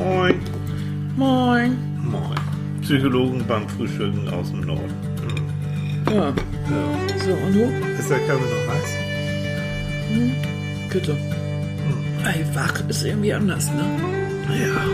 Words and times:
Moin. 0.00 0.40
Moin. 1.16 1.76
Moin. 2.02 2.34
Psychologen 2.80 3.44
beim 3.46 3.68
Frühstücken 3.68 4.26
aus 4.30 4.50
dem 4.50 4.62
Norden. 4.62 4.94
Hm. 6.06 6.14
Ja. 6.14 6.28
Ja. 6.28 6.34
So, 7.22 7.32
und 7.34 7.52
du? 7.52 7.64
Ist 7.98 8.08
der 8.08 8.20
Kaffee 8.20 8.40
noch 8.40 8.66
heiß? 8.72 8.90
Bitte. 10.90 11.16
Ey, 12.24 12.46
wach 12.54 12.82
ist 12.88 13.04
irgendwie 13.04 13.34
anders, 13.34 13.70
ne? 13.72 13.84
Ja. 14.58 14.86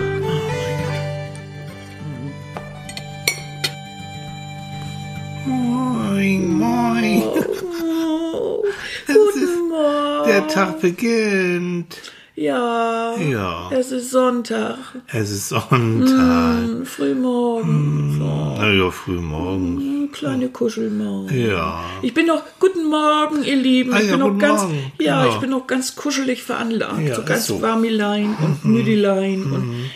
Moin, 5.46 6.58
moin. 6.58 7.22
Oh, 7.22 8.64
ist 9.06 9.14
guten 9.14 9.68
Morgen. 9.68 10.26
Der 10.26 10.48
Tag 10.48 10.80
beginnt. 10.80 12.15
Ja. 12.36 13.14
Ja. 13.16 13.70
Es 13.72 13.92
ist 13.92 14.10
Sonntag. 14.10 14.76
Es 15.06 15.30
ist 15.30 15.48
Sonntag. 15.48 15.78
Hm, 15.78 16.84
Frühmorgen. 16.84 18.18
Na 18.18 18.70
ja, 18.72 18.90
früh 18.90 19.20
morgens. 19.20 19.82
Hm, 19.82 20.12
Kleine 20.12 20.48
Kuschelmaus. 20.50 21.30
Ja. 21.32 21.82
Ich 22.02 22.12
bin 22.14 22.26
noch, 22.26 22.42
guten 22.60 22.84
Morgen, 22.88 23.42
ihr 23.42 23.56
Lieben. 23.56 23.92
Ah 23.94 24.00
ich 24.00 24.06
ja, 24.06 24.12
bin 24.12 24.20
noch 24.20 24.26
guten 24.28 24.38
ganz, 24.38 24.62
Morgen. 24.62 24.92
ja, 25.00 25.22
Genau. 25.22 25.34
ich 25.34 25.40
bin 25.40 25.50
noch 25.50 25.66
ganz 25.66 25.96
kuschelig 25.96 26.42
veranlagt. 26.42 27.00
Ja, 27.08 27.14
so 27.16 27.22
ganz 27.24 27.46
so. 27.46 27.56
Mhm. 27.56 27.62
warmilein 27.62 28.36
und 28.42 28.64
müdelein. 28.64 29.42
Und 29.44 29.90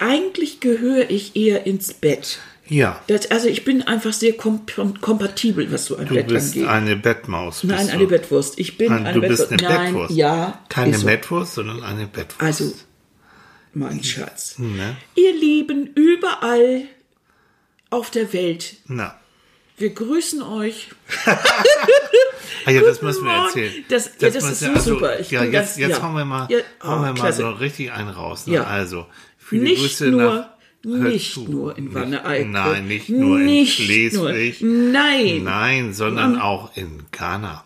eigentlich 0.00 0.60
gehöre 0.60 1.10
ich 1.10 1.36
eher 1.36 1.66
ins 1.66 1.92
Bett. 1.94 2.38
Ja. 2.72 3.00
Das, 3.06 3.30
also 3.30 3.48
ich 3.48 3.64
bin 3.64 3.82
einfach 3.82 4.12
sehr 4.12 4.32
kom 4.36 4.62
kompatibel, 5.00 5.70
was 5.70 5.84
so 5.86 5.96
ein 5.96 6.06
Du 6.06 6.14
Bett 6.14 6.28
bist 6.28 6.54
angeht. 6.54 6.68
eine 6.68 6.96
Bettmaus. 6.96 7.60
bist 7.60 7.72
Nein, 7.72 7.86
du. 7.88 7.92
eine 7.92 8.06
Bettwurst. 8.06 8.58
Ich 8.58 8.78
bin 8.78 8.90
Nein, 8.92 9.06
eine 9.06 9.20
du 9.20 9.28
bist 9.28 9.48
Bettwurst. 9.50 9.64
eine 9.70 9.74
Nein, 9.78 9.92
Bettwurst. 9.92 10.14
ja. 10.16 10.60
Keine 10.68 10.96
so. 10.98 11.06
Bettwurst, 11.06 11.54
sondern 11.54 11.82
eine 11.82 12.06
Bettwurst. 12.06 12.40
Also, 12.40 12.72
mein 13.74 14.02
Schatz. 14.02 14.58
Ne? 14.58 14.96
Ihr 15.14 15.34
Lieben, 15.34 15.86
überall 15.94 16.82
auf 17.90 18.10
der 18.10 18.32
Welt, 18.32 18.76
Na. 18.86 19.18
wir 19.76 19.90
grüßen 19.90 20.42
euch. 20.42 20.88
Ah 22.64 22.70
ja, 22.70 22.80
das 22.80 23.02
müssen 23.02 23.24
wir 23.24 23.32
erzählen. 23.32 23.72
Das- 23.88 24.10
ja, 24.20 24.30
das 24.30 24.34
müssen 24.34 24.52
ist 24.52 24.60
so 24.60 24.66
also, 24.70 24.94
super. 24.94 25.18
Ich 25.18 25.32
ja, 25.32 25.42
jetzt, 25.42 25.52
ganz- 25.52 25.76
jetzt 25.78 25.90
ja. 25.98 26.02
hauen 26.02 26.14
wir 26.16 26.24
mal, 26.24 26.46
Ja, 26.48 26.58
hauen 26.82 27.00
oh, 27.00 27.02
wir 27.02 27.12
mal 27.12 27.14
klasse. 27.14 27.42
so 27.42 27.50
richtig 27.50 27.90
einen 27.90 28.08
raus. 28.08 28.46
Ne? 28.46 28.54
Ja. 28.54 28.64
Also, 28.64 29.06
viele 29.36 29.64
Nicht 29.64 29.80
Grüße 29.82 30.06
nur, 30.06 30.22
nach. 30.22 30.48
Nicht 30.84 31.34
zu. 31.34 31.42
nur 31.42 31.76
in 31.78 31.94
Wanne-Eickel. 31.94 32.50
Nein, 32.50 32.88
nicht 32.88 33.08
nur 33.08 33.38
Nicht 33.38 33.78
in 33.78 33.86
Schleswig. 33.86 34.60
Nur. 34.60 34.92
Nein. 34.92 35.44
Nein, 35.44 35.92
sondern 35.92 36.38
auch 36.38 36.76
in 36.76 37.04
Ghana. 37.12 37.64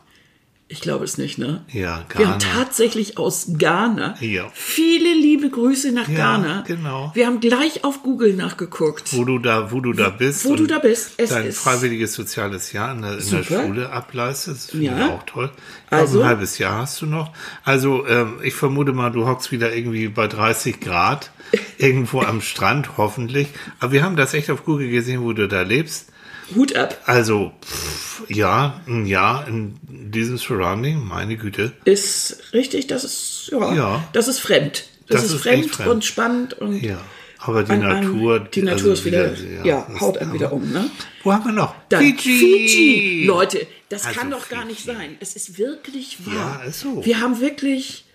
Ich 0.69 0.81
glaube 0.81 1.05
es 1.05 1.17
nicht, 1.17 1.39
ne? 1.39 1.65
Ja, 1.73 2.05
Wir 2.17 2.27
haben 2.29 2.41
Ghana. 2.41 2.55
tatsächlich 2.65 3.19
aus 3.19 3.47
Ghana 3.57 4.17
Ja. 4.21 4.49
viele 4.53 5.15
liebe 5.15 5.49
Grüße 5.49 5.93
nach 5.93 6.09
Ja, 6.09 6.17
Ghana. 6.17 6.65
genau. 6.67 7.13
Wir 7.15 7.29
haben 7.29 7.39
gleich 7.39 7.85
auf 7.85 8.03
Google 8.03 8.35
nachgeguckt. 8.35 9.17
Wo 9.17 9.25
du 9.25 9.39
da, 9.39 9.71
wo 9.71 9.79
du 9.81 9.93
da 9.93 10.11
bist. 10.11 10.45
wo 10.45 10.57
du 10.57 10.67
da 10.67 10.81
bist. 10.81 11.13
Es 11.19 11.31
dein 11.31 11.47
ist- 11.47 11.59
freiwilliges 11.61 12.15
soziales 12.15 12.73
Jahr 12.73 12.91
in 12.97 13.03
der, 13.03 13.17
in 13.19 13.31
der. 13.31 13.45
Schule 13.45 13.91
ableistest. 13.93 14.73
Finde 14.73 14.87
Ja. 14.87 15.07
ich 15.07 15.13
auch 15.13 15.23
toll. 15.25 15.51
Ich 15.87 15.93
Also- 15.93 16.15
glaube, 16.15 16.25
ein 16.25 16.29
halbes 16.31 16.59
Jahr 16.59 16.79
hast 16.81 17.01
du 17.01 17.07
noch. 17.07 17.31
Also, 17.63 18.05
ähm, 18.09 18.41
ich 18.43 18.55
vermute 18.55 18.93
mal, 18.93 19.11
du 19.11 19.25
hockst 19.25 19.53
wieder 19.53 19.73
irgendwie 19.73 20.09
bei 20.09 20.27
30 20.27 20.81
Grad 20.81 21.31
irgendwo 21.79 22.23
am 22.23 22.41
Strand, 22.41 22.97
hoffentlich. 22.97 23.47
Aber 23.79 23.93
wir 23.93 24.03
haben 24.03 24.17
das 24.17 24.35
echt 24.35 24.51
auf 24.51 24.65
Google 24.65 24.91
gesehen, 24.91 25.23
wo 25.23 25.33
du 25.33 25.47
da 25.47 25.63
lebst. 25.63 26.09
Hut 26.55 26.77
ab. 26.77 27.01
Also, 27.07 27.53
pff, 27.63 28.23
ja, 28.29 28.81
Jahr 29.05 29.47
in 29.49 29.77
diesem 30.13 30.39
Surrounding, 30.39 31.03
meine 31.05 31.37
Güte. 31.37 31.73
Ist 31.85 32.53
richtig, 32.53 32.87
das 32.87 33.05
ist, 33.05 33.49
ja, 33.53 33.75
Ja. 33.75 34.09
das 34.13 34.29
ist 34.29 34.39
fremd. 34.41 34.85
Das, 35.09 35.23
Das 35.23 35.25
ist, 35.31 35.37
ist 35.37 35.43
fremd, 35.43 35.71
fremd. 35.71 35.91
und 35.91 36.05
spannend 36.05 36.55
und 36.55 36.83
Ja. 36.83 36.99
Aber 37.39 37.63
die 37.63 37.73
an 37.73 37.85
einem- 37.85 38.13
Natur. 38.15 38.41
die 38.41 38.63
Natur 38.63 38.91
also 38.91 38.93
ist 38.93 39.05
wieder, 39.05 39.33
ja, 39.65 39.87
das- 39.89 40.01
haut 40.01 40.19
einem 40.19 40.33
wieder 40.33 40.53
um, 40.53 40.73
ne? 40.73 40.91
Wo 41.23 41.33
haben 41.33 41.45
wir 41.45 41.53
noch? 41.53 41.75
Dann 41.91 42.01
Fiji. 42.03 42.39
Fiji. 42.39 43.25
Leute, 43.27 43.67
das 43.89 44.05
Also 44.07 44.19
kann 44.19 44.31
doch 44.31 44.49
gar 44.49 44.65
nicht 44.65 44.85
sein. 44.85 45.17
Es 45.21 45.37
ist 45.37 45.57
wirklich 45.59 46.27
wahr. 46.27 46.61
Ja, 46.63 46.69
ist 46.69 46.81
so. 46.81 47.05
Wir 47.05 47.21
haben 47.21 47.39
wirklich, 47.41 48.06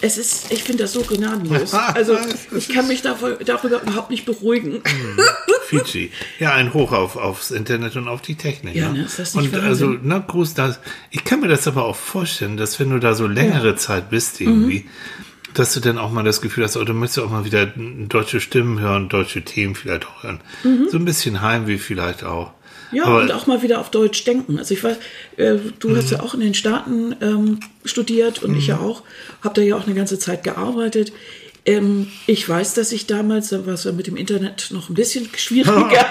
es 0.00 0.18
ist, 0.18 0.50
ich 0.52 0.62
finde 0.64 0.84
das 0.84 0.92
so 0.92 1.02
gnadenlos. 1.02 1.72
Also 1.94 2.16
ich 2.56 2.68
kann 2.68 2.86
mich 2.88 3.02
darüber, 3.02 3.42
darüber 3.44 3.82
überhaupt 3.82 4.10
nicht 4.10 4.24
beruhigen. 4.26 4.82
Fiji. 5.66 6.10
Ja, 6.38 6.52
ein 6.54 6.72
Hoch 6.74 6.92
auf, 6.92 7.16
aufs 7.16 7.50
Internet 7.50 7.96
und 7.96 8.08
auf 8.08 8.22
die 8.22 8.36
Technik. 8.36 8.74
Ja, 8.74 8.88
ne? 8.90 8.98
ne, 9.00 9.04
ist 9.04 9.18
das 9.18 9.34
nicht 9.34 9.46
Und 9.46 9.52
Wahnsinn? 9.52 9.68
also, 9.68 9.94
na, 10.02 10.18
Gruß, 10.18 10.54
das, 10.54 10.80
ich 11.10 11.24
kann 11.24 11.40
mir 11.40 11.48
das 11.48 11.66
aber 11.66 11.84
auch 11.84 11.96
vorstellen, 11.96 12.56
dass 12.56 12.78
wenn 12.80 12.90
du 12.90 12.98
da 12.98 13.14
so 13.14 13.26
längere 13.26 13.76
Zeit 13.76 14.10
bist 14.10 14.40
Mhm. 14.40 14.46
irgendwie, 14.46 14.84
dass 15.54 15.72
du 15.74 15.80
dann 15.80 15.98
auch 15.98 16.10
mal 16.12 16.22
das 16.24 16.40
Gefühl 16.40 16.64
hast, 16.64 16.76
oh, 16.76 16.84
du 16.84 16.92
möchtest 16.92 17.18
auch 17.20 17.30
mal 17.30 17.44
wieder 17.44 17.66
deutsche 17.66 18.40
Stimmen 18.40 18.78
hören, 18.80 19.08
deutsche 19.08 19.42
Themen 19.42 19.74
vielleicht 19.74 20.06
auch 20.06 20.22
hören. 20.22 20.40
So 20.90 20.98
ein 20.98 21.04
bisschen 21.04 21.40
Heimweh 21.42 21.78
vielleicht 21.78 22.22
auch. 22.24 22.52
Mhm. 22.90 22.96
Ja, 22.96 23.04
aber, 23.04 23.22
und 23.22 23.32
auch 23.32 23.46
mal 23.46 23.62
wieder 23.62 23.80
auf 23.80 23.90
Deutsch 23.90 24.24
denken. 24.24 24.58
Also 24.58 24.74
ich 24.74 24.82
weiß, 24.82 24.96
äh, 25.36 25.56
du 25.78 25.96
hast 25.96 26.10
ja 26.10 26.20
auch 26.20 26.34
in 26.34 26.40
den 26.40 26.54
Staaten 26.54 27.14
ähm, 27.20 27.60
studiert 27.84 28.42
und 28.42 28.56
ich 28.56 28.68
ja 28.68 28.78
auch, 28.78 29.02
habe 29.42 29.54
da 29.54 29.62
ja 29.62 29.76
auch 29.76 29.86
eine 29.86 29.94
ganze 29.94 30.18
Zeit 30.18 30.44
gearbeitet. 30.44 31.12
Ähm, 31.66 32.08
ich 32.26 32.48
weiß, 32.48 32.74
dass 32.74 32.92
ich 32.92 33.06
damals, 33.06 33.50
da 33.50 33.66
war 33.66 33.74
es 33.74 33.84
ja 33.84 33.92
mit 33.92 34.06
dem 34.06 34.16
Internet 34.16 34.68
noch 34.70 34.88
ein 34.88 34.94
bisschen 34.94 35.28
schwieriger, 35.36 36.06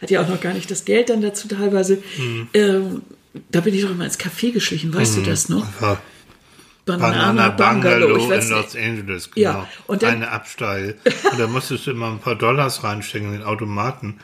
hat 0.00 0.10
ja 0.10 0.22
auch 0.22 0.28
noch 0.28 0.40
gar 0.40 0.54
nicht 0.54 0.70
das 0.70 0.84
Geld 0.84 1.10
dann 1.10 1.22
dazu 1.22 1.48
teilweise. 1.48 1.98
Ähm, 2.54 3.02
da 3.50 3.60
bin 3.60 3.74
ich 3.74 3.82
doch 3.82 3.90
immer 3.90 4.04
ins 4.04 4.18
Café 4.18 4.52
geschlichen, 4.52 4.94
weißt 4.94 5.18
du 5.18 5.22
das 5.22 5.48
noch? 5.48 5.66
Ja, 5.80 6.00
Banana, 6.86 7.48
Banana 7.48 7.48
Bungalow 7.50 8.28
weiß 8.30 8.48
in 8.48 8.54
nicht. 8.56 8.74
Los 8.74 8.76
Angeles, 8.76 9.30
genau. 9.32 9.42
Ja, 9.50 9.68
und 9.88 10.02
dann- 10.04 10.14
Eine 10.14 10.30
Absteige. 10.30 10.94
und 11.32 11.38
da 11.40 11.46
musstest 11.48 11.86
du 11.86 11.90
immer 11.90 12.12
ein 12.12 12.20
paar 12.20 12.36
Dollars 12.36 12.84
reinstecken 12.84 13.26
in 13.32 13.40
den 13.40 13.42
Automaten, 13.42 14.18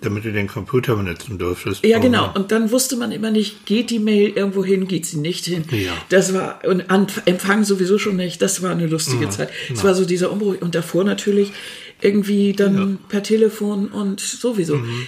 damit 0.00 0.24
du 0.24 0.32
den 0.32 0.46
Computer 0.48 0.96
benutzen 0.96 1.36
durftest. 1.38 1.84
Mhm. 1.84 1.90
Ja, 1.90 1.96
Und- 1.98 2.02
genau. 2.02 2.32
Und 2.34 2.52
dann 2.52 2.70
wusste 2.70 2.96
man 2.96 3.12
immer 3.12 3.30
nicht, 3.30 3.66
geht 3.66 3.90
die 3.90 3.98
Mail 3.98 4.30
irgendwo 4.30 4.64
hin, 4.64 4.88
geht 4.88 5.04
sie 5.04 5.18
nicht 5.18 5.44
hin. 5.44 5.64
Ja. 5.70 5.92
Das 6.08 6.32
war, 6.32 6.60
und 6.64 6.88
an, 6.90 7.06
Empfang 7.26 7.64
sowieso 7.64 7.98
schon 7.98 8.16
nicht. 8.16 8.40
Das 8.40 8.62
war 8.62 8.70
eine 8.70 8.86
lustige 8.86 9.28
Zeit. 9.28 9.50
Es 9.70 9.84
war 9.84 9.94
so 9.94 10.06
dieser 10.06 10.32
Umbruch. 10.32 10.56
Und 10.60 10.74
davor 10.74 11.04
natürlich 11.04 11.52
irgendwie 12.00 12.54
dann 12.54 12.98
per 13.08 13.22
Telefon 13.22 13.88
und 13.88 14.20
sowieso. 14.20 14.76
Mhm. 14.76 15.06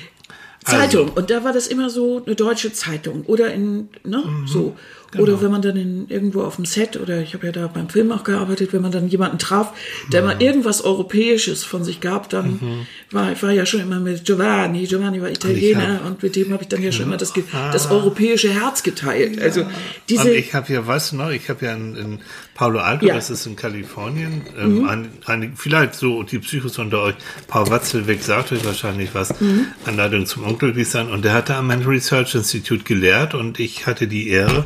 Zeitung. 0.65 1.07
Also 1.09 1.13
Und 1.17 1.31
da 1.31 1.45
war 1.45 1.55
das 1.55 1.67
immer 1.69 1.89
so 1.89 2.23
eine 2.27 2.35
deutsche 2.35 2.73
Zeitung. 2.75 3.23
Oder 3.25 3.55
in, 3.55 3.89
ne, 4.05 4.23
Mhm. 4.27 4.47
so. 4.47 4.77
Genau. 5.11 5.23
Oder 5.23 5.41
wenn 5.41 5.51
man 5.51 5.63
dann 5.63 5.77
in, 5.77 6.07
irgendwo 6.11 6.43
auf 6.43 6.57
dem 6.57 6.67
Set, 6.67 6.99
oder 7.01 7.23
ich 7.23 7.33
habe 7.33 7.47
ja 7.47 7.53
da 7.53 7.67
beim 7.67 7.89
Film 7.89 8.13
auch 8.13 8.25
gearbeitet, 8.25 8.75
wenn 8.75 8.83
man 8.83 8.93
dann 8.93 9.09
jemanden 9.09 9.39
traf, 9.39 9.73
der 10.13 10.21
Mhm. 10.21 10.27
mal 10.29 10.43
irgendwas 10.43 10.83
Europäisches 10.85 11.65
von 11.65 11.83
sich 11.83 12.01
gab, 12.01 12.29
dann 12.29 12.85
war 13.11 13.33
ich 13.33 13.43
war 13.43 13.51
ja 13.51 13.65
schon 13.65 13.81
immer 13.81 14.01
mit 14.01 14.25
Giovanni. 14.27 14.85
Giovanni 14.87 15.23
war 15.23 15.31
Italiener 15.31 15.95
hab- 16.01 16.07
und 16.07 16.23
mit 16.23 16.37
dem 16.37 16.53
habe 16.53 16.63
ich 16.63 16.69
dann 16.69 16.83
ja 16.83 16.93
schon 16.93 17.07
immer 17.07 17.17
das, 17.17 17.33
Ah. 17.55 17.71
das 17.73 17.91
europäische 17.91 18.51
Herz 18.51 18.83
geteilt. 18.83 19.41
Also 19.41 19.63
Und 19.63 19.71
diese, 20.11 20.31
ich 20.31 20.53
habe 20.55 20.71
ja, 20.73 20.87
weißt 20.87 21.13
du 21.13 21.17
noch, 21.17 21.31
ich 21.31 21.49
habe 21.49 21.65
ja 21.65 21.73
in, 21.75 21.97
in 21.97 22.19
Palo 22.59 22.81
Alto, 22.81 23.07
Ja. 23.07 23.15
Mhm. 23.15 23.19
das 23.19 23.31
ist 23.31 23.47
in 23.47 23.55
Kalifornien, 23.55 24.45
ähm, 24.59 24.89
ein, 24.89 25.09
ein, 25.27 25.53
vielleicht 25.57 25.95
so 25.95 26.25
die 26.25 26.41
Psychos 26.41 26.77
unter 26.79 27.03
euch, 27.03 27.15
Paul 27.47 27.71
Watzelweg 27.71 28.21
sagt 28.21 28.51
euch 28.51 28.65
wahrscheinlich 28.65 29.15
was, 29.15 29.41
Mhm. 29.41 29.67
Anleitung 29.85 30.27
zum 30.27 30.43
Unglücklichsein. 30.43 31.09
Und 31.09 31.25
der 31.25 31.35
hat 31.35 31.51
da 31.51 31.61
am 31.61 31.69
Mental 31.69 31.89
Research 31.89 32.35
Institute 32.35 32.83
gelehrt 32.83 33.35
und 33.35 33.61
ich 33.61 33.87
hatte 33.87 34.09
die 34.09 34.29
Ehre 34.29 34.65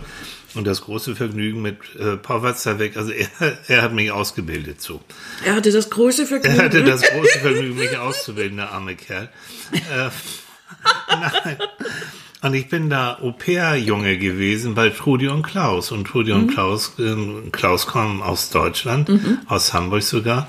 und 0.54 0.66
das 0.66 0.80
große 0.82 1.14
Vergnügen 1.16 1.60
mit 1.60 1.76
äh, 1.98 2.16
Paul 2.16 2.42
Watzelweg, 2.42 2.96
also 2.96 3.10
er, 3.12 3.28
er 3.68 3.82
hat 3.82 3.92
mich 3.92 4.10
ausgebildet 4.10 4.80
so. 4.80 5.02
er 5.44 5.54
hatte 5.56 5.70
das 5.70 5.90
große 5.90 6.24
Vergnügen. 6.26 6.56
Er 6.58 6.64
hatte 6.64 6.84
das 6.84 7.02
große 7.02 7.40
Vergnügen, 7.40 7.78
mich 7.78 7.96
auszubilden, 7.98 8.56
der 8.56 8.70
arme 8.70 8.96
Kerl. 8.96 9.28
Äh, 9.72 10.08
nein. 11.10 11.56
Und 12.42 12.54
ich 12.54 12.68
bin 12.68 12.90
da 12.90 13.18
Au-pair-Junge 13.20 14.18
gewesen 14.18 14.74
bei 14.74 14.90
Trudi 14.90 15.28
und 15.28 15.42
Klaus. 15.42 15.92
Und 15.92 16.06
Trudi 16.08 16.32
und 16.32 16.48
Klaus, 16.48 16.92
ähm, 16.98 17.50
Klaus 17.52 17.86
kommen 17.86 18.20
aus 18.20 18.50
Deutschland, 18.50 19.08
aus 19.46 19.72
Hamburg 19.72 20.02
sogar. 20.02 20.48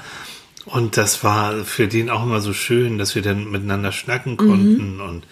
Und 0.66 0.98
das 0.98 1.24
war 1.24 1.54
für 1.66 1.88
den 1.88 2.10
auch 2.10 2.24
immer 2.24 2.42
so 2.42 2.52
schön, 2.54 2.98
dass 2.98 3.14
wir 3.16 3.22
dann 3.22 3.52
miteinander 3.52 3.92
schnacken 3.92 4.38
konnten 4.38 5.02
und, 5.02 5.24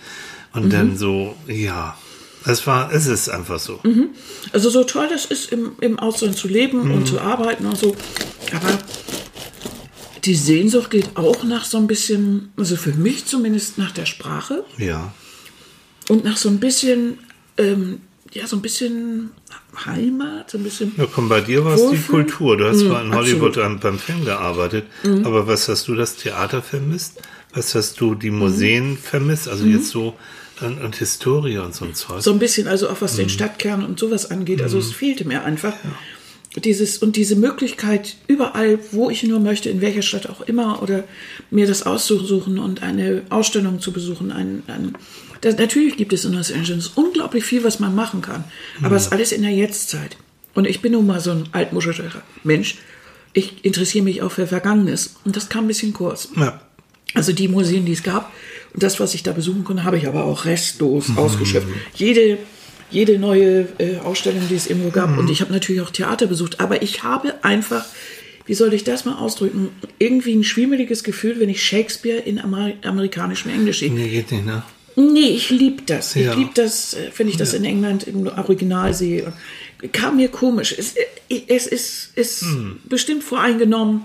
und 0.54 0.72
dann 0.74 0.98
so, 0.98 1.36
ja. 1.48 1.98
Es 2.44 2.66
war, 2.66 2.92
es 2.92 3.06
ist 3.06 3.30
einfach 3.30 3.60
so. 3.60 3.80
Also 4.52 4.70
so 4.72 4.84
toll 4.84 5.08
das 5.12 5.26
ist, 5.26 5.52
im, 5.52 5.74
im 5.80 6.00
Ausland 6.00 6.36
zu 6.36 6.48
leben 6.48 6.86
Mhm. 6.86 6.92
und 6.96 7.08
zu 7.08 7.22
arbeiten 7.22 7.66
und 7.68 7.78
so. 7.78 7.96
Aber 8.54 8.78
die 10.26 10.36
Sehnsucht 10.36 10.90
geht 10.92 11.18
auch 11.18 11.44
nach 11.44 11.66
so 11.66 11.78
ein 11.78 11.88
bisschen, 11.88 12.52
also 12.58 12.76
für 12.76 12.94
mich 12.94 13.26
zumindest 13.26 13.78
nach 13.78 13.92
der 13.92 14.06
Sprache 14.06 14.64
Ja. 14.78 15.14
Und 16.10 16.24
nach 16.24 16.38
so 16.38 16.50
ein 16.50 16.60
bisschen, 16.60 17.18
ähm, 17.58 18.02
ja, 18.34 18.48
so 18.48 18.56
ein 18.56 18.62
bisschen 18.62 19.32
Heimat, 19.86 20.50
so 20.52 20.58
ein 20.58 20.64
bisschen. 20.64 20.92
Ja, 20.98 21.06
komm, 21.14 21.30
bei 21.30 21.42
dir 21.42 21.64
war 21.66 21.76
es 21.76 21.90
die? 21.92 21.98
Kultur. 21.98 22.58
Du 22.58 22.66
hast 22.68 22.80
zwar 22.80 23.02
in 23.04 23.14
Hollywood 23.14 23.58
am, 23.58 23.80
beim 23.80 24.00
Film 24.00 24.26
gearbeitet, 24.26 24.86
aber 25.24 25.48
was 25.48 25.68
hast 25.70 25.88
du 25.88 25.96
das 25.96 26.16
Theater 26.16 26.62
vermisst? 26.62 27.22
Was 27.54 27.76
hast 27.76 28.00
du 28.00 28.16
die 28.16 28.32
Mhm. 28.32 28.40
Museen 28.40 28.98
vermisst? 28.98 29.48
Also 29.50 29.66
jetzt 29.66 29.90
so 29.90 30.16
und, 30.62 30.82
und 30.82 30.96
Historie 30.96 31.58
und 31.58 31.74
so 31.76 31.86
ein 31.86 31.96
Zeug. 31.96 32.22
So 32.22 32.32
ein 32.32 32.40
bisschen, 32.40 32.68
also 32.68 32.88
auch 32.90 33.02
was 33.02 33.14
Mhm. 33.14 33.18
den 33.24 33.30
Stadtkern 33.30 33.84
und 33.86 34.00
sowas 34.00 34.30
angeht. 34.32 34.62
Also 34.62 34.78
es 34.78 34.92
fehlte 34.94 35.26
mir 35.26 35.44
einfach. 35.44 35.74
Dieses 36.58 36.98
und 36.98 37.16
diese 37.16 37.36
Möglichkeit 37.36 38.16
überall, 38.28 38.80
wo 38.92 39.10
ich 39.10 39.24
nur 39.24 39.40
möchte, 39.40 39.70
in 39.70 39.82
welcher 39.82 40.02
Stadt 40.02 40.30
auch 40.30 40.42
immer, 40.42 40.84
oder 40.84 41.06
mir 41.50 41.66
das 41.66 41.84
auszusuchen 41.84 42.60
und 42.60 42.84
eine 42.84 43.22
Ausstellung 43.30 43.80
zu 43.80 43.94
besuchen. 43.94 44.32
Ein, 44.32 44.64
ein, 44.68 44.96
das, 45.40 45.58
natürlich 45.58 45.96
gibt 45.96 46.12
es 46.12 46.26
in 46.26 46.34
Los 46.34 46.52
Angeles 46.52 46.92
unglaublich 46.96 47.46
viel, 47.46 47.64
was 47.64 47.80
man 47.80 47.96
machen 47.96 48.22
kann, 48.22 48.44
aber 48.82 48.98
es 48.98 49.06
ist 49.06 49.14
alles 49.14 49.32
in 49.32 49.44
der 49.44 49.52
Jetztzeit. 49.52 50.18
Und 50.54 50.68
ich 50.68 50.82
bin 50.82 50.92
nun 50.92 51.08
mal 51.08 51.22
so 51.22 51.32
ein 51.32 51.48
altmuschelter 51.54 52.22
Mensch. 52.44 52.76
Ich 53.32 53.64
interessiere 53.64 54.04
mich 54.04 54.22
auch 54.22 54.34
für 54.34 54.46
Vergangenes 54.46 55.16
und 55.24 55.38
das 55.38 55.48
kam 55.48 55.64
ein 55.64 55.68
bisschen 55.68 55.94
kurz. 55.94 56.30
Ja. 56.36 56.60
Also 57.14 57.32
die 57.32 57.48
Museen, 57.48 57.86
die 57.86 57.94
es 57.94 58.04
gab 58.04 58.32
und 58.74 58.84
das, 58.84 59.00
was 59.00 59.14
ich 59.14 59.24
da 59.24 59.32
besuchen 59.32 59.64
konnte, 59.64 59.86
habe 59.86 59.98
ich 59.98 60.08
aber 60.08 60.26
auch 60.26 60.44
restlos 60.44 61.06
ausgeschöpft. 61.16 61.68
Jede, 61.96 62.38
jede 62.92 63.18
neue 63.20 63.68
äh, 63.78 63.98
Ausstellung, 64.04 64.42
die 64.50 64.56
es 64.56 64.68
irgendwo 64.68 64.90
gab. 64.90 65.18
Und 65.18 65.30
ich 65.30 65.42
habe 65.42 65.52
natürlich 65.52 65.82
auch 65.82 65.90
Theater 65.92 66.28
besucht. 66.28 66.60
Aber 66.60 66.82
ich 66.82 67.04
habe 67.04 67.44
einfach, 67.44 67.86
wie 68.46 68.54
soll 68.54 68.74
ich 68.74 68.84
das 68.84 69.06
mal 69.06 69.16
ausdrücken, 69.16 69.70
irgendwie 70.00 70.34
ein 70.36 70.44
schwimmeliges 70.44 71.04
Gefühl, 71.04 71.40
wenn 71.40 71.50
ich 71.50 71.64
Shakespeare 71.64 72.20
in 72.20 72.40
Amer 72.40 72.74
amerikanischem 72.84 73.52
Englisch 73.52 73.80
sehe. 73.80 73.92
Nee, 73.92 74.10
geht 74.10 74.32
nicht, 74.32 74.46
ne? 74.46 74.64
Nee, 74.98 75.30
ich 75.30 75.50
liebe 75.50 75.84
das. 75.86 76.16
Ja. 76.16 76.32
Ich 76.32 76.38
liebe 76.38 76.52
das, 76.54 76.94
äh, 76.96 77.10
wenn 77.18 77.28
ich 77.30 77.38
das 77.38 77.54
in 77.54 77.64
England 77.64 78.04
im 78.08 78.28
Original 78.28 78.94
sehe. 78.94 79.32
Kam 79.94 80.18
mir 80.18 80.28
komisch. 80.28 80.76
Es, 80.78 80.96
äh, 81.30 81.42
es 81.48 81.66
ist, 81.68 82.12
ist 82.18 82.42
Hm. 82.42 82.80
bestimmt 82.90 83.24
voreingenommen, 83.24 84.02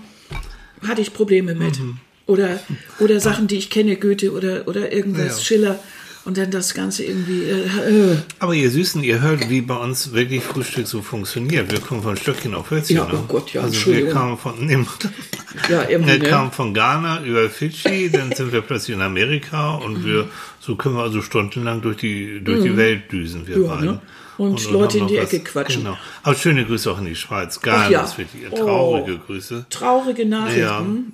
hatte 0.87 1.01
ich 1.01 1.13
Probleme 1.13 1.55
mit. 1.55 1.77
Mhm. 1.79 1.97
Oder, 2.25 2.59
oder 2.99 3.19
Sachen, 3.19 3.47
die 3.47 3.57
ich 3.57 3.69
kenne, 3.69 3.95
Goethe 3.97 4.31
oder, 4.33 4.67
oder 4.67 4.91
irgendwas, 4.93 5.37
Ja. 5.39 5.43
Schiller. 5.43 5.79
Und 6.27 6.37
dann 6.37 6.51
das 6.51 6.73
Ganze 6.73 7.05
irgendwie. 7.05 7.43
Äh, 7.43 8.11
äh. 8.11 8.17
Aber 8.39 8.53
ihr 8.53 8.69
Süßen, 8.69 9.01
ihr 9.01 9.21
hört, 9.21 9.49
wie 9.49 9.61
bei 9.61 9.75
uns 9.77 10.11
wirklich 10.11 10.43
Frühstück 10.43 10.85
so 10.85 11.01
funktioniert. 11.01 11.71
Wir 11.71 11.79
kommen 11.79 12.03
von 12.03 12.17
Stöckchen 12.17 12.53
auf 12.53 12.69
Hölzchen. 12.69 12.97
Ja, 12.97 13.05
ne? 13.05 13.13
oh 13.13 13.23
Gott, 13.29 13.53
ja, 13.53 13.61
Also 13.61 13.93
wir 13.93 14.09
kamen 14.09 14.37
von, 14.37 14.53
nee, 14.65 14.77
Ja, 15.69 15.87
irgendwie, 15.87 16.11
wir 16.11 16.19
ne? 16.19 16.27
kamen 16.27 16.51
von 16.51 16.73
Ghana 16.73 17.23
über 17.23 17.49
Fidschi, 17.49 18.09
dann 18.11 18.33
sind 18.35 18.51
wir 18.51 18.59
plötzlich 18.59 18.97
in 18.97 19.01
Amerika 19.01 19.75
und 19.75 20.03
wir, 20.05 20.27
so 20.59 20.75
können 20.75 20.95
wir 20.95 21.03
also 21.03 21.21
stundenlang 21.21 21.81
durch 21.81 21.95
die, 21.95 22.41
durch 22.43 22.61
die 22.61 22.75
Welt 22.75 23.09
düsen, 23.09 23.47
wir 23.47 23.57
Mhm. 23.59 23.63
Ja, 23.63 23.69
beiden. 23.69 23.85
ne? 23.85 24.01
Und 24.37 24.69
Leute 24.71 24.99
haben 24.99 25.07
in 25.07 25.13
die 25.13 25.15
noch 25.17 25.23
Ecke 25.23 25.39
quatschen. 25.39 25.83
Genau. 25.83 25.97
Aber 26.23 26.35
schöne 26.35 26.65
Grüße 26.65 26.91
auch 26.91 26.99
in 26.99 27.05
die 27.05 27.15
Schweiz. 27.15 27.59
Ach 27.67 27.89
ja. 27.89 28.05
wirklich 28.17 28.43
Oh. 28.51 28.55
traurige 28.55 29.17
Grüße. 29.17 29.65
traurige 29.69 30.25
Nachrichten. 30.25 30.59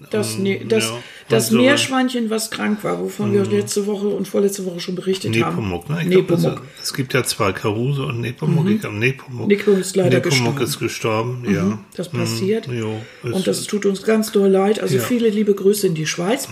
Ja, 0.01 0.07
das 0.09 0.37
ne, 0.37 0.59
das, 0.67 0.85
ja. 0.85 0.91
das 1.29 1.45
Und 1.45 1.49
so- 1.51 1.55
Mhm. 1.57 1.61
Meerschweinchen, 1.63 2.29
was 2.29 2.51
krank 2.51 2.83
war, 2.83 2.99
wovon 2.99 3.33
wir 3.33 3.45
letzte 3.45 3.85
Woche 3.87 4.07
und 4.07 4.27
vorletzte 4.27 4.65
Woche 4.65 4.79
schon 4.79 4.95
berichtet 4.95 5.31
Nepomuk, 5.31 5.87
haben. 5.89 5.95
ne? 5.95 6.01
Ich 6.03 6.09
glaub, 6.09 6.21
Nepomuk. 6.29 6.45
Also, 6.51 6.61
es 6.81 6.93
gibt 6.93 7.13
ja 7.13 7.23
zwei 7.23 7.51
Karuse 7.53 8.03
und 8.05 8.19
Nepomuk. 8.21 8.67
Ich 8.69 8.81
glaube, 8.81 8.97
Nepomuk. 8.97 9.47
Nepomuk 9.47 9.79
ist 9.79 9.95
leider 9.95 10.17
Nepomuk 10.17 10.57
gestorben. 10.57 10.57
Mhm. 10.57 10.63
ist 10.63 10.79
gestorben, 10.79 11.45
ja. 11.53 11.79
Das 11.95 12.09
passiert. 12.09 12.67
Mhm, 12.67 12.77
jo, 12.79 13.01
und 13.23 13.47
das 13.47 13.63
tut 13.67 13.85
uns 13.85 14.03
ganz 14.03 14.31
doll 14.31 14.49
leid. 14.49 14.79
Also. 14.81 14.97
Mhm. 14.97 15.01
viele 15.01 15.29
liebe 15.29 15.53
Grüße 15.53 15.87
in 15.87 15.95
die 15.95 16.05
Schweiz. 16.07 16.47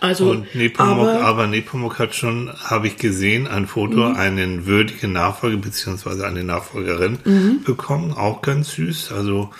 Also, 0.00 0.30
Und 0.30 0.54
Nepomuk, 0.54 1.08
aber, 1.08 1.20
aber, 1.22 1.46
Nepomuk 1.46 1.98
hat 1.98 2.14
schon, 2.14 2.50
habe 2.64 2.86
ich 2.86 2.96
gesehen, 2.96 3.46
ein 3.46 3.66
Foto, 3.66 4.08
Mhm. 4.10 4.16
einen 4.16 4.66
würdigen 4.66 5.12
Nachfolger 5.12 5.58
beziehungsweise 5.58 6.26
eine 6.26 6.42
Nachfolgerin 6.44 7.18
Mhm. 7.24 7.62
bekommen, 7.64 8.12
auch 8.12 8.40
ganz 8.42 8.72
süß. 8.72 9.12
Also 9.12 9.50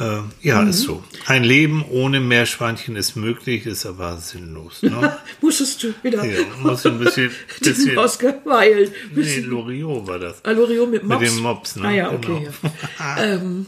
äh, 0.00 0.18
ja, 0.42 0.60
Mhm. 0.60 0.70
ist 0.70 0.80
so. 0.80 1.04
Ein 1.26 1.44
Leben 1.44 1.84
ohne 1.88 2.18
Meerschweinchen 2.18 2.96
ist 2.96 3.14
möglich, 3.14 3.64
ist 3.64 3.86
aber 3.86 4.16
sinnlos. 4.16 4.82
Ne? 4.82 5.16
musstest 5.40 5.84
du 5.84 5.94
wieder 6.02 6.24
ja, 6.24 6.40
muss 6.60 6.84
ein 6.84 6.98
bisschen, 6.98 7.30
bisschen 7.60 7.96
Oscar 7.98 8.34
Wilde. 8.44 8.90
nee, 9.14 9.38
Loriot 9.40 10.04
war 10.08 10.18
das. 10.18 10.44
Alorio 10.44 10.86
mit 10.86 11.04
Mops. 11.04 11.20
Mit 11.20 11.30
dem 11.30 11.38
Mops, 11.42 11.76
ne? 11.76 11.86
Ah 11.86 11.90
ja, 11.92 12.10
okay. 12.10 12.48
Genau. 12.60 12.74
Ja, 12.98 13.16
ähm, 13.22 13.66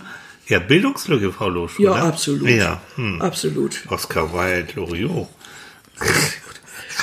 Ja, 0.49 0.59
Bildungslücke, 0.59 1.33
Frau 1.33 1.49
Losch, 1.49 1.79
ja 1.79 1.93
oder? 1.93 2.03
absolut. 2.03 2.49
Ja, 2.49 2.81
hm. 2.97 3.23
Absolut. 3.23 3.83
Oscar 3.89 4.33
Wilde, 4.33 4.73
Loriot. 4.75 5.29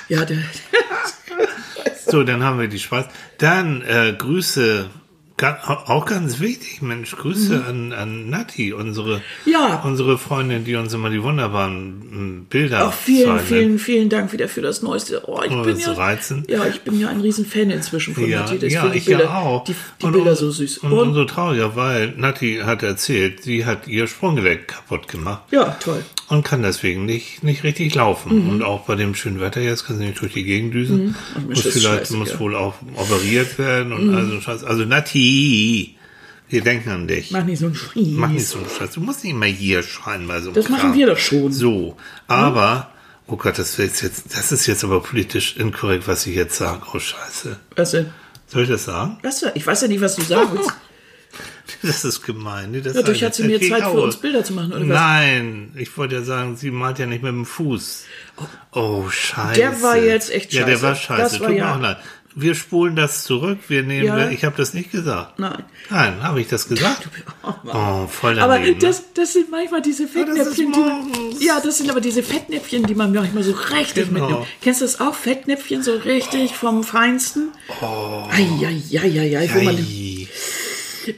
Ja, 0.09 0.25
der, 0.25 0.37
So, 2.05 2.23
dann 2.23 2.43
haben 2.43 2.59
wir 2.59 2.67
die 2.67 2.79
Schweiz. 2.79 3.05
Dann 3.39 3.81
äh, 3.81 4.13
Grüße, 4.17 4.89
auch 5.65 6.05
ganz 6.05 6.39
wichtig, 6.39 6.81
Mensch, 6.81 7.15
Grüße 7.17 7.65
an, 7.67 7.91
an 7.91 8.29
Nati, 8.29 8.71
unsere, 8.71 9.17
Mhm. 9.45 9.51
Ja. 9.51 9.81
unsere 9.83 10.17
Freundin, 10.17 10.63
die 10.63 10.75
uns 10.75 10.93
immer 10.93 11.09
die 11.09 11.21
wunderbaren 11.23 11.73
m, 12.11 12.45
Bilder 12.49 12.87
auch 12.87 12.93
vielen, 12.93 13.25
zeichnet. 13.39 13.47
vielen, 13.47 13.79
vielen 13.79 14.09
Dank 14.09 14.31
wieder 14.31 14.47
für 14.47 14.61
das 14.61 14.81
Neueste. 14.83 15.23
Oh, 15.27 15.41
ich 15.43 15.51
Oh, 15.51 15.63
bin 15.63 15.77
ja, 15.79 15.91
reizend. 15.93 16.49
ja, 16.49 16.65
ich 16.65 16.81
bin 16.81 16.99
ja 16.99 17.09
ein 17.09 17.19
riesen 17.19 17.45
Fan 17.45 17.71
inzwischen 17.71 18.13
von 18.13 18.29
Ja, 18.29 18.41
Nati. 18.41 18.59
Das 18.59 18.71
ja, 18.71 18.89
ich 18.93 19.05
Bilder, 19.05 19.23
ja 19.25 19.33
auch. 19.39 19.63
Die, 19.65 19.75
die 20.01 20.05
und, 20.05 20.11
Bilder 20.13 20.31
und, 20.31 20.37
so 20.37 20.51
süß. 20.51 20.77
Und, 20.79 20.93
und 20.93 21.13
so 21.13 21.25
trauriger, 21.25 21.75
weil 21.75 22.09
Nati 22.15 22.61
hat 22.63 22.83
erzählt, 22.83 23.41
sie 23.43 23.65
hat 23.65 23.87
ihr 23.87 24.07
Sprunggelenk 24.07 24.67
kaputt 24.67 25.07
gemacht. 25.07 25.43
ja, 25.51 25.71
toll. 25.81 26.05
Und 26.29 26.43
kann 26.43 26.61
deswegen 26.63 27.05
nicht, 27.05 27.43
nicht 27.43 27.63
richtig 27.63 27.93
laufen. 27.95 28.43
Mhm. 28.43 28.49
Und 28.49 28.61
auch 28.63 28.85
bei 28.85 28.95
dem 28.95 29.13
schönen 29.15 29.39
Wetter 29.39 29.61
jetzt 29.61 29.85
kann 29.85 29.97
sie 29.97 30.05
nicht 30.05 30.21
durch 30.21 30.33
die 30.33 30.43
Gegend 30.43 30.73
düsen. 30.73 31.15
Mensch, 31.47 31.63
Muss 31.65 31.73
vielleicht 31.73 32.11
muss 32.11 32.29
ja. 32.29 32.35
Mhm. 32.35 32.39
wohl 32.39 32.55
auch 32.55 32.75
operiert 32.95 33.57
werden 33.59 33.93
und 33.93 34.13
also 34.15 34.39
Scheiß. 34.41 34.63
Also 34.63 34.85
Nati, 34.85 35.95
wir 36.49 36.61
denken 36.61 36.89
an 36.89 37.07
dich. 37.07 37.31
Mach 37.31 37.43
nicht 37.43 37.59
so 37.59 37.65
einen 37.67 37.75
Schries. 37.75 38.07
Mach 38.11 38.29
nicht 38.29 38.45
so 38.47 38.57
einen 38.59 38.67
Scheiß. 38.69 38.91
Du 38.93 39.01
musst 39.01 39.23
nicht 39.23 39.33
immer 39.33 39.45
hier 39.45 39.83
schreien 39.83 40.27
bei 40.27 40.39
so 40.39 40.47
einem 40.49 40.55
Das 40.55 40.69
machen 40.69 40.89
Kram. 40.89 40.93
wir 40.95 41.07
doch 41.07 41.17
schon. 41.17 41.51
So, 41.51 41.97
aber 42.27 42.89
oh 43.27 43.35
Gott, 43.37 43.57
das 43.57 43.77
ist 43.79 44.01
jetzt, 44.01 44.35
das 44.35 44.51
ist 44.51 44.65
jetzt 44.67 44.83
aber 44.83 45.01
politisch 45.01 45.57
inkorrekt, 45.57 46.07
was 46.07 46.25
ich 46.27 46.35
jetzt 46.35 46.55
sage. 46.55 46.81
Oh 46.93 46.99
Scheiße. 46.99 47.57
Was 47.75 47.91
denn? 47.91 48.11
Soll 48.47 48.63
ich 48.63 48.69
das 48.69 48.85
sagen? 48.85 49.17
Was, 49.23 49.43
ich 49.55 49.65
weiß 49.65 49.81
ja 49.81 49.87
nicht, 49.87 50.01
was 50.01 50.15
du 50.15 50.21
willst. 50.29 50.71
Das 51.87 52.05
ist 52.05 52.23
gemein. 52.23 52.71
Nee, 52.71 52.81
das 52.81 52.93
Dadurch 52.93 53.23
hat 53.23 53.35
sie 53.35 53.43
mir 53.43 53.59
Das 53.59 53.67
Zeit 53.69 53.83
für 53.83 54.01
uns 54.01 54.15
Bilder 54.17 54.43
zu 54.43 54.53
machen, 54.53 54.71
oder 54.73 54.81
was? 54.81 54.87
Nein, 54.87 55.71
ich 55.75 55.95
wollte 55.97 56.15
ja 56.15 56.21
sagen, 56.23 56.55
sie 56.55 56.71
malt 56.71 56.97
ja 56.99 57.05
nicht 57.05 57.21
mit 57.23 57.31
dem 57.31 57.45
Fuß. 57.45 58.05
Oh, 58.71 59.09
scheiße. 59.09 59.59
Der 59.59 59.81
war 59.81 59.97
jetzt 59.97 60.31
echt 60.31 60.53
Ja, 60.53 60.63
der 60.65 60.73
scheiße. 60.73 60.83
war 60.83 60.95
scheiße. 60.95 61.21
Das 61.21 61.39
war 61.41 61.47
Tut 61.49 61.57
ja- 61.57 61.65
mir 61.65 61.75
auch 61.75 61.81
leid. 61.81 61.97
Wir 62.35 62.55
spulen 62.55 62.95
das 62.95 63.25
zurück. 63.25 63.59
Wir 63.67 63.83
nehmen, 63.83 64.07
Ja. 64.07 64.27
ich 64.31 64.43
habe 64.43 64.55
das 64.57 64.73
nicht 64.73 64.91
gesagt. 64.91 65.37
Nein. 65.37 65.63
Nein, 65.91 66.23
habe 66.23 66.41
ich 66.41 66.47
das 66.47 66.67
gesagt? 66.67 67.07
Oh, 67.43 68.07
voll 68.07 68.39
Aber 68.39 68.55
daneben. 68.55 68.73
ne? 68.73 68.79
das, 68.79 69.03
das 69.13 69.33
sind 69.33 69.51
manchmal 69.51 69.83
diese 69.83 70.05
das 70.05 70.13
Fettnäpfchen, 70.13 70.71
die 70.71 70.79
man, 70.79 71.11
morgens. 71.11 71.43
ja, 71.43 71.59
das 71.63 71.77
sind 71.77 71.91
aber 71.91 72.01
diese 72.01 72.23
Fettnäpfchen, 72.23 72.87
die 72.87 72.95
man 72.95 73.13
manchmal 73.13 73.43
so 73.43 73.51
richtig 73.51 74.07
Genau. 74.09 74.25
mitnimmt. 74.29 74.47
Kennst 74.63 74.81
du 74.81 74.85
das 74.85 74.99
auch? 74.99 75.13
Fettnäpfchen 75.13 75.83
so 75.83 75.93
richtig 75.93 76.55
vom 76.55 76.83
Feinsten? 76.83 77.49
Oh. 77.83 78.27
Eieieiei, 78.31 79.49
wo 79.53 79.61
man, 79.61 79.75
Ei, 79.75 79.79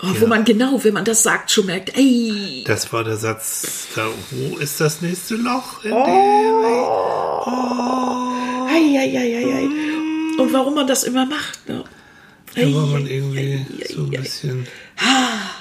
oh, 0.02 0.08
wo 0.20 0.28
man 0.28 0.44
genau, 0.46 0.84
wenn 0.84 0.94
man 0.94 1.06
das 1.06 1.24
sagt, 1.24 1.52
schon 1.52 1.66
merkt, 1.68 1.98
ey, 1.98 2.64
das 2.66 2.92
war 2.94 3.04
der 3.04 3.18
Satz. 3.18 3.88
Da, 3.96 4.08
wo 4.32 4.58
ist 4.58 4.80
das 4.82 5.02
nächste 5.02 5.36
Loch? 5.36 5.84
In 5.84 5.94
eieieiei. 8.68 9.68
Und 10.38 10.52
warum 10.54 10.76
man 10.76 10.88
das 10.88 11.04
immer 11.04 11.26
macht, 11.26 11.68
ne? 11.68 11.84
dem, 12.56 12.72
da 12.72 12.78
war 12.78 12.86
man 12.88 13.06
Ei, 13.06 13.10
irgendwie 13.10 13.66
ei, 13.82 13.94
so 13.94 14.04
ein 14.04 14.12
ei, 14.14 14.18
ei. 14.18 14.22
bisschen. 14.22 14.68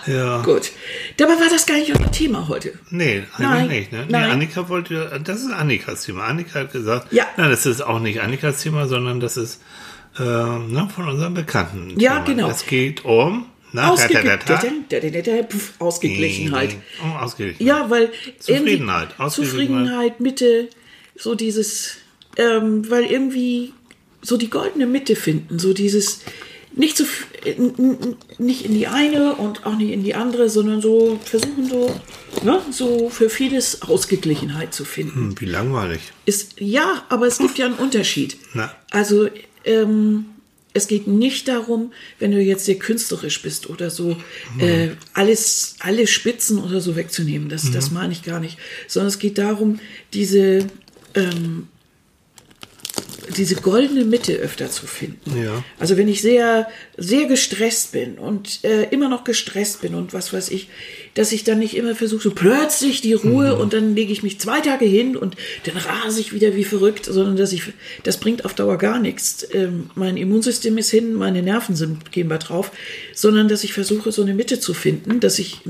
Ja. 0.07 0.43
Gut. 0.43 0.71
Dabei 1.16 1.33
war 1.33 1.49
das 1.50 1.66
gar 1.66 1.76
nicht 1.76 1.90
unser 1.95 2.11
Thema 2.11 2.47
heute. 2.49 2.73
Nee, 2.90 3.25
eigentlich 3.37 3.38
Nein, 3.38 3.69
nicht. 3.69 3.93
Ne? 3.93 3.99
Nee, 4.07 4.12
nein. 4.12 4.31
Annika 4.31 4.69
wollte, 4.69 5.21
das 5.25 5.40
ist 5.40 5.50
Annikas 5.52 6.04
Thema. 6.04 6.25
Annika 6.25 6.61
hat 6.61 6.73
gesagt, 6.73 7.12
Ja. 7.12 7.25
nein, 7.37 7.50
das 7.50 7.66
ist 7.66 7.81
auch 7.81 7.99
nicht 8.00 8.21
Annikas 8.21 8.62
Thema, 8.62 8.87
sondern 8.87 9.19
das 9.21 9.37
ist 9.37 9.61
äh, 10.19 10.23
ne, 10.23 10.88
von 10.95 11.09
unserem 11.09 11.35
Bekannten. 11.35 11.99
Ja, 11.99 12.21
Thema. 12.21 12.25
genau. 12.26 12.50
Es 12.50 12.66
geht 12.66 13.04
um 13.04 13.47
na, 13.75 13.90
Ausge 13.90 14.14
da, 14.14 14.23
da, 14.23 14.37
da, 15.00 15.21
da. 15.21 15.43
Puff, 15.43 15.73
Ausgeglichenheit. 15.78 16.76
Um 17.02 17.12
Ausgeglichenheit. 17.16 17.66
Ja, 17.66 17.90
weil 17.90 18.11
Zufriedenheit. 18.38 19.09
Zufriedenheit, 19.31 20.21
Mitte, 20.21 20.69
so 21.16 21.35
dieses, 21.35 21.97
ähm, 22.37 22.88
weil 22.90 23.04
irgendwie 23.04 23.73
so 24.23 24.37
die 24.37 24.49
goldene 24.49 24.87
Mitte 24.87 25.16
finden, 25.16 25.59
so 25.59 25.73
dieses 25.75 26.21
nicht 26.76 27.00
n- 27.45 28.16
nicht 28.38 28.64
in 28.64 28.75
die 28.75 28.87
eine 28.88 29.35
und 29.37 29.64
auch 29.64 29.76
nicht 29.76 29.90
in 29.93 30.02
die 30.02 30.14
andere, 30.16 30.49
sondern 30.50 30.81
so 30.81 31.21
versuchen 31.25 31.69
so, 31.69 31.95
ne, 32.43 32.61
so 32.71 33.09
für 33.11 33.31
vieles 33.31 33.83
Ausgeglichenheit 33.83 34.75
zu 34.75 34.85
finden. 34.85 35.31
Hm, 35.31 35.40
Wie 35.40 35.45
langweilig. 35.47 36.00
Ist 36.26 36.61
ja, 36.61 37.04
aber 37.11 37.26
es 37.28 37.38
gibt 37.38 37.59
ja 37.59 37.66
einen 37.66 37.75
Unterschied. 37.76 38.37
Na. 38.54 38.75
Also 38.90 39.28
ähm, 39.64 40.25
es 40.75 40.88
geht 40.88 41.07
nicht 41.07 41.47
darum, 41.47 41.93
wenn 42.19 42.33
du 42.33 42.40
jetzt 42.40 42.64
sehr 42.64 42.75
künstlerisch 42.75 43.40
bist 43.43 43.71
oder 43.71 43.90
so, 43.90 44.16
äh, 44.59 44.88
alles, 45.14 45.76
alle 45.78 46.09
Spitzen 46.09 46.59
oder 46.59 46.81
so 46.81 46.97
wegzunehmen. 46.97 47.49
Das, 47.49 47.71
das 47.71 47.93
meine 47.93 48.12
ich 48.12 48.25
gar 48.25 48.40
nicht. 48.40 48.59
Sondern 48.88 49.09
es 49.09 49.21
geht 49.21 49.38
darum, 49.38 49.78
diese 50.12 50.66
ähm, 51.14 51.69
diese 53.37 53.57
goldene 53.57 54.04
Mitte 54.04 54.35
öfter 54.35 54.71
zu 54.71 54.87
finden. 54.87 55.43
Ja. 55.43 55.64
Also 55.78 55.97
wenn 55.97 56.09
ich 56.09 56.23
sehr, 56.23 56.69
sehr 56.97 57.26
gestresst 57.26 57.93
bin 57.93 58.19
und 58.19 58.64
äh, 58.64 58.85
immer 58.90 59.09
noch 59.09 59.25
gestresst 59.25 59.81
bin 59.81 59.95
und 59.95 60.12
was 60.12 60.33
weiß 60.33 60.50
ich, 60.50 60.69
dass 61.14 61.33
ich 61.33 61.45
dann 61.45 61.59
nicht 61.59 61.76
immer 61.76 61.95
versuche, 61.95 62.23
so 62.23 62.31
plötzlich 62.33 63.00
die 63.00 63.12
Ruhe 63.12 63.57
und 63.57 63.73
dann 63.73 63.95
lege 63.95 64.12
ich 64.12 64.23
mich 64.23 64.40
zwei 64.40 64.61
Tage 64.61 64.85
hin 64.85 65.16
und 65.16 65.37
dann 65.64 65.76
rase 65.76 66.21
ich 66.21 66.33
wieder 66.33 66.54
wie 66.57 66.64
verrückt, 66.64 67.07
sondern 67.07 67.37
dass 67.37 67.52
ich, 67.52 67.62
das 68.02 68.19
bringt 68.19 68.45
auf 68.45 68.54
Dauer 68.54 68.78
gar 68.78 68.99
nichts. 68.99 69.47
Ähm, 69.52 69.90
mein 69.95 70.16
Immunsystem 70.16 70.76
ist 70.78 70.90
hin, 70.90 71.14
meine 71.14 71.43
Nerven 71.43 71.76
sind, 71.76 72.12
gehen 72.12 72.28
wir 72.28 72.38
drauf, 72.38 72.73
sondern 73.14 73.49
dass 73.49 73.64
ich 73.64 73.73
versuche, 73.73 74.12
so 74.12 74.23
eine 74.23 74.35
Mitte 74.35 74.61
zu 74.61 74.75
finden, 74.75 75.21
dass 75.21 75.38
ich 75.38 75.61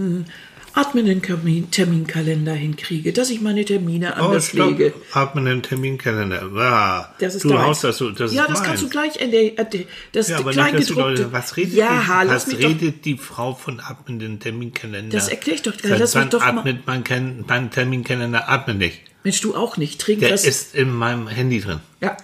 einen 0.76 0.84
atmenden 0.86 1.22
Termin, 1.22 1.70
Terminkalender 1.70 2.52
hinkriege, 2.54 3.12
dass 3.12 3.30
ich 3.30 3.40
meine 3.40 3.64
Termine 3.64 4.14
Oh, 4.18 4.24
anders 4.24 4.48
stopp. 4.48 4.70
lege. 4.70 4.92
Atmen 5.12 5.44
den 5.44 5.62
Terminkalender. 5.62 6.42
Ah, 6.56 7.14
Das 7.18 7.34
ist 7.36 7.44
du 7.44 7.50
deins. 7.50 7.60
haust 7.62 7.84
das 7.84 7.98
so. 7.98 8.10
Das 8.10 8.32
ja, 8.32 8.42
ist 8.42 8.50
das 8.50 8.58
meins. 8.58 8.68
kannst 8.68 8.82
du 8.82 8.88
gleich 8.88 9.16
in 9.20 9.30
der, 9.30 9.58
äh, 9.58 9.84
das 10.12 10.28
Ja, 10.28 10.36
dass 10.38 10.46
die 10.46 10.52
Kleingedruckte. 10.52 11.32
Was 11.32 11.56
redet, 11.56 11.74
ja, 11.74 12.22
die, 12.24 12.28
was 12.28 12.46
mich 12.48 12.58
doch, 12.58 12.68
redet 12.68 13.04
die 13.04 13.16
Frau 13.16 13.54
von 13.54 13.80
atmenden 13.80 14.40
Terminkalender? 14.40 15.16
Das 15.16 15.28
erklär 15.28 15.54
ich 15.56 15.62
doch 15.62 15.76
gleich. 15.76 15.90
Seit 15.92 16.00
Lass 16.00 16.14
wann 16.16 16.30
doch 16.30 16.40
mal- 16.40 16.58
atmet 16.58 16.86
mein, 16.86 17.04
kein, 17.04 17.44
mein 17.46 17.70
Terminkalender? 17.70 18.48
Atmet 18.48 18.78
nicht. 18.78 19.00
Mensch, 19.22 19.40
du 19.40 19.54
auch 19.54 19.76
nicht. 19.76 20.00
Trink 20.00 20.20
Der 20.20 20.32
was. 20.32 20.44
ist 20.44 20.74
in 20.74 20.90
meinem 20.92 21.28
Handy 21.28 21.60
drin. 21.60 21.80
Ja. 22.00 22.16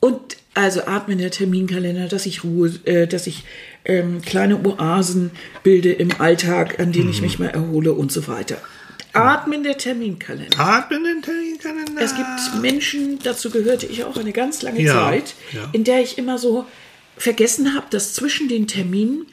Und 0.00 0.36
also 0.54 0.82
atmen 0.86 1.18
der 1.18 1.30
Terminkalender, 1.32 2.06
dass 2.08 2.26
ich 2.26 2.44
Ruhe, 2.44 2.68
äh, 2.84 3.06
dass 3.08 3.26
ich 3.26 3.42
ähm, 3.84 4.22
kleine 4.22 4.64
Oasen 4.64 5.30
bilde 5.62 5.92
im 5.92 6.10
Alltag, 6.20 6.78
an 6.80 6.92
denen 6.92 7.10
ich 7.10 7.18
Mhm. 7.18 7.24
mich 7.24 7.38
mal 7.38 7.48
erhole 7.50 7.92
und 7.92 8.10
so 8.12 8.26
weiter. 8.28 8.58
Atmen 9.12 9.62
der 9.62 9.78
Terminkalender. 9.78 10.58
Atmen 10.58 11.04
den 11.04 11.22
Terminkalender. 11.22 12.00
Es 12.02 12.16
gibt 12.16 12.60
Menschen, 12.62 13.18
dazu 13.22 13.50
gehörte 13.50 13.86
ich 13.86 14.02
auch 14.04 14.16
eine 14.16 14.32
ganz 14.32 14.62
lange 14.62 14.80
Ja, 14.82 14.92
Zeit, 14.94 15.34
ja. 15.52 15.68
in 15.72 15.84
der 15.84 16.00
ich 16.02 16.18
immer 16.18 16.36
so 16.38 16.66
vergessen 17.16 17.74
habe, 17.76 17.86
dass 17.90 18.12
zwischen 18.14 18.48
den 18.48 18.66
Terminen 18.66 19.26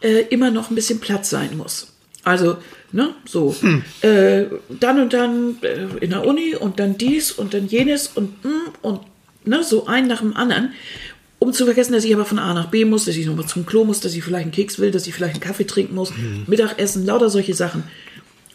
äh, 0.00 0.22
immer 0.30 0.50
noch 0.50 0.70
ein 0.70 0.74
bisschen 0.74 0.98
Platz 0.98 1.30
sein 1.30 1.56
muss. 1.56 1.92
Also, 2.24 2.56
ne, 2.90 3.14
so, 3.26 3.54
Hm. 3.60 3.84
äh, 4.02 4.46
dann 4.80 5.00
und 5.00 5.12
dann 5.12 5.56
äh, 5.62 5.86
in 6.04 6.10
der 6.10 6.26
Uni 6.26 6.56
und 6.56 6.80
dann 6.80 6.98
dies 6.98 7.30
und 7.30 7.54
dann 7.54 7.68
jenes 7.68 8.08
und 8.08 8.44
mm, 8.44 8.48
und 8.82 9.00
ne, 9.44 9.62
so 9.62 9.86
ein 9.86 10.08
nach 10.08 10.20
dem 10.20 10.36
anderen. 10.36 10.72
Um 11.40 11.52
zu 11.52 11.64
vergessen, 11.66 11.92
dass 11.92 12.04
ich 12.04 12.12
aber 12.14 12.24
von 12.24 12.38
A 12.38 12.52
nach 12.52 12.66
B 12.70 12.84
muss, 12.84 13.04
dass 13.04 13.16
ich 13.16 13.26
nochmal 13.26 13.46
zum 13.46 13.64
Klo 13.64 13.84
muss, 13.84 14.00
dass 14.00 14.14
ich 14.14 14.24
vielleicht 14.24 14.42
einen 14.44 14.52
Keks 14.52 14.78
will, 14.78 14.90
dass 14.90 15.06
ich 15.06 15.14
vielleicht 15.14 15.34
einen 15.34 15.42
Kaffee 15.42 15.64
trinken 15.66 15.94
muss, 15.94 16.10
Hm. 16.10 16.44
Mittagessen, 16.46 17.06
lauter 17.06 17.30
solche 17.30 17.54
Sachen. 17.54 17.84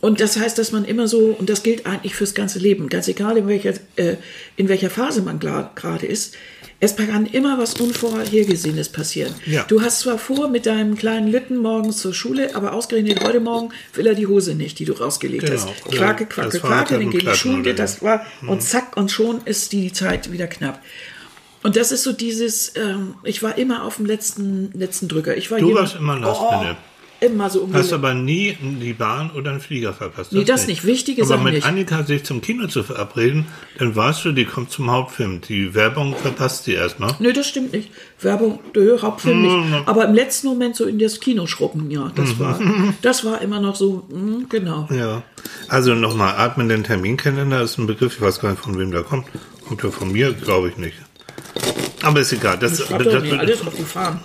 Und 0.01 0.19
das 0.19 0.37
heißt, 0.37 0.57
dass 0.57 0.73
man 0.73 0.83
immer 0.83 1.07
so, 1.07 1.33
und 1.39 1.49
das 1.49 1.63
gilt 1.63 1.85
eigentlich 1.85 2.13
fürs 2.13 2.33
ganze 2.33 2.59
Leben, 2.59 2.89
ganz 2.89 3.07
egal 3.07 3.37
in 3.37 3.47
welcher, 3.47 3.73
äh, 3.95 4.17
in 4.57 4.67
welcher 4.67 4.89
Phase 4.89 5.21
man 5.21 5.39
gerade 5.39 6.05
ist, 6.05 6.35
es 6.81 6.97
kann 6.97 7.25
immer 7.25 7.57
was 7.57 7.75
Unvorhergesehenes 7.79 8.89
passieren. 8.89 9.33
Ja. 9.45 9.63
Du 9.69 9.81
hast 9.81 10.01
zwar 10.01 10.17
vor 10.17 10.49
mit 10.49 10.65
deinem 10.65 10.95
kleinen 10.97 11.29
Lütten 11.29 11.55
morgens 11.55 11.99
zur 11.99 12.13
Schule, 12.13 12.53
aber 12.55 12.73
ausgerechnet 12.73 13.23
heute 13.23 13.39
Morgen 13.39 13.69
will 13.93 14.05
er 14.05 14.15
die 14.15 14.27
Hose 14.27 14.55
nicht, 14.55 14.79
die 14.79 14.83
du 14.85 14.91
rausgelegt 14.91 15.45
Genau. 15.45 15.53
hast. 15.61 15.67
Quake, 15.85 16.27
Fahrrad 16.29 16.51
quake, 16.51 16.69
hat 16.75 16.91
dann 16.91 17.09
geht 17.09 17.21
die 17.21 17.33
Schule, 17.35 17.73
das 17.73 18.01
war, 18.01 18.25
und 18.45 18.61
zack, 18.61 18.97
und 18.97 19.09
schon 19.09 19.39
ist 19.45 19.71
die 19.71 19.93
Zeit 19.93 20.33
wieder 20.33 20.47
knapp. 20.47 20.81
Und 21.63 21.75
das 21.75 21.91
ist 21.91 22.03
so 22.03 22.11
dieses, 22.13 22.73
ähm, 22.75 23.15
ich 23.23 23.41
war 23.41 23.57
immer 23.57 23.83
auf 23.83 23.95
dem 23.97 24.05
letzten, 24.05 24.71
letzten 24.73 25.07
Drücker. 25.07 25.35
Ich 25.37 25.49
war 25.49 25.59
Du 25.59 25.67
jemand- 25.67 25.83
warst 25.85 25.95
immer 25.95 26.19
last 26.19 26.41
oh, 26.41 26.51
minute. 26.59 26.77
Immer 27.21 27.49
so 27.49 27.59
Hast 27.61 27.65
umgelegt. 27.67 27.93
aber 27.93 28.13
nie 28.15 28.57
die 28.81 28.91
Bahn 28.91 29.31
oder 29.31 29.51
einen 29.51 29.61
Flieger 29.61 29.93
verpasst. 29.93 30.33
Nee, 30.33 30.43
das 30.43 30.67
nicht. 30.67 30.83
Wichtige 30.83 31.21
aber 31.21 31.29
Sachen 31.29 31.43
mit 31.45 31.53
nicht. 31.53 31.65
Annika 31.65 32.03
sich 32.03 32.25
zum 32.25 32.41
Kino 32.41 32.67
zu 32.67 32.83
verabreden, 32.83 33.45
dann 33.77 33.95
weißt 33.95 34.25
du, 34.25 34.33
die 34.33 34.43
kommt 34.43 34.71
zum 34.71 34.91
Hauptfilm. 34.91 35.39
Die 35.39 35.73
Werbung 35.73 36.17
verpasst 36.17 36.65
sie 36.65 36.73
erstmal. 36.73 37.15
Nö, 37.19 37.31
das 37.31 37.47
stimmt 37.47 37.71
nicht. 37.71 37.91
Werbung, 38.19 38.59
der 38.75 39.01
Hauptfilm 39.01 39.37
Mhm. 39.41 39.71
nicht. 39.71 39.87
Aber 39.87 40.03
im 40.03 40.13
letzten 40.13 40.47
Moment 40.47 40.75
so 40.75 40.83
in 40.83 40.99
das 40.99 41.21
Kino 41.21 41.47
schrubben, 41.47 41.89
ja, 41.89 42.11
das 42.13 42.39
war, 42.39 42.59
das 43.01 43.23
war 43.23 43.41
immer 43.41 43.61
noch 43.61 43.77
so, 43.77 44.05
mm, 44.09 44.47
genau. 44.49 44.89
Ja. 44.91 45.23
Also 45.69 45.95
nochmal, 45.95 46.33
atmen 46.37 46.67
den 46.67 46.83
Terminkalender 46.83 47.61
ist 47.61 47.77
ein 47.77 47.87
Begriff, 47.87 48.15
ich 48.15 48.21
weiß 48.21 48.41
gar 48.41 48.51
nicht, 48.51 48.61
von 48.61 48.77
wem 48.77 48.91
der 48.91 49.03
kommt. 49.03 49.27
Kommt 49.65 49.81
der 49.81 49.93
von 49.93 50.11
mir? 50.11 50.33
Glaube 50.33 50.67
ich 50.67 50.75
nicht. 50.75 50.95
Aber 52.01 52.19
ist 52.19 52.33
egal. 52.33 52.57
Das, 52.57 52.79
Ich 52.79 52.89
hab 52.89 53.01
doch 53.01 53.11
das, 53.11 53.23
nicht 53.23 53.33
alles 53.33 53.65
aufgefahren. 53.65 54.19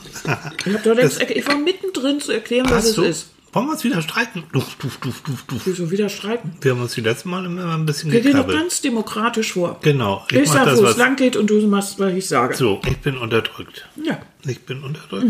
Ich, 0.65 0.75
hab 0.75 0.83
doch 0.83 0.95
letzt, 0.95 1.21
ich 1.21 1.47
war 1.47 1.57
mittendrin 1.57 2.21
zu 2.21 2.33
erklären, 2.33 2.67
was 2.69 2.87
es 2.87 2.95
du? 2.97 3.03
ist. 3.03 3.31
Wollen 3.53 3.67
wir 3.67 3.73
uns 3.73 3.85
wieder 3.85 4.03
streiten? 4.03 4.45
Duf, 4.53 4.75
duf, 4.75 4.99
duf, 4.99 5.23
duf, 5.23 5.43
duf. 5.45 5.62
Wieso 5.65 5.91
wieder 5.91 6.09
streiten? 6.11 6.53
Wir 6.61 6.73
haben 6.73 6.83
uns 6.83 6.93
die 6.93 7.00
letzte 7.00 7.29
Mal 7.29 7.47
immer 7.47 7.75
ein 7.75 7.87
bisschen 7.87 8.12
Wir 8.12 8.21
gehen 8.21 8.37
doch 8.37 8.47
ganz 8.47 8.83
demokratisch 8.83 9.55
vor. 9.55 9.79
Genau. 9.81 10.27
Ich, 10.31 10.47
mach 10.47 10.53
sag, 10.53 10.65
das, 10.67 10.83
wo 10.83 10.85
es 10.85 10.97
lang 10.99 11.17
geht 11.17 11.35
und 11.35 11.49
du 11.49 11.67
machst, 11.67 11.99
was 11.99 12.12
ich 12.12 12.29
sage. 12.29 12.55
So, 12.57 12.81
ich 12.87 12.99
bin 12.99 13.17
unterdrückt. 13.17 13.88
Ja. 14.05 14.21
Ich 14.45 14.61
bin 14.61 14.83
unterdrückt. 14.83 15.27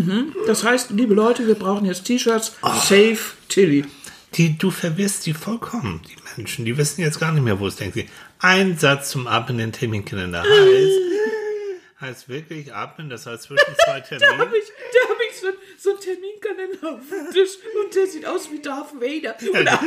Das 0.46 0.64
heißt, 0.64 0.90
liebe 0.90 1.14
Leute, 1.14 1.46
wir 1.46 1.54
brauchen 1.54 1.86
jetzt 1.86 2.04
T-Shirts. 2.04 2.56
Safe 2.62 3.18
Tilly. 3.48 3.84
Die, 4.34 4.58
du 4.58 4.70
verwirrst 4.70 5.24
die 5.24 5.32
vollkommen, 5.32 6.00
die 6.06 6.16
Menschen. 6.36 6.64
Die 6.64 6.76
wissen 6.76 7.00
jetzt 7.00 7.18
gar 7.18 7.32
nicht 7.32 7.42
mehr, 7.42 7.60
wo 7.60 7.68
es 7.68 7.76
sie. 7.76 8.06
Ein 8.40 8.76
Satz 8.78 9.10
zum 9.10 9.26
Atmen 9.26 9.58
in 9.58 9.66
den 9.68 9.72
Terminkalender 9.72 10.42
heißt, 10.42 10.98
heißt 12.00 12.28
wirklich 12.28 12.72
atmen, 12.74 13.10
das 13.10 13.26
heißt 13.26 13.44
zwischen 13.44 13.64
zwei 13.84 14.00
Da 14.00 14.06
Terminen. 14.18 14.38
habe 14.38 14.56
ich, 14.56 14.64
da 14.66 15.08
hab 15.08 15.18
ich 15.30 15.36
so, 15.36 15.46
so 15.78 15.90
einen 15.90 16.00
Terminkalender 16.00 16.92
auf 16.94 17.00
dem 17.10 17.32
Tisch 17.32 17.50
und 17.84 17.94
der 17.94 18.06
sieht 18.06 18.26
aus 18.26 18.50
wie 18.52 18.60
Darth 18.60 18.94
Vader. 18.94 19.36
Und 19.40 19.64
da- 19.64 19.80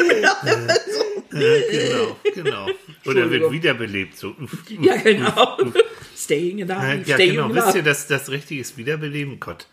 genau, 1.29 2.17
genau. 2.33 2.65
Oder 2.65 3.29
wird 3.29 3.43
Entschuldigung. 3.43 3.51
wiederbelebt. 3.53 4.17
So. 4.17 4.35
ja, 4.81 4.95
genau. 4.97 5.57
Staying 6.15 6.69
alive, 6.69 7.09
Ja, 7.09 7.15
staying 7.15 7.31
genau. 7.35 7.45
alive. 7.45 7.65
Wisst 7.65 7.75
ihr, 7.75 7.83
dass 7.83 8.07
das 8.07 8.29
richtig 8.29 8.59
ist 8.59 8.77
Wiederbeleben? 8.77 9.39
Gott, 9.39 9.67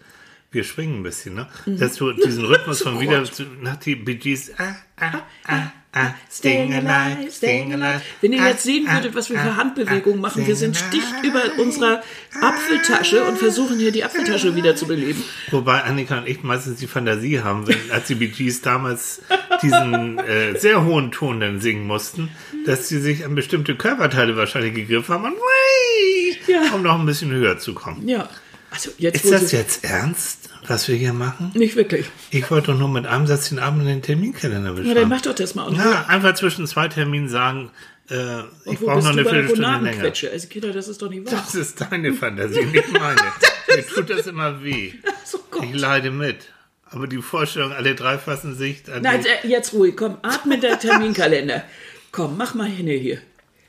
wir 0.50 0.64
schwingen 0.64 1.00
ein 1.00 1.02
bisschen, 1.02 1.35
ne? 1.35 1.49
Dass 1.66 1.97
du 1.97 2.12
diesen 2.12 2.45
Rhythmus 2.45 2.83
von 2.85 3.00
wieder 3.00 3.25
zu- 3.25 3.42
nach 3.61 3.76
die 3.76 3.97
Bee 3.97 4.14
Gees, 4.14 4.52
ah, 4.59 4.76
ah, 4.97 5.23
ah, 5.45 5.73
ah, 5.92 6.14
staying 6.30 6.75
alive, 6.75 7.30
staying 7.30 7.73
alive. 7.73 8.02
Wenn 8.21 8.33
ihr 8.33 8.42
ah, 8.42 8.49
jetzt 8.49 8.64
sehen 8.64 8.87
ah, 8.88 8.95
würdet, 8.95 9.14
was 9.14 9.30
wir 9.30 9.38
für 9.38 9.57
Handbewegungen 9.57 10.18
ah, 10.18 10.23
machen, 10.23 10.47
wir 10.47 10.57
sind 10.57 10.83
dicht 10.92 11.25
über 11.25 11.42
unserer 11.59 12.02
Apfeltasche 12.40 13.25
und 13.25 13.38
versuchen 13.38 13.78
hier 13.78 13.92
die 13.92 14.04
Apfeltasche 14.04 14.54
wieder 14.54 14.76
zu 14.76 14.87
beleben. 14.87 15.23
Wobei 15.50 15.83
Annika 15.83 16.18
und 16.18 16.28
ich 16.28 16.42
meistens 16.42 16.78
die 16.78 16.87
Fantasie 16.87 17.40
haben, 17.40 17.66
wenn, 17.66 17.90
als 17.90 18.07
die 18.07 18.14
Bee 18.14 18.28
Gees 18.28 18.61
damals 18.62 19.23
diesen 19.62 20.18
äh, 20.18 20.59
sehr 20.59 20.85
hohen 20.85 21.11
Ton 21.11 21.40
dann 21.40 21.61
singen 21.61 21.87
mussten, 21.87 22.30
dass 22.66 22.88
sie 22.88 23.00
sich 23.00 23.25
an 23.25 23.35
bestimmte 23.35 23.75
Körperteile 23.75 24.37
wahrscheinlich 24.37 24.75
gegriffen 24.75 25.14
haben 25.14 25.25
und 25.25 25.35
Ja. 26.47 26.75
um 26.75 26.83
noch 26.83 26.99
ein 26.99 27.07
bisschen 27.07 27.30
höher 27.30 27.59
zu 27.59 27.75
kommen. 27.75 28.07
Ja, 28.09 28.28
also 28.71 28.91
jetzt 28.99 29.25
Ist 29.25 29.33
das 29.33 29.53
jetzt 29.53 29.85
ernst, 29.85 30.51
was 30.67 30.89
wir 30.89 30.97
hier 30.97 31.13
machen? 31.13 31.51
nicht 31.55 31.77
wirklich. 31.77 32.07
Ich 32.31 32.51
wollte 32.51 32.73
doch 32.73 32.79
nur 32.79 32.89
mit 32.89 33.07
einem 33.07 33.27
Satz 33.27 33.49
den 33.49 33.59
Abend 33.59 33.83
in 33.83 33.89
den 33.89 34.03
Terminkalender 34.03 34.71
Na, 34.71 34.75
dann 34.77 34.85
beschreiben. 34.85 35.09
mach 35.09 35.21
doch 35.23 35.35
das 35.35 35.55
mal. 35.55 35.65
Und 35.69 35.77
Ja, 35.77 36.07
einfach 36.07 36.35
zwischen 36.35 36.67
zwei 36.67 36.89
Terminen 36.89 37.29
sagen, 37.29 37.71
äh, 38.11 38.41
ich 38.67 38.79
brauche 38.79 38.99
noch 39.03 39.11
eine 39.13 39.23
Viertelstunde 39.23 39.63
länger. 39.63 39.79
Gonadenquetsche? 39.79 40.31
Also 40.31 40.49
Kinder, 40.49 40.73
das 40.73 40.89
ist 40.89 41.01
doch 41.03 41.11
nicht 41.11 41.27
wahr. 41.31 41.43
Das 41.45 41.55
ist 41.55 41.81
deine 41.81 42.13
Fantasie, 42.13 42.65
nicht 42.65 42.93
meine. 42.93 43.21
Mir 43.75 43.87
tut 43.87 44.09
das 44.11 44.27
immer 44.27 44.63
weh. 44.63 44.93
So. 45.25 45.41
Ich 45.63 45.75
leide 45.75 46.11
mit. 46.11 46.37
Aber 46.91 47.07
die 47.07 47.21
Vorstellung, 47.21 47.73
alle 47.73 47.95
drei 47.95 48.17
fassen 48.17 48.57
sich 48.57 48.83
an 48.91 49.03
Nein, 49.03 49.23
jetzt 49.43 49.75
ruhig, 49.75 49.95
komm, 49.95 50.17
atme 50.23 50.59
der 50.59 50.79
Terminkalender. 50.81 51.63
Komm, 52.13 52.39
mach 52.39 52.55
mal 52.55 52.67
hin 52.69 52.87
hier. 52.87 53.19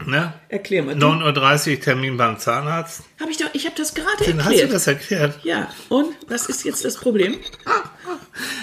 Ne? 0.05 0.33
Erklär 0.49 0.83
mal. 0.83 0.95
Du, 0.95 1.07
9.30 1.07 1.75
Uhr 1.75 1.79
Termin 1.81 2.17
beim 2.17 2.37
Zahnarzt. 2.39 3.03
hab 3.19 3.29
ich 3.29 3.37
doch, 3.37 3.49
ich 3.53 3.65
habe 3.65 3.75
das 3.77 3.93
gerade 3.93 4.23
Dann 4.25 4.39
hast 4.39 4.47
du 4.47 4.51
erklärt. 4.53 4.73
das 4.73 4.87
erklärt. 4.87 5.39
Ja, 5.43 5.69
und 5.89 6.15
was 6.27 6.47
ist 6.47 6.63
jetzt 6.63 6.85
das 6.85 6.97
Problem? 6.97 7.37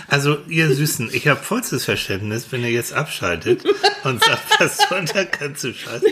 Also, 0.09 0.39
ihr 0.49 0.73
Süßen, 0.73 1.11
ich 1.13 1.29
habe 1.29 1.41
vollstes 1.43 1.85
Verständnis, 1.85 2.47
wenn 2.51 2.63
ihr 2.63 2.71
jetzt 2.71 2.93
abschaltet 2.93 3.65
und 4.05 4.23
sagt, 4.25 4.61
was 4.61 4.79
soll 4.89 5.05
der 5.05 5.27
ganze 5.27 5.75
Scheiß? 5.75 6.03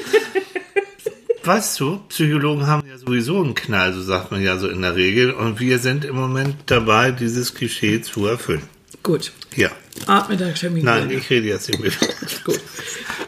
Weißt 1.45 1.79
du, 1.79 1.99
Psychologen 2.09 2.67
haben 2.67 2.89
ja 2.89 2.97
sowieso 2.97 3.43
einen 3.43 3.55
Knall, 3.55 3.93
so 3.93 4.03
sagt 4.03 4.31
man 4.31 4.43
ja 4.43 4.57
so 4.57 4.67
in 4.69 4.81
der 4.81 4.97
Regel. 4.97 5.31
Und 5.33 5.61
wir 5.61 5.79
sind 5.79 6.05
im 6.07 6.17
Moment 6.17 6.57
dabei, 6.67 7.11
dieses 7.11 7.55
Klischee 7.55 8.01
zu 8.01 8.27
erfüllen. 8.27 8.63
Gut, 9.05 9.31
Ja. 9.55 9.71
atme 10.07 10.37
der 10.37 10.55
Terminkalender. 10.55 11.07
Nein, 11.07 11.19
ich 11.19 11.29
rede 11.31 11.47
jetzt 11.47 11.69
nicht 11.69 11.79
mehr. 11.79 11.93
Gut. 12.45 12.59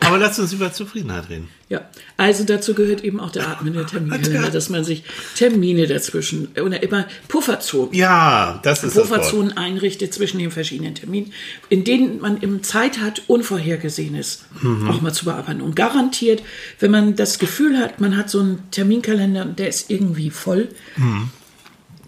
Aber 0.01 0.17
lass 0.19 0.39
uns 0.39 0.53
über 0.53 0.73
Zufriedenheit 0.73 1.29
reden. 1.29 1.49
Ja, 1.69 1.89
also 2.17 2.45
dazu 2.45 2.73
gehört 2.75 3.05
eben 3.05 3.21
auch 3.21 3.31
der 3.31 3.47
atmende 3.47 3.85
Terminkalender, 3.85 4.49
dass 4.53 4.71
man 4.71 4.85
sich 4.85 5.05
Termine 5.35 5.87
dazwischen 5.87 6.49
oder 6.61 6.83
immer 6.83 7.07
Pufferzonen, 7.29 7.93
Ja, 7.93 8.59
das 8.63 8.85
ist 8.85 8.97
das. 8.97 9.03
Pufferzonen 9.09 9.57
einrichtet 9.59 10.15
zwischen 10.15 10.39
den 10.39 10.51
verschiedenen 10.51 10.95
Terminen, 10.95 11.33
in 11.69 11.85
denen 11.85 12.21
man 12.21 12.41
eben 12.43 12.63
Zeit 12.63 12.99
hat, 13.01 13.23
Unvorhergesehenes 13.27 14.45
Mhm. 14.63 14.89
auch 14.89 15.01
mal 15.03 15.13
zu 15.13 15.27
bearbeiten. 15.27 15.61
Und 15.61 15.77
garantiert, 15.77 16.43
wenn 16.81 16.91
man 16.91 17.17
das 17.17 17.39
Gefühl 17.39 17.77
hat, 17.79 18.01
man 18.01 18.17
hat 18.17 18.31
so 18.31 18.41
einen 18.41 18.63
Terminkalender 18.71 19.43
und 19.43 19.59
der 19.59 19.69
ist 19.69 19.91
irgendwie 19.91 20.31
voll, 20.31 20.69
Mhm. 20.97 21.29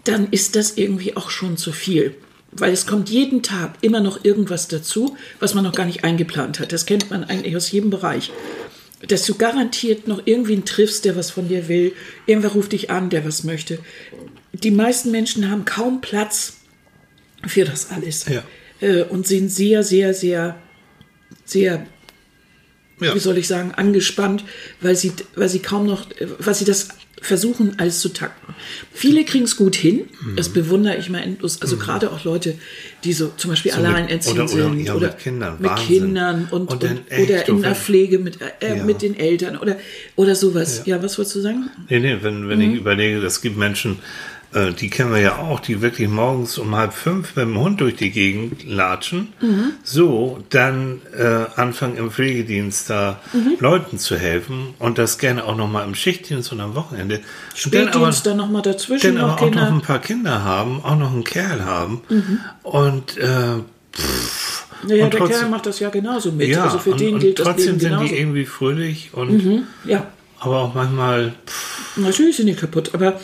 dann 0.05 0.27
ist 0.31 0.55
das 0.55 0.75
irgendwie 0.77 1.15
auch 1.15 1.29
schon 1.29 1.55
zu 1.57 1.71
viel. 1.71 2.15
Weil 2.51 2.73
es 2.73 2.87
kommt 2.87 3.09
jeden 3.09 3.43
Tag 3.43 3.75
immer 3.81 3.99
noch 4.01 4.23
irgendwas 4.25 4.67
dazu, 4.67 5.15
was 5.39 5.53
man 5.53 5.63
noch 5.63 5.73
gar 5.75 5.85
nicht 5.85 6.03
eingeplant 6.03 6.59
hat. 6.59 6.71
Das 6.71 6.85
kennt 6.85 7.09
man 7.11 7.23
eigentlich 7.23 7.55
aus 7.55 7.71
jedem 7.71 7.89
Bereich. 7.89 8.31
dass 9.07 9.25
du 9.25 9.35
garantiert 9.35 10.09
noch 10.09 10.23
irgendwen 10.25 10.65
triffst, 10.65 11.05
der 11.05 11.15
was 11.15 11.31
von 11.31 11.47
dir 11.47 11.69
will. 11.69 11.93
Irgendwer 12.25 12.51
ruft 12.51 12.73
dich 12.73 12.89
an, 12.89 13.09
der 13.09 13.23
was 13.23 13.45
möchte. 13.45 13.79
Die 14.51 14.71
meisten 14.71 15.09
Menschen 15.11 15.49
haben 15.49 15.63
kaum 15.63 16.01
Platz 16.01 16.57
für 17.47 17.63
das 17.63 17.91
alles 17.91 18.25
Ja. 18.27 18.43
äh, 18.81 19.03
und 19.03 19.25
sind 19.25 19.47
sehr, 19.49 19.83
sehr, 19.83 20.13
sehr, 20.13 20.57
sehr 21.45 21.85
Ja. 22.99 23.15
wie 23.15 23.19
soll 23.19 23.37
ich 23.37 23.47
sagen, 23.47 23.71
angespannt, 23.73 24.43
weil 24.81 24.97
sie, 24.97 25.13
weil 25.33 25.47
sie 25.47 25.59
kaum 25.59 25.85
noch, 25.85 26.11
äh, 26.19 26.27
weil 26.39 26.53
sie 26.55 26.65
das 26.65 26.89
versuchen, 27.21 27.73
alles 27.77 27.99
zu 28.01 28.09
takten. 28.09 28.53
Viele 28.93 29.23
kriegen 29.25 29.45
es 29.45 29.55
gut 29.55 29.75
hin, 29.75 30.01
Mhm. 30.21 30.35
das 30.35 30.49
bewundere 30.49 30.97
ich 30.97 31.09
mal 31.09 31.19
endlos. 31.19 31.61
Also 31.61 31.77
gerade 31.77 32.11
auch 32.11 32.23
Leute, 32.23 32.55
die 33.03 33.13
so 33.13 33.31
zum 33.37 33.51
Beispiel 33.51 33.71
mit- 33.71 33.79
alleinerziehend 33.85 34.39
oder- 34.39 34.53
oder- 34.53 34.63
sind 34.69 34.79
ja, 34.85 34.93
mit 34.95 35.17
Kindern, 35.19 35.57
mit 35.59 35.69
Wahnsinn. 35.69 35.87
Kindern 35.87 36.47
und, 36.51 36.69
Und 36.71 36.83
und, 36.83 37.01
oder 37.23 37.47
in 37.47 37.61
der 37.61 37.75
Pflege 37.75 38.19
mit, 38.19 38.39
äh, 38.61 38.77
Ja. 38.77 38.83
mit 38.83 39.01
den 39.01 39.17
Eltern 39.17 39.57
oder, 39.57 39.77
oder 40.15 40.35
sowas. 40.35 40.83
Ja. 40.85 41.01
was 41.03 41.17
wolltest 41.17 41.35
du 41.35 41.41
sagen? 41.41 41.69
Nee, 41.89 41.99
nee, 41.99 42.17
wenn, 42.21 42.47
wenn 42.49 42.59
Mhm. 42.59 42.73
ich 42.73 42.79
überlege, 42.79 43.17
es 43.25 43.41
gibt 43.41 43.57
Menschen, 43.57 43.99
äh, 44.53 44.71
die 44.73 44.89
kennen 44.89 45.11
wir 45.13 45.19
ja 45.21 45.37
auch, 45.37 45.59
die 45.59 45.81
wirklich 45.81 46.07
morgens 46.07 46.57
um 46.57 46.75
halb 46.75 46.93
fünf 46.93 47.35
mit 47.35 47.45
dem 47.45 47.57
Hund 47.59 47.81
durch 47.81 47.95
die 47.95 48.09
Gegend 48.11 48.63
latschen, 48.67 49.33
Mhm. 49.41 49.71
so 49.83 50.43
dann 50.49 51.01
äh, 51.17 51.45
anfangen 51.55 51.97
im 51.97 52.09
Pflegedienst 52.11 52.89
da 52.89 53.19
Mhm. 53.33 53.57
Leuten 53.59 53.97
zu 53.99 54.17
helfen 54.17 54.73
und 54.79 54.97
das 54.97 55.17
gerne 55.19 55.43
auch 55.45 55.55
nochmal 55.55 55.85
im 55.87 55.93
Schichtdienst 55.95 56.51
und 56.51 56.61
am 56.61 56.73
Wochenende. 56.75 57.15
Und 57.63 57.73
dann 57.73 57.81
aber, 57.83 57.91
Spätdienst 57.91 58.25
dann 58.25 58.37
nochmal 58.37 58.61
dazwischen 58.63 59.15
dann 59.15 59.15
noch 59.27 59.33
aber 59.33 59.33
auch 59.33 59.45
noch 59.45 59.51
Kinder. 59.51 59.67
ein 59.67 59.81
paar 59.81 59.99
Kinder 59.99 60.43
haben, 60.43 60.83
auch 60.83 60.97
noch 60.97 61.11
einen 61.11 61.23
Kerl 61.23 61.63
haben 61.65 62.01
und 62.63 63.17
äh, 63.17 63.27
Naja, 63.27 65.03
und 65.05 65.13
der 65.13 65.19
trotzdem- 65.19 65.39
Kerl 65.39 65.49
macht 65.49 65.65
das 65.65 65.79
ja 65.79 65.89
genauso 65.89 66.31
mit. 66.31 66.47
ja, 66.47 66.63
also 66.63 66.79
für 66.79 66.91
und, 66.91 66.99
den 67.01 67.13
und 67.15 67.19
gilt 67.19 67.39
das 67.39 67.45
trotzdem 67.45 67.65
Leben 67.65 67.79
sind 67.81 67.89
genauso. 67.89 68.05
Mhm. 68.05 68.09
die 68.09 68.17
irgendwie 68.19 68.45
fröhlich 68.45 69.09
und 69.13 69.65
ja, 69.85 70.07
aber 70.39 70.59
auch 70.59 70.73
manchmal, 70.73 71.33
pff, 71.45 71.97
natürlich 71.97 72.37
sind 72.37 72.47
die 72.47 72.55
kaputt, 72.55 72.91
aber 72.93 73.19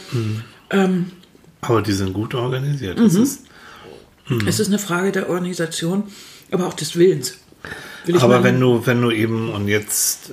ähm, 0.76 1.12
aber 1.62 1.82
die 1.82 1.94
sind 1.94 2.14
gut 2.14 2.36
organisiert. 2.36 2.98
Mhm. 3.00 3.04
Das 3.06 3.16
ist 3.16 3.40
es 4.48 4.60
ist 4.60 4.68
eine 4.70 4.80
Frage 4.80 5.12
der 5.12 5.30
Organisation, 5.30 6.04
aber 6.52 6.66
auch 6.68 6.74
des 6.74 6.96
Willens. 6.96 7.36
Aber 8.20 8.40
meinen- 8.40 8.44
wenn 8.44 8.60
du, 8.60 8.86
wenn 8.86 9.02
du 9.02 9.12
eben, 9.12 9.50
und 9.52 9.68
jetzt 9.68 10.32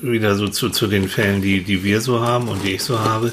wieder 0.00 0.36
so 0.36 0.48
zu, 0.48 0.68
zu 0.70 0.86
den 0.86 1.08
Fällen, 1.08 1.40
die, 1.42 1.62
die 1.62 1.82
wir 1.84 2.00
so 2.00 2.20
haben 2.20 2.48
und 2.48 2.62
die 2.64 2.72
ich 2.72 2.82
so 2.82 2.98
habe, 2.98 3.32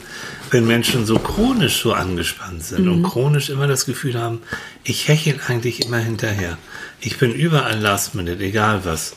wenn 0.51 0.65
Menschen 0.67 1.05
so 1.05 1.17
chronisch 1.19 1.81
so 1.81 1.93
angespannt 1.93 2.63
sind 2.63 2.85
Mhm. 2.85 2.91
und 2.91 3.03
chronisch 3.03 3.49
immer 3.49 3.67
das 3.67 3.85
Gefühl 3.85 4.19
haben, 4.19 4.39
ich 4.83 5.07
hechel 5.07 5.39
eigentlich 5.47 5.85
immer 5.85 5.97
hinterher. 5.99 6.57
Ich 7.01 7.17
bin 7.17 7.33
überall 7.33 7.79
last 7.79 8.15
minute, 8.15 8.41
egal 8.43 8.81
was. 8.85 9.15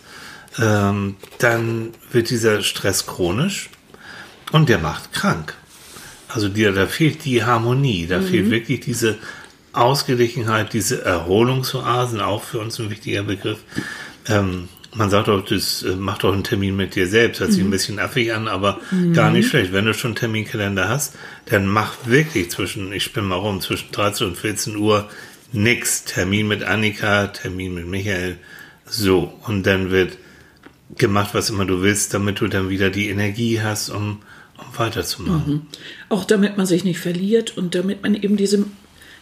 Ähm, 0.59 1.17
dann 1.39 1.91
wird 2.13 2.31
dieser 2.31 2.63
Stress 2.63 3.07
chronisch 3.07 3.69
und 4.53 4.69
der 4.69 4.79
macht 4.79 5.13
krank. 5.13 5.55
Also 6.37 6.50
dir, 6.50 6.71
da 6.71 6.87
fehlt 6.87 7.25
die 7.25 7.45
Harmonie, 7.45 8.07
da 8.07 8.21
fehlt 8.21 8.50
wirklich 8.50 8.81
diese 8.81 9.16
Ausgeglichenheit, 9.73 10.75
diese 10.75 11.02
Erholungsoasen, 11.02 12.21
auch 12.21 12.43
für 12.43 12.59
uns 12.59 12.78
ein 12.78 12.90
wichtiger 12.90 13.23
Begriff. 13.23 13.61
Ähm, 14.28 14.69
man 14.95 15.09
sagt 15.09 15.28
doch, 15.28 15.43
das 15.43 15.83
äh, 15.83 15.97
macht 15.97 16.25
doch 16.25 16.35
einen 16.35 16.45
Termin 16.45 16.76
mit 16.76 16.95
dir 16.95 17.09
selbst. 17.09 17.40
Hört 17.40 17.52
sich 17.52 17.64
ein 17.64 17.71
bisschen 17.71 17.99
affig 17.99 18.35
an, 18.35 18.49
aber 18.49 18.81
gar 19.14 19.31
nicht 19.31 19.49
schlecht. 19.49 19.73
Wenn 19.73 19.87
du 19.87 19.95
schon 19.95 20.11
einen 20.11 20.16
Terminkalender 20.16 20.90
hast, 20.90 21.14
dann 21.47 21.66
mach 21.66 21.95
wirklich 22.05 22.50
zwischen, 22.50 22.93
ich 22.93 23.05
spinne 23.05 23.28
mal 23.28 23.37
rum, 23.37 23.62
zwischen 23.62 23.90
13 23.93 24.26
und 24.26 24.37
14 24.37 24.76
Uhr 24.76 25.09
nix. 25.52 26.05
Termin 26.05 26.49
mit 26.49 26.64
Annika, 26.64 27.28
Termin 27.28 27.73
mit 27.73 27.87
Michael. 27.87 28.37
So. 28.85 29.33
Und 29.47 29.64
dann 29.64 29.90
wird 29.90 30.19
gemacht, 30.99 31.31
was 31.33 31.49
immer 31.49 31.64
du 31.64 31.81
willst, 31.81 32.12
damit 32.12 32.43
du 32.43 32.47
dann 32.47 32.69
wieder 32.69 32.90
die 32.90 33.09
Energie 33.09 33.62
hast, 33.62 33.88
um, 33.88 34.19
um 34.59 34.79
weiterzumachen. 34.79 35.67
Auch 36.09 36.25
damit 36.25 36.57
man 36.57 36.67
sich 36.67 36.85
nicht 36.85 36.99
verliert 36.99 37.57
und 37.57 37.75
damit 37.75 38.03
man 38.03 38.15
eben 38.15 38.37
diese, 38.37 38.65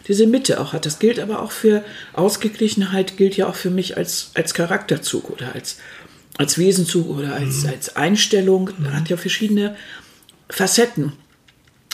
diese 0.07 0.27
Mitte 0.27 0.59
auch 0.59 0.73
hat. 0.73 0.85
Das 0.85 0.99
gilt 0.99 1.19
aber 1.19 1.41
auch 1.41 1.51
für 1.51 1.83
Ausgeglichenheit, 2.13 3.17
gilt 3.17 3.37
ja 3.37 3.47
auch 3.47 3.55
für 3.55 3.69
mich 3.69 3.97
als, 3.97 4.31
als 4.33 4.53
Charakterzug 4.53 5.29
oder 5.29 5.53
als, 5.53 5.79
als 6.37 6.57
Wesenzug 6.57 7.09
oder 7.09 7.33
als, 7.33 7.65
als 7.65 7.95
Einstellung. 7.95 8.71
Hat 8.91 9.09
ja 9.09 9.17
verschiedene 9.17 9.75
Facetten. 10.49 11.13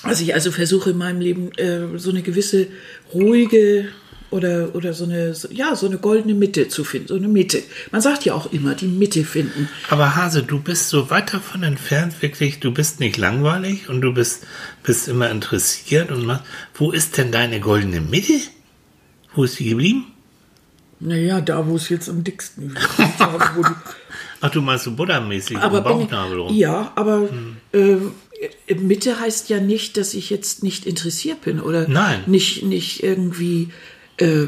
Dass 0.04 0.20
ich 0.20 0.34
also 0.34 0.52
versuche 0.52 0.92
in 0.92 0.98
meinem 0.98 1.22
Leben 1.22 1.52
äh, 1.58 2.00
so 2.00 2.10
eine 2.10 2.24
gewisse 2.24 2.68
ruhige 3.14 3.88
oder, 4.32 4.74
oder 4.76 4.94
so 4.94 5.04
eine, 5.04 5.36
so- 5.36 5.50
ja, 5.52 5.76
so 5.76 5.86
eine 5.88 5.98
goldene 5.98 6.34
Mitte 6.34 6.68
zu 6.70 6.84
finden, 6.84 7.10
so 7.10 7.16
eine 7.16 7.28
Mitte. 7.28 7.62
Man 7.92 8.02
sagt 8.02 8.26
ja 8.26 8.34
auch 8.34 8.52
immer, 8.52 8.74
die 8.74 8.88
Mitte 8.88 9.24
finden. 9.24 9.70
Aber 9.90 10.16
Hase, 10.16 10.42
du 10.44 10.60
bist 10.60 10.90
so 10.90 11.10
weit 11.10 11.34
davon 11.34 11.64
entfernt, 11.64 12.20
wirklich, 12.22 12.60
du 12.60 12.72
bist 12.72 13.00
nicht 13.00 13.18
langweilig 13.18 13.90
und 13.90 14.02
du 14.02 14.14
bist, 14.14 14.44
bist 14.84 15.08
immer 15.08 15.30
interessiert 15.30 16.12
und 16.12 16.26
machst, 16.26 16.44
wo 16.74 16.92
ist 16.92 17.18
denn 17.18 17.32
deine 17.32 17.60
goldene 17.60 18.02
Mitte? 18.02 18.34
Wo 19.36 19.44
ist 19.44 19.60
die 19.60 19.70
geblieben? 19.70 20.08
Naja, 21.00 21.42
da 21.42 21.68
wo 21.68 21.76
es 21.76 21.90
jetzt 21.90 22.10
am 22.10 22.24
dicksten 22.24 22.76
ist. 22.76 22.88
Ach, 24.44 24.50
du 24.50 24.62
meinst 24.62 24.86
so 24.86 24.92
Buddha-mäßig 24.92 25.58
aber 25.58 25.82
Bauchnabel 25.82 26.40
rum. 26.40 26.56
ja, 26.56 26.92
aber 26.96 27.28
äh, 27.74 27.98
Mitte 28.76 29.20
heißt 29.20 29.50
ja 29.50 29.60
nicht, 29.60 29.98
dass 29.98 30.14
ich 30.14 30.30
jetzt 30.30 30.64
nicht 30.64 30.86
interessiert 30.86 31.42
bin 31.42 31.60
oder 31.60 31.88
Nein. 31.88 32.24
nicht 32.26 32.64
nicht 32.64 33.04
irgendwie 33.04 33.70
äh, 34.18 34.46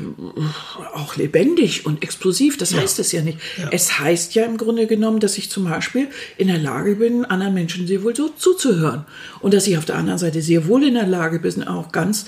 auch 0.94 1.16
lebendig 1.16 1.86
und 1.86 2.04
explosiv. 2.04 2.58
Das 2.58 2.74
heißt 2.74 3.00
es 3.00 3.12
ja 3.12 3.22
nicht. 3.22 3.40
Es 3.72 4.00
heißt 4.00 4.36
ja 4.36 4.46
im 4.46 4.58
Grunde 4.58 4.88
genommen, 4.88 5.20
dass 5.20 5.38
ich 5.38 5.50
zum 5.50 5.66
Beispiel 5.66 6.08
in 6.38 6.48
der 6.48 6.60
Lage 6.60 6.96
bin, 6.96 7.26
anderen 7.26 7.54
Menschen 7.54 7.88
sehr 7.88 8.04
wohl 8.04 8.16
so 8.16 8.30
zuzuhören 8.30 9.06
und 9.42 9.54
dass 9.54 9.68
ich 9.68 9.78
auf 9.78 9.86
der 9.86 9.96
anderen 9.96 10.20
Seite 10.20 10.42
sehr 10.42 10.68
wohl 10.68 10.84
in 10.84 10.94
der 10.96 11.08
Lage 11.08 11.40
bin, 11.40 11.64
auch 11.64 11.92
ganz 11.92 12.26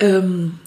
ähm, 0.00 0.58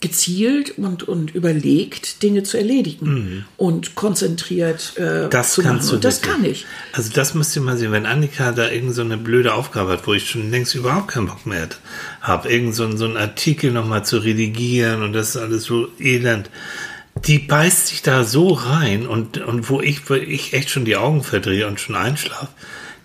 gezielt 0.00 0.76
und, 0.78 1.08
und 1.08 1.34
überlegt 1.34 2.22
Dinge 2.22 2.42
zu 2.42 2.58
erledigen 2.58 3.44
und 3.56 3.94
konzentriert 3.94 4.92
äh, 4.96 5.24
Mhm. 5.24 5.30
Das 5.30 5.52
zu 5.54 5.62
machen. 5.62 5.70
kannst 5.72 5.90
du 5.90 5.94
und 5.96 6.04
das 6.04 6.20
kann 6.20 6.44
ich. 6.44 6.66
Also 6.92 7.10
das 7.12 7.34
müsst 7.34 7.56
ihr 7.56 7.62
mal 7.62 7.76
sehen, 7.78 7.92
wenn 7.92 8.04
Annika 8.06 8.52
da 8.52 8.70
irgend 8.70 8.94
so 8.94 9.00
eine 9.02 9.16
blöde 9.16 9.54
Aufgabe 9.54 9.92
hat, 9.92 10.06
wo 10.06 10.12
ich 10.12 10.28
schon 10.28 10.50
längst 10.50 10.74
überhaupt 10.74 11.08
keinen 11.08 11.26
Bock 11.28 11.46
mehr 11.46 11.68
habe, 12.20 12.48
irgend 12.50 12.74
so, 12.74 12.94
so 12.96 13.06
einen 13.06 13.16
Artikel 13.16 13.72
nochmal 13.72 14.04
zu 14.04 14.18
redigieren 14.18 15.02
und 15.02 15.12
das 15.14 15.30
ist 15.30 15.36
alles 15.38 15.64
so 15.64 15.88
elend. 15.98 16.50
Die 17.24 17.38
beißt 17.38 17.86
sich 17.86 18.02
da 18.02 18.24
so 18.24 18.48
rein 18.48 19.06
und, 19.06 19.38
und 19.38 19.70
wo 19.70 19.80
ich, 19.80 20.08
wo 20.10 20.14
ich 20.14 20.52
echt 20.52 20.68
schon 20.68 20.84
die 20.84 20.96
Augen 20.96 21.22
verdrehe 21.22 21.66
und 21.66 21.80
schon 21.80 21.96
einschlafe, 21.96 22.48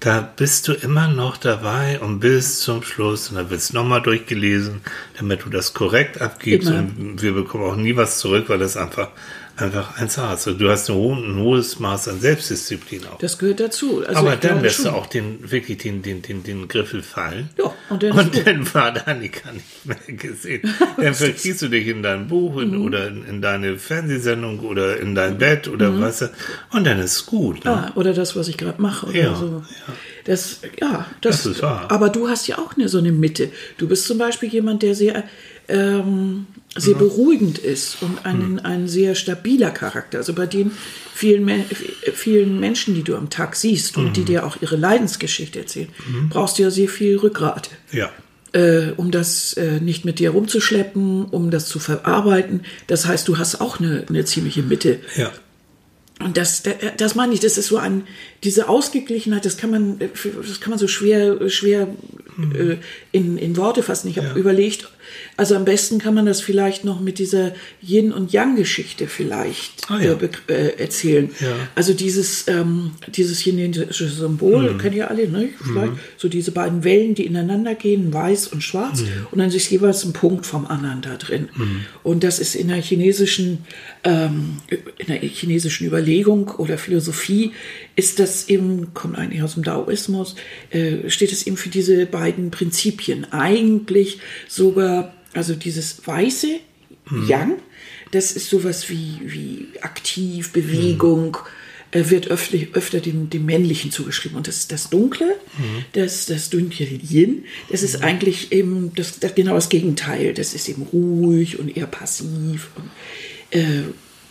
da 0.01 0.19
bist 0.35 0.67
du 0.67 0.73
immer 0.73 1.07
noch 1.07 1.37
dabei 1.37 1.99
und 1.99 2.19
bis 2.19 2.59
zum 2.59 2.81
Schluss 2.81 3.29
und 3.29 3.35
dann 3.35 3.51
wird 3.51 3.59
es 3.59 3.71
nochmal 3.71 4.01
durchgelesen, 4.01 4.81
damit 5.17 5.45
du 5.45 5.49
das 5.49 5.75
korrekt 5.75 6.19
abgibst 6.19 6.69
Immer. 6.69 6.79
und 6.79 7.21
wir 7.21 7.33
bekommen 7.33 7.63
auch 7.63 7.75
nie 7.75 7.95
was 7.95 8.17
zurück, 8.17 8.49
weil 8.49 8.57
das 8.57 8.77
einfach, 8.77 9.09
einfach 9.57 9.97
eins. 9.99 10.17
Also 10.17 10.53
du 10.53 10.69
hast 10.69 10.89
ein, 10.89 10.95
ho 10.95 11.13
ein 11.13 11.37
hohes 11.37 11.79
Maß 11.79 12.07
an 12.09 12.19
Selbstdisziplin 12.19 13.05
auch. 13.07 13.17
Das 13.19 13.37
gehört 13.37 13.59
dazu. 13.59 14.03
Also 14.05 14.19
Aber 14.19 14.35
dann 14.35 14.61
lässt 14.61 14.77
schon. 14.77 14.85
du 14.85 14.91
auch 14.91 15.05
den, 15.07 15.51
wirklich 15.51 15.77
den, 15.79 16.01
den, 16.01 16.21
den, 16.21 16.43
den 16.43 16.67
Griffel 16.67 17.03
fallen. 17.03 17.49
Ja, 17.57 17.73
und 17.89 18.03
dann 18.03 18.11
und 18.11 18.47
dann 18.47 18.73
war 18.73 18.91
Danica 18.93 19.51
nicht 19.51 19.85
mehr 19.85 19.97
gesehen. 20.17 20.61
Dann 20.97 21.13
verkriegst 21.13 21.61
du 21.61 21.67
dich 21.69 21.87
in 21.87 22.03
dein 22.03 22.27
Buch 22.27 22.57
in, 22.61 22.71
Mhm. 22.71 22.81
oder 22.85 23.07
in, 23.07 23.25
in 23.25 23.41
deine 23.41 23.77
Fernsehsendung 23.77 24.59
oder 24.59 24.99
in 24.99 25.15
dein 25.15 25.37
Bett 25.37 25.67
oder 25.67 25.99
was. 25.99 26.21
Und 26.71 26.85
dann 26.85 26.99
ist 26.99 27.25
gut. 27.25 27.65
Ne? 27.65 27.71
Ah, 27.71 27.91
oder 27.95 28.13
das, 28.13 28.35
was 28.35 28.47
ich 28.47 28.57
gerade 28.57 28.81
mache. 28.81 29.07
Oder 29.07 29.15
Ja, 29.19 29.35
so. 29.35 29.63
Das, 30.25 30.61
ja, 30.79 31.05
das, 31.21 31.43
Das 31.43 31.45
ist 31.47 31.61
wahr. 31.63 31.85
Aber 31.89 32.09
du 32.09 32.29
hast 32.29 32.47
ja 32.47 32.57
auch 32.59 32.75
eine, 32.77 32.87
so 32.89 32.97
eine 32.99 33.11
Mitte. 33.11 33.49
Du 33.77 33.87
bist 33.87 34.05
zum 34.05 34.17
Beispiel 34.19 34.49
jemand, 34.49 34.83
der 34.83 34.93
sehr, 34.95 35.23
ähm, 35.71 36.45
sehr 36.77 36.95
beruhigend 36.95 37.57
ist 37.57 38.01
und 38.01 38.25
einen, 38.25 38.59
ein 38.59 38.87
sehr 38.87 39.15
stabiler 39.15 39.71
Charakter. 39.71 40.19
Also 40.19 40.33
bei 40.33 40.45
den 40.45 40.71
vielen, 41.13 41.49
vielen 42.13 42.59
Menschen, 42.59 42.95
die 42.95 43.03
du 43.03 43.15
am 43.15 43.29
Tag 43.29 43.55
siehst 43.55 43.97
und 43.97 44.15
die 44.15 44.23
dir 44.23 44.45
auch 44.45 44.57
ihre 44.61 44.77
Leidensgeschichte 44.77 45.59
erzählen, 45.59 45.89
brauchst 46.29 46.57
du 46.59 46.63
ja 46.63 46.71
sehr 46.71 46.87
viel 46.87 47.17
Rückgrat. 47.17 47.69
Ja. 47.91 48.09
äh, 48.53 48.91
um 48.97 49.11
das 49.11 49.53
äh, 49.53 49.79
nicht 49.81 50.05
mit 50.05 50.19
dir 50.19 50.29
rumzuschleppen, 50.31 51.25
um 51.25 51.51
das 51.51 51.67
zu 51.67 51.79
verarbeiten. 51.79 52.61
Das 52.87 53.05
heißt, 53.05 53.27
du 53.27 53.37
hast 53.37 53.59
auch 53.61 53.79
eine, 53.79 54.05
eine 54.09 54.23
ziemliche 54.25 54.61
Mitte. 54.63 54.99
Ja. 55.17 55.31
Und 56.23 56.37
das, 56.37 56.61
da- 56.63 56.71
das 56.97 57.15
meine 57.15 57.33
ich, 57.33 57.39
das 57.39 57.57
ist 57.57 57.67
so 57.67 57.77
ein, 57.77 58.03
diese 58.43 58.69
Ausgeglichenheit, 58.69 59.43
das 59.45 59.57
kann 59.57 59.71
man, 59.71 59.99
äh, 60.01 60.09
das 60.47 60.59
kann 60.61 60.69
man 60.69 60.79
so 60.79 60.87
schwer, 60.87 61.49
schwer 61.49 61.87
äh, 62.53 62.77
in, 63.11 63.37
in 63.37 63.57
Worte 63.57 63.83
fassen. 63.83 64.09
Ich 64.09 64.17
habe 64.17 64.27
ja. 64.27 64.35
überlegt, 64.35 64.87
also 65.37 65.55
am 65.55 65.65
besten 65.65 65.99
kann 65.99 66.13
man 66.13 66.25
das 66.25 66.41
vielleicht 66.41 66.85
noch 66.85 66.99
mit 66.99 67.19
dieser 67.19 67.53
Yin- 67.81 68.11
und 68.11 68.31
Yang-Geschichte 68.31 69.07
vielleicht 69.07 69.89
ah, 69.89 69.99
ja. 69.99 70.13
äh, 70.13 70.53
äh, 70.53 70.79
erzählen. 70.79 71.29
Ja. 71.39 71.53
Also 71.75 71.93
dieses, 71.93 72.47
ähm, 72.47 72.91
dieses 73.07 73.39
chinesische 73.39 74.07
Symbol, 74.07 74.73
mhm. 74.73 74.77
kennt 74.77 74.95
ihr 74.95 75.09
alle, 75.09 75.27
ne? 75.27 75.49
Vielleicht 75.63 75.93
mhm. 75.93 75.99
so 76.17 76.27
diese 76.29 76.51
beiden 76.51 76.83
Wellen, 76.83 77.15
die 77.15 77.25
ineinander 77.25 77.75
gehen, 77.75 78.13
weiß 78.13 78.47
und 78.47 78.63
schwarz, 78.63 79.01
mhm. 79.01 79.27
und 79.31 79.39
dann 79.39 79.49
ist 79.49 79.69
jeweils 79.69 80.03
ein 80.03 80.13
Punkt 80.13 80.45
vom 80.45 80.65
anderen 80.65 81.01
da 81.01 81.15
drin. 81.17 81.49
Mhm. 81.55 81.85
Und 82.03 82.23
das 82.23 82.39
ist 82.39 82.55
in 82.55 82.67
der 82.67 82.81
chinesischen, 82.81 83.65
ähm, 84.03 84.57
in 84.97 85.07
der 85.07 85.17
chinesischen 85.17 85.87
Überlegung 85.87 86.49
oder 86.57 86.77
Philosophie 86.77 87.51
ist 87.95 88.19
das 88.19 88.49
eben, 88.49 88.93
kommt 88.93 89.17
eigentlich 89.17 89.43
aus 89.43 89.55
dem 89.55 89.63
Daoismus, 89.63 90.35
äh, 90.69 91.09
steht 91.09 91.31
es 91.31 91.45
eben 91.45 91.57
für 91.57 91.69
diese 91.69 92.05
beiden 92.05 92.51
Prinzipien. 92.51 93.31
Eigentlich 93.31 94.19
sogar, 94.47 95.13
also 95.33 95.55
dieses 95.55 96.05
weiße 96.05 96.59
mhm. 97.09 97.27
Yang, 97.27 97.53
das 98.11 98.31
ist 98.31 98.49
sowas 98.49 98.89
wie, 98.89 99.19
wie 99.23 99.67
aktiv, 99.81 100.51
Bewegung, 100.51 101.37
mhm. 101.93 102.09
wird 102.09 102.29
öfter, 102.29 102.57
öfter 102.73 103.01
dem, 103.01 103.29
dem 103.29 103.45
Männlichen 103.45 103.91
zugeschrieben. 103.91 104.37
Und 104.37 104.47
das 104.47 104.57
ist 104.57 104.71
das 104.71 104.89
Dunkle, 104.89 105.35
mhm. 105.57 105.85
das, 105.93 106.25
das 106.25 106.49
dunkle 106.49 106.85
Yin, 106.85 107.45
das 107.69 107.83
ist 107.83 107.99
mhm. 107.99 108.05
eigentlich 108.05 108.51
eben 108.51 108.93
das, 108.95 109.19
das, 109.19 109.35
genau 109.35 109.55
das 109.55 109.69
Gegenteil. 109.69 110.33
Das 110.33 110.53
ist 110.53 110.69
eben 110.69 110.83
ruhig 110.83 111.59
und 111.59 111.75
eher 111.75 111.87
passiv 111.87 112.69
und 112.75 112.89
äh, 113.59 113.83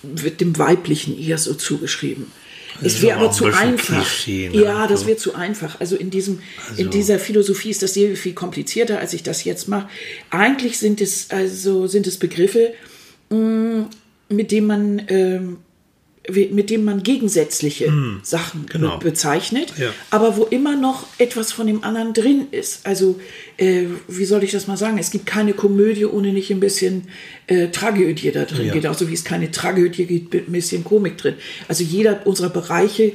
wird 0.02 0.40
dem 0.40 0.56
Weiblichen 0.56 1.18
eher 1.18 1.36
so 1.36 1.52
zugeschrieben. 1.52 2.26
Es 2.82 3.02
wäre 3.02 3.18
aber 3.18 3.30
zu 3.30 3.46
einfach. 3.46 4.02
Klischee, 4.02 4.48
ne? 4.48 4.62
Ja, 4.62 4.86
das 4.86 5.06
wäre 5.06 5.16
zu 5.16 5.34
einfach. 5.34 5.80
Also 5.80 5.96
in 5.96 6.10
diesem, 6.10 6.40
also. 6.68 6.82
in 6.82 6.90
dieser 6.90 7.18
Philosophie 7.18 7.70
ist 7.70 7.82
das 7.82 7.94
sehr 7.94 8.16
viel 8.16 8.32
komplizierter, 8.32 8.98
als 8.98 9.12
ich 9.12 9.22
das 9.22 9.44
jetzt 9.44 9.68
mache. 9.68 9.88
Eigentlich 10.30 10.78
sind 10.78 11.00
es 11.00 11.30
also 11.30 11.86
sind 11.86 12.06
es 12.06 12.18
Begriffe, 12.18 12.72
mh, 13.30 13.38
mm, 13.38 13.90
mit 14.30 14.52
denen 14.52 14.66
man 14.66 15.02
ähm, 15.08 15.56
mit 16.28 16.68
dem 16.68 16.84
man 16.84 17.02
gegensätzliche 17.02 17.90
mm, 17.90 18.20
Sachen 18.22 18.66
genau. 18.66 18.98
bezeichnet, 18.98 19.72
ja. 19.78 19.88
aber 20.10 20.36
wo 20.36 20.44
immer 20.44 20.76
noch 20.76 21.06
etwas 21.18 21.50
von 21.50 21.66
dem 21.66 21.82
anderen 21.82 22.12
drin 22.12 22.48
ist. 22.50 22.86
Also, 22.86 23.18
äh, 23.56 23.86
wie 24.06 24.26
soll 24.26 24.44
ich 24.44 24.52
das 24.52 24.66
mal 24.66 24.76
sagen? 24.76 24.98
Es 24.98 25.10
gibt 25.10 25.24
keine 25.24 25.54
Komödie 25.54 26.04
ohne 26.04 26.32
nicht 26.32 26.50
ein 26.50 26.60
bisschen 26.60 27.08
äh, 27.46 27.68
Tragödie 27.68 28.30
da 28.32 28.44
drin. 28.44 28.66
Ja. 28.66 28.74
Genauso 28.74 29.08
wie 29.08 29.14
es 29.14 29.24
keine 29.24 29.50
Tragödie 29.50 30.04
gibt 30.04 30.34
mit 30.34 30.48
ein 30.48 30.52
bisschen 30.52 30.84
Komik 30.84 31.16
drin. 31.16 31.34
Also 31.68 31.84
jeder 31.84 32.26
unserer 32.26 32.50
Bereiche 32.50 33.12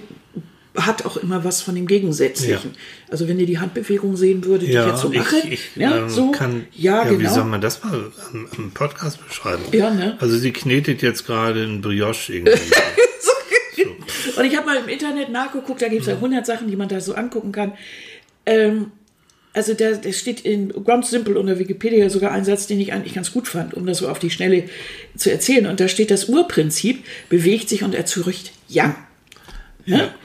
hat 0.75 1.05
auch 1.05 1.17
immer 1.17 1.43
was 1.43 1.61
von 1.61 1.75
dem 1.75 1.87
Gegensätzlichen. 1.87 2.71
Ja. 2.73 3.09
Also 3.09 3.27
wenn 3.27 3.39
ihr 3.39 3.45
die 3.45 3.59
Handbewegung 3.59 4.17
sehen 4.17 4.43
würdet, 4.43 4.69
ja, 4.69 4.83
die 4.83 4.87
ich 4.87 4.93
jetzt 4.93 5.01
so 5.01 5.09
mache, 5.09 5.37
ich, 5.37 5.53
ich, 5.53 5.75
ja, 5.75 5.97
ähm, 5.97 6.09
so, 6.09 6.31
kann, 6.31 6.67
ja, 6.73 7.03
ja, 7.03 7.09
genau. 7.09 7.19
Wie 7.19 7.27
soll 7.27 7.45
man 7.45 7.61
das 7.61 7.83
mal 7.83 8.11
am, 8.31 8.47
am 8.57 8.71
Podcast 8.71 9.25
beschreiben? 9.25 9.63
Ja, 9.71 9.89
ne? 9.91 10.17
Also 10.19 10.37
sie 10.37 10.51
knetet 10.51 11.01
jetzt 11.01 11.25
gerade 11.25 11.63
ein 11.63 11.81
Brioche 11.81 12.33
irgendwie. 12.33 12.57
so. 13.21 14.39
Und 14.39 14.45
ich 14.45 14.57
habe 14.57 14.65
mal 14.65 14.77
im 14.77 14.89
Internet 14.89 15.29
nachgeguckt, 15.29 15.81
da 15.81 15.87
gibt 15.87 16.01
es 16.01 16.07
ja 16.07 16.15
100 16.15 16.45
Sachen, 16.45 16.67
die 16.67 16.75
man 16.75 16.89
da 16.89 16.99
so 16.99 17.13
angucken 17.15 17.51
kann. 17.51 17.73
Ähm, 18.45 18.91
also 19.53 19.73
da, 19.73 19.91
da 19.91 20.11
steht 20.11 20.41
in 20.41 20.73
ganz 20.83 21.09
simpel 21.09 21.37
unter 21.37 21.57
Wikipedia 21.57 22.09
sogar 22.09 22.33
ein 22.33 22.43
Satz, 22.43 22.67
den 22.67 22.81
ich 22.81 22.91
eigentlich 22.91 23.13
ganz 23.13 23.31
gut 23.31 23.47
fand, 23.47 23.73
um 23.73 23.85
das 23.85 23.99
so 23.99 24.09
auf 24.09 24.19
die 24.19 24.29
Schnelle 24.29 24.65
zu 25.15 25.31
erzählen. 25.31 25.67
Und 25.67 25.79
da 25.79 25.87
steht, 25.87 26.11
das 26.11 26.25
Urprinzip 26.25 27.05
bewegt 27.29 27.69
sich 27.69 27.83
und 27.83 27.95
erzeugt 27.95 28.51
Yang. 28.67 28.95
Ne? 29.85 29.97
Ja 29.97 30.15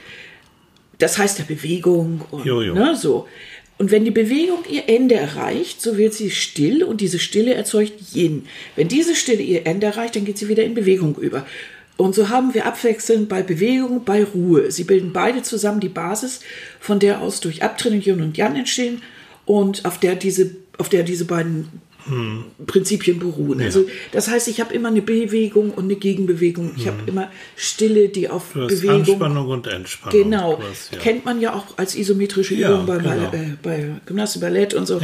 das 1.01 1.17
heißt 1.17 1.39
der 1.39 1.43
Bewegung 1.43 2.21
und 2.31 2.45
jo, 2.45 2.61
jo. 2.61 2.73
Ne, 2.73 2.95
so. 2.95 3.27
Und 3.77 3.89
wenn 3.89 4.05
die 4.05 4.11
Bewegung 4.11 4.59
ihr 4.69 4.87
Ende 4.87 5.15
erreicht, 5.15 5.81
so 5.81 5.97
wird 5.97 6.13
sie 6.13 6.29
still 6.29 6.83
und 6.83 7.01
diese 7.01 7.17
Stille 7.17 7.55
erzeugt 7.55 7.93
Yin. 8.13 8.45
Wenn 8.75 8.87
diese 8.87 9.15
Stille 9.15 9.41
ihr 9.41 9.65
Ende 9.65 9.87
erreicht, 9.87 10.15
dann 10.15 10.25
geht 10.25 10.37
sie 10.37 10.49
wieder 10.49 10.63
in 10.63 10.75
Bewegung 10.75 11.15
über. 11.15 11.47
Und 11.97 12.13
so 12.13 12.29
haben 12.29 12.53
wir 12.53 12.67
abwechselnd 12.67 13.27
bei 13.27 13.41
Bewegung, 13.41 14.03
bei 14.03 14.23
Ruhe. 14.23 14.71
Sie 14.71 14.83
bilden 14.83 15.13
beide 15.13 15.41
zusammen 15.41 15.79
die 15.79 15.89
Basis, 15.89 16.41
von 16.79 16.99
der 16.99 17.21
aus 17.21 17.39
durch 17.39 17.63
Abtrennung 17.63 18.01
Yin 18.01 18.21
und 18.21 18.37
Yang 18.37 18.55
entstehen 18.57 19.01
und 19.45 19.83
auf 19.85 19.99
der 19.99 20.15
diese, 20.15 20.55
auf 20.77 20.89
der 20.89 21.01
diese 21.01 21.25
beiden 21.25 21.67
hm. 22.05 22.45
Prinzipien 22.65 23.19
beruhen. 23.19 23.59
Ja. 23.59 23.65
Also 23.65 23.85
das 24.11 24.27
heißt, 24.27 24.47
ich 24.47 24.59
habe 24.59 24.73
immer 24.73 24.89
eine 24.89 25.01
Bewegung 25.01 25.71
und 25.71 25.85
eine 25.85 25.95
Gegenbewegung. 25.95 26.73
Ich 26.75 26.85
hm. 26.85 26.91
habe 26.91 27.01
immer 27.07 27.31
Stille, 27.55 28.09
die 28.09 28.29
auf 28.29 28.53
du 28.53 28.67
Bewegung. 28.67 28.95
Anspannung 28.95 29.47
und 29.49 29.67
Entspannung. 29.67 30.23
Genau. 30.23 30.61
Hast, 30.69 30.93
ja. 30.93 30.99
Kennt 30.99 31.25
man 31.25 31.41
ja 31.41 31.53
auch 31.53 31.77
als 31.77 31.95
isometrische 31.95 32.55
Übung 32.55 32.79
ja, 32.79 32.83
bei, 32.85 32.97
genau. 32.97 33.33
äh, 33.33 33.57
bei 33.61 33.89
Gymnastik, 34.05 34.41
Ballett 34.41 34.73
und 34.73 34.85
so. 34.85 34.99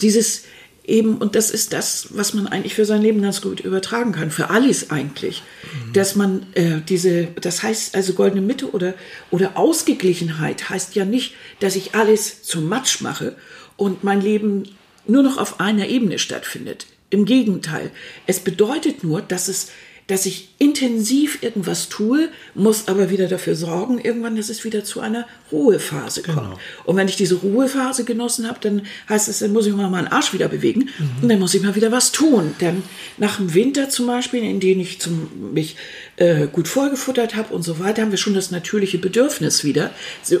Dieses 0.00 0.44
eben, 0.84 1.16
und 1.16 1.34
das 1.34 1.50
ist 1.50 1.72
das, 1.72 2.08
was 2.10 2.34
man 2.34 2.46
eigentlich 2.46 2.74
für 2.74 2.84
sein 2.84 3.02
Leben 3.02 3.22
ganz 3.22 3.40
gut 3.40 3.60
übertragen 3.60 4.12
kann, 4.12 4.30
für 4.30 4.50
alles 4.50 4.90
eigentlich, 4.90 5.42
mhm. 5.62 5.92
dass 5.94 6.14
man 6.14 6.46
äh, 6.54 6.80
diese, 6.86 7.28
das 7.40 7.62
heißt 7.62 7.94
also 7.94 8.12
goldene 8.12 8.42
Mitte 8.42 8.70
oder, 8.70 8.94
oder 9.30 9.56
Ausgeglichenheit 9.56 10.68
heißt 10.68 10.94
ja 10.94 11.04
nicht, 11.04 11.34
dass 11.60 11.76
ich 11.76 11.94
alles 11.94 12.42
zum 12.42 12.68
Matsch 12.68 13.00
mache 13.00 13.34
und 13.76 14.04
mein 14.04 14.20
Leben 14.20 14.64
nur 15.06 15.22
noch 15.22 15.38
auf 15.38 15.60
einer 15.60 15.88
Ebene 15.88 16.18
stattfindet. 16.18 16.86
Im 17.10 17.24
Gegenteil, 17.24 17.90
es 18.26 18.40
bedeutet 18.40 19.04
nur, 19.04 19.22
dass 19.22 19.48
es 19.48 19.70
dass 20.06 20.26
ich 20.26 20.50
intensiv 20.58 21.42
irgendwas 21.42 21.88
tue, 21.88 22.28
muss 22.54 22.88
aber 22.88 23.10
wieder 23.10 23.26
dafür 23.26 23.54
sorgen, 23.54 23.98
irgendwann, 23.98 24.36
dass 24.36 24.50
es 24.50 24.64
wieder 24.64 24.84
zu 24.84 25.00
einer 25.00 25.26
Ruhephase 25.50 26.22
kommt. 26.22 26.36
Genau. 26.36 26.58
Und 26.84 26.96
wenn 26.96 27.08
ich 27.08 27.16
diese 27.16 27.36
Ruhephase 27.36 28.04
genossen 28.04 28.46
habe, 28.46 28.58
dann 28.60 28.82
heißt 29.08 29.28
es, 29.28 29.38
dann 29.38 29.52
muss 29.52 29.66
ich 29.66 29.74
mal 29.74 29.88
meinen 29.88 30.08
Arsch 30.08 30.34
wieder 30.34 30.48
bewegen 30.48 30.90
mhm. 30.98 31.22
und 31.22 31.28
dann 31.28 31.38
muss 31.38 31.54
ich 31.54 31.62
mal 31.62 31.74
wieder 31.74 31.90
was 31.90 32.12
tun. 32.12 32.54
Denn 32.60 32.82
nach 33.16 33.36
dem 33.36 33.54
Winter 33.54 33.88
zum 33.88 34.06
Beispiel, 34.06 34.42
in 34.42 34.60
dem 34.60 34.78
ich 34.80 35.00
zum, 35.00 35.52
mich 35.54 35.76
äh, 36.16 36.48
gut 36.48 36.68
vollgefuttert 36.68 37.34
habe 37.34 37.54
und 37.54 37.62
so 37.62 37.78
weiter, 37.78 38.02
haben 38.02 38.10
wir 38.10 38.18
schon 38.18 38.34
das 38.34 38.50
natürliche 38.50 38.98
Bedürfnis 38.98 39.64
wieder, 39.64 39.90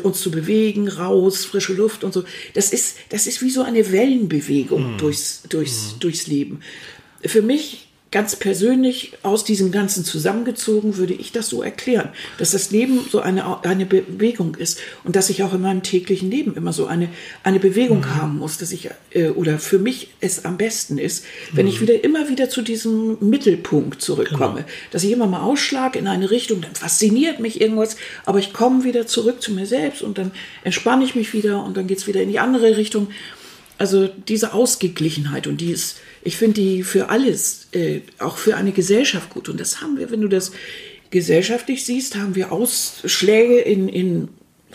uns 0.02 0.20
zu 0.20 0.30
bewegen, 0.30 0.88
raus, 0.88 1.46
frische 1.46 1.72
Luft 1.72 2.04
und 2.04 2.12
so. 2.12 2.24
Das 2.52 2.70
ist, 2.70 2.98
das 3.08 3.26
ist 3.26 3.40
wie 3.40 3.50
so 3.50 3.62
eine 3.62 3.90
Wellenbewegung 3.92 4.94
mhm. 4.94 4.98
durchs, 4.98 5.42
durchs, 5.48 5.94
mhm. 5.94 6.00
durchs 6.00 6.26
Leben. 6.26 6.60
Für 7.22 7.40
mich 7.40 7.83
ganz 8.14 8.36
persönlich 8.36 9.10
aus 9.24 9.42
diesem 9.42 9.72
Ganzen 9.72 10.04
zusammengezogen 10.04 10.98
würde 10.98 11.14
ich 11.14 11.32
das 11.32 11.48
so 11.48 11.64
erklären, 11.64 12.10
dass 12.38 12.52
das 12.52 12.70
Leben 12.70 13.00
so 13.10 13.18
eine, 13.18 13.64
eine 13.64 13.86
Bewegung 13.86 14.54
ist 14.54 14.78
und 15.02 15.16
dass 15.16 15.30
ich 15.30 15.42
auch 15.42 15.52
in 15.52 15.60
meinem 15.60 15.82
täglichen 15.82 16.30
Leben 16.30 16.54
immer 16.54 16.72
so 16.72 16.86
eine, 16.86 17.08
eine 17.42 17.58
Bewegung 17.58 18.02
mhm. 18.02 18.14
haben 18.14 18.38
muss, 18.38 18.56
dass 18.56 18.70
ich, 18.70 18.88
äh, 19.10 19.30
oder 19.30 19.58
für 19.58 19.80
mich 19.80 20.10
es 20.20 20.44
am 20.44 20.56
besten 20.56 20.96
ist, 20.96 21.24
wenn 21.54 21.66
mhm. 21.66 21.72
ich 21.72 21.80
wieder 21.80 22.04
immer 22.04 22.28
wieder 22.28 22.48
zu 22.48 22.62
diesem 22.62 23.18
Mittelpunkt 23.18 24.00
zurückkomme, 24.00 24.60
genau. 24.60 24.68
dass 24.92 25.02
ich 25.02 25.10
immer 25.10 25.26
mal 25.26 25.42
ausschlage 25.42 25.98
in 25.98 26.06
eine 26.06 26.30
Richtung, 26.30 26.60
dann 26.60 26.76
fasziniert 26.76 27.40
mich 27.40 27.60
irgendwas, 27.60 27.96
aber 28.26 28.38
ich 28.38 28.52
komme 28.52 28.84
wieder 28.84 29.08
zurück 29.08 29.42
zu 29.42 29.50
mir 29.50 29.66
selbst 29.66 30.02
und 30.02 30.18
dann 30.18 30.30
entspanne 30.62 31.02
ich 31.02 31.16
mich 31.16 31.32
wieder 31.32 31.64
und 31.64 31.76
dann 31.76 31.88
geht 31.88 31.98
es 31.98 32.06
wieder 32.06 32.22
in 32.22 32.28
die 32.28 32.38
andere 32.38 32.76
Richtung. 32.76 33.08
Also 33.78 34.08
diese 34.08 34.54
Ausgeglichenheit 34.54 35.46
und 35.46 35.60
die 35.60 35.72
ist, 35.72 35.96
ich 36.22 36.36
finde 36.36 36.60
die 36.60 36.82
für 36.82 37.08
alles, 37.10 37.68
äh, 37.72 38.00
auch 38.18 38.36
für 38.36 38.56
eine 38.56 38.72
Gesellschaft 38.72 39.30
gut. 39.30 39.48
Und 39.48 39.58
das 39.58 39.80
haben 39.80 39.98
wir, 39.98 40.10
wenn 40.10 40.20
du 40.20 40.28
das 40.28 40.52
gesellschaftlich 41.10 41.84
siehst, 41.84 42.16
haben 42.16 42.34
wir 42.34 42.52
Ausschläge 42.52 43.60
in, 43.60 43.88
in 43.88 44.28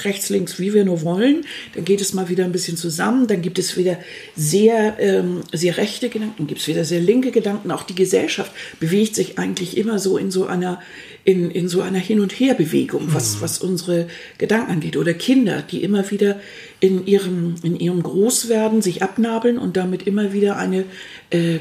rechts, 0.05 0.29
links, 0.29 0.59
wie 0.59 0.73
wir 0.73 0.85
nur 0.85 1.01
wollen. 1.03 1.45
Dann 1.75 1.85
geht 1.85 2.01
es 2.01 2.13
mal 2.13 2.29
wieder 2.29 2.45
ein 2.45 2.51
bisschen 2.51 2.77
zusammen. 2.77 3.27
Dann 3.27 3.41
gibt 3.41 3.59
es 3.59 3.77
wieder 3.77 3.99
sehr, 4.35 4.97
ähm, 4.99 5.41
sehr 5.51 5.77
rechte 5.77 6.09
Gedanken, 6.09 6.47
gibt 6.47 6.61
es 6.61 6.67
wieder 6.67 6.85
sehr 6.85 7.01
linke 7.01 7.31
Gedanken. 7.31 7.71
Auch 7.71 7.83
die 7.83 7.95
Gesellschaft 7.95 8.51
bewegt 8.79 9.15
sich 9.15 9.37
eigentlich 9.37 9.77
immer 9.77 9.99
so 9.99 10.17
in 10.17 10.31
so 10.31 10.45
einer, 10.45 10.81
in, 11.23 11.51
in 11.51 11.67
so 11.67 11.81
einer 11.81 11.99
Hin- 11.99 12.19
und 12.19 12.31
Herbewegung, 12.31 13.13
was, 13.13 13.35
mhm. 13.35 13.41
was 13.41 13.59
unsere 13.59 14.07
Gedanken 14.37 14.71
angeht. 14.71 14.97
Oder 14.97 15.13
Kinder, 15.13 15.63
die 15.69 15.83
immer 15.83 16.09
wieder 16.11 16.39
in 16.79 17.05
ihrem, 17.05 17.55
in 17.63 17.79
ihrem 17.79 18.03
Großwerden 18.03 18.81
sich 18.81 19.03
abnabeln 19.03 19.57
und 19.57 19.77
damit 19.77 20.07
immer 20.07 20.33
wieder 20.33 20.57
eine 20.57 20.85
äh, 21.29 21.59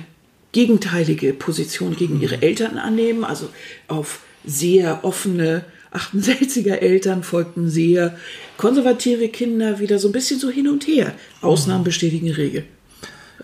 gegenteilige 0.52 1.33
Position 1.33 1.96
gegen 1.96 2.16
mhm. 2.16 2.22
ihre 2.22 2.42
Eltern 2.42 2.78
annehmen, 2.78 3.24
also 3.24 3.48
auf 3.88 4.20
sehr 4.44 5.04
offene 5.04 5.64
68er 5.92 6.74
Eltern 6.74 7.22
folgten 7.22 7.70
sehr 7.70 8.16
konservative 8.57 9.28
Kinder 9.28 9.78
wieder 9.78 9.98
so 9.98 10.09
ein 10.09 10.12
bisschen 10.12 10.38
so 10.38 10.50
hin 10.50 10.68
und 10.68 10.87
her. 10.87 11.14
Ausnahmen 11.40 11.85
bestätigen 11.85 12.31
Regel. 12.31 12.64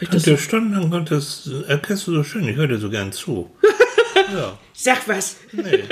Und 0.00 0.26
der 0.26 0.36
Stundenlang, 0.36 1.06
das 1.06 1.48
erkennst 1.68 2.06
du 2.06 2.12
so 2.12 2.24
schön, 2.24 2.46
ich 2.48 2.56
höre 2.56 2.68
dir 2.68 2.78
so 2.78 2.90
gern 2.90 3.12
zu. 3.12 3.50
ja. 4.34 4.58
Sag 4.72 5.06
was. 5.08 5.36
Nee. 5.52 5.84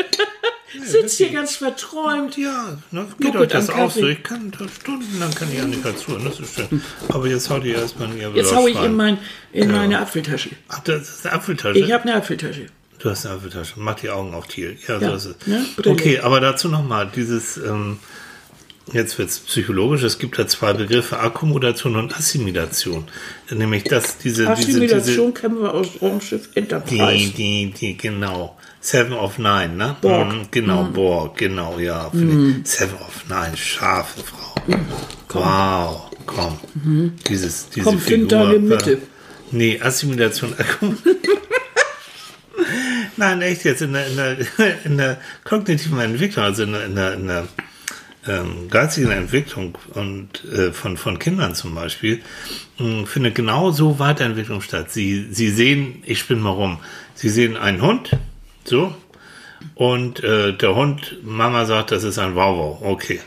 Nee, 0.75 0.87
Sitzt 0.87 1.19
hier 1.19 1.31
ganz 1.31 1.57
verträumt. 1.57 2.37
Ja, 2.37 2.79
ne, 2.91 3.07
geht 3.19 3.37
euch 3.37 3.49
das 3.49 3.69
auch 3.69 3.91
so. 3.91 4.07
Ich 4.07 4.23
kann 4.23 4.53
stundenlang 4.81 5.35
kann 5.35 5.49
ich 5.51 5.59
ja 5.59 5.65
nicht 5.65 5.83
zuhören, 5.99 6.25
das 6.25 6.41
ist 6.41 6.55
schön. 6.55 6.83
Aber 7.09 7.27
jetzt 7.27 7.51
haut 7.51 7.65
ihr 7.65 7.77
erstmal 7.77 8.11
in 8.13 8.19
ihr 8.19 8.31
Jetzt 8.35 8.55
hau 8.55 8.67
ich 8.67 8.81
in, 8.83 8.95
mein, 8.95 9.19
in 9.53 9.71
ja. 9.71 9.77
meine 9.77 9.99
Apfeltasche. 9.99 10.51
Ach, 10.69 10.81
das 10.81 11.09
ist 11.09 11.27
eine 11.27 11.35
Apfeltasche? 11.35 11.79
Ich 11.79 11.93
habe 11.93 12.05
eine 12.05 12.15
Apfeltasche. 12.15 12.67
Du 12.99 13.11
hast 13.11 13.27
eine 13.27 13.35
Apfeltasche. 13.35 13.75
Mach 13.77 13.97
die 13.97 14.11
Augen 14.11 14.33
auf, 14.33 14.47
Thiel. 14.47 14.79
Ja, 14.87 14.99
ja. 14.99 15.11
so 15.19 15.31
ist 15.31 15.37
es. 15.47 15.47
Ja, 15.47 15.91
okay, 15.91 16.21
aber 16.21 16.41
dazu 16.41 16.69
nochmal, 16.69 17.11
dieses, 17.15 17.57
ähm, 17.57 17.99
jetzt 18.93 19.19
wird 19.19 19.29
es 19.29 19.41
psychologisch, 19.41 20.03
es 20.05 20.19
gibt 20.19 20.39
da 20.39 20.47
zwei 20.47 20.73
Begriffe, 20.73 21.19
Akkommodation 21.19 21.97
und 21.97 22.17
Assimilation. 22.17 23.09
Nämlich 23.51 23.85
das, 23.85 24.19
diese, 24.19 24.49
Assimilation 24.49 25.01
diese, 25.01 25.17
diese, 25.17 25.33
kennen 25.33 25.61
wir 25.61 25.75
aus 25.75 25.89
Raumschiff 26.01 26.51
die, 26.53 26.59
Enterprise. 26.61 27.33
die, 27.33 27.73
die, 27.73 27.97
genau. 27.97 28.57
Seven 28.85 29.13
of 29.13 29.39
Nine, 29.39 29.77
ne? 29.77 29.97
Borg. 30.01 30.33
Mhm, 30.33 30.43
genau, 30.51 30.83
Borg, 30.85 31.37
genau, 31.39 31.79
ja. 31.79 32.11
ich. 32.13 32.69
Seven 32.69 32.97
of 32.97 33.25
Nine, 33.29 33.57
scharfe 33.57 34.21
Frau. 34.23 34.55
Wow, 35.33 36.11
komm. 36.27 36.59
Dieses, 37.29 37.69
diese 37.71 37.85
Komm, 37.87 37.99
Figur. 38.01 38.29
deine 38.29 38.53
war- 38.55 38.59
Mitte. 38.59 38.99
Nee, 39.53 39.81
Assimilation, 39.81 40.53
Akkommodation. 40.59 41.17
Nein, 43.17 43.43
echt 43.43 43.65
jetzt 43.65 43.83
in 43.83 43.93
der, 43.93 44.07
in 44.09 44.17
der, 44.17 44.37
in 44.85 44.97
der 44.99 45.19
kognitiven 45.45 46.01
Entwicklung, 46.01 46.45
also 46.45 46.65
in 46.65 46.73
der, 46.73 46.85
in 46.87 46.95
der, 46.97 47.13
in 47.15 47.27
der 47.29 47.49
ähm, 48.27 48.69
geistigen 48.71 49.11
Entwicklung 49.11 49.77
und 49.95 50.45
äh, 50.53 50.73
von, 50.73 50.97
von 50.97 51.19
Kindern 51.19 51.55
zum 51.55 51.75
Beispiel, 51.75 52.21
mh, 52.79 53.07
findet 53.07 53.35
genau 53.35 53.71
so 53.71 53.99
Weiterentwicklung 53.99 54.61
statt. 54.61 54.91
Sie, 54.93 55.29
sie 55.31 55.51
sehen, 55.51 56.03
ich 56.07 56.19
spinne 56.21 56.41
mal 56.41 56.51
rum, 56.51 56.79
sie 57.15 57.29
sehen 57.29 57.57
einen 57.57 57.83
Hund, 57.83 58.11
so, 58.65 58.95
und 59.75 60.23
äh, 60.23 60.53
der 60.57 60.75
Hund, 60.75 61.19
Mama 61.23 61.65
sagt, 61.65 61.93
das 61.93 62.05
ist 62.05 62.19
ein 62.19 62.35
Wauwau. 62.35 62.79
Okay. 62.83 63.21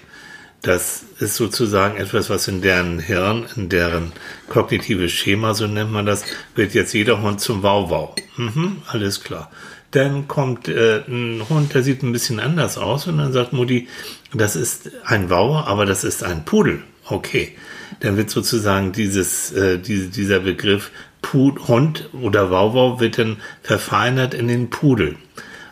Das 0.62 1.04
ist 1.20 1.36
sozusagen 1.36 1.96
etwas, 1.98 2.32
was 2.32 2.48
in 2.48 2.62
deren 2.62 2.98
Hirn, 2.98 3.46
in 3.56 3.70
deren 3.70 4.14
kognitives 4.50 5.12
Schema, 5.12 5.54
so 5.54 5.68
nennt 5.68 5.92
man 5.92 6.08
das, 6.08 6.26
wird 6.56 6.74
jetzt 6.74 6.94
jeder 6.94 7.22
Hund 7.22 7.40
zum 7.40 7.62
Wauwau. 7.62 8.16
Mhm, 8.38 8.82
alles 8.88 9.24
klar. 9.24 9.52
Dann 9.92 10.28
kommt 10.28 10.68
äh, 10.68 11.04
ein 11.08 11.44
Hund, 11.50 11.74
der 11.76 11.84
sieht 11.84 12.02
ein 12.02 12.12
bisschen 12.12 12.40
anders 12.40 12.80
aus 12.80 13.06
und 13.06 13.20
dann 13.20 13.32
sagt 13.32 13.54
Mutti, 13.54 13.88
das 14.34 14.56
ist 14.56 14.90
ein 15.06 15.30
Wauer, 15.30 15.68
aber 15.68 15.86
das 15.86 16.04
ist 16.04 16.24
ein 16.24 16.46
Pudel. 16.46 16.82
Okay. 17.08 17.56
Dann 18.00 18.18
wird 18.18 18.32
sozusagen 18.32 18.92
dieses, 18.92 19.52
äh, 19.52 19.78
diese, 19.78 20.08
dieser 20.08 20.40
Begriff 20.40 20.90
Hund 21.34 22.10
oder 22.22 22.52
Wauwau 22.52 23.00
wird 23.00 23.18
dann 23.18 23.38
verfeinert 23.64 24.34
in 24.34 24.48
den 24.48 24.70
Pudel. 24.70 25.16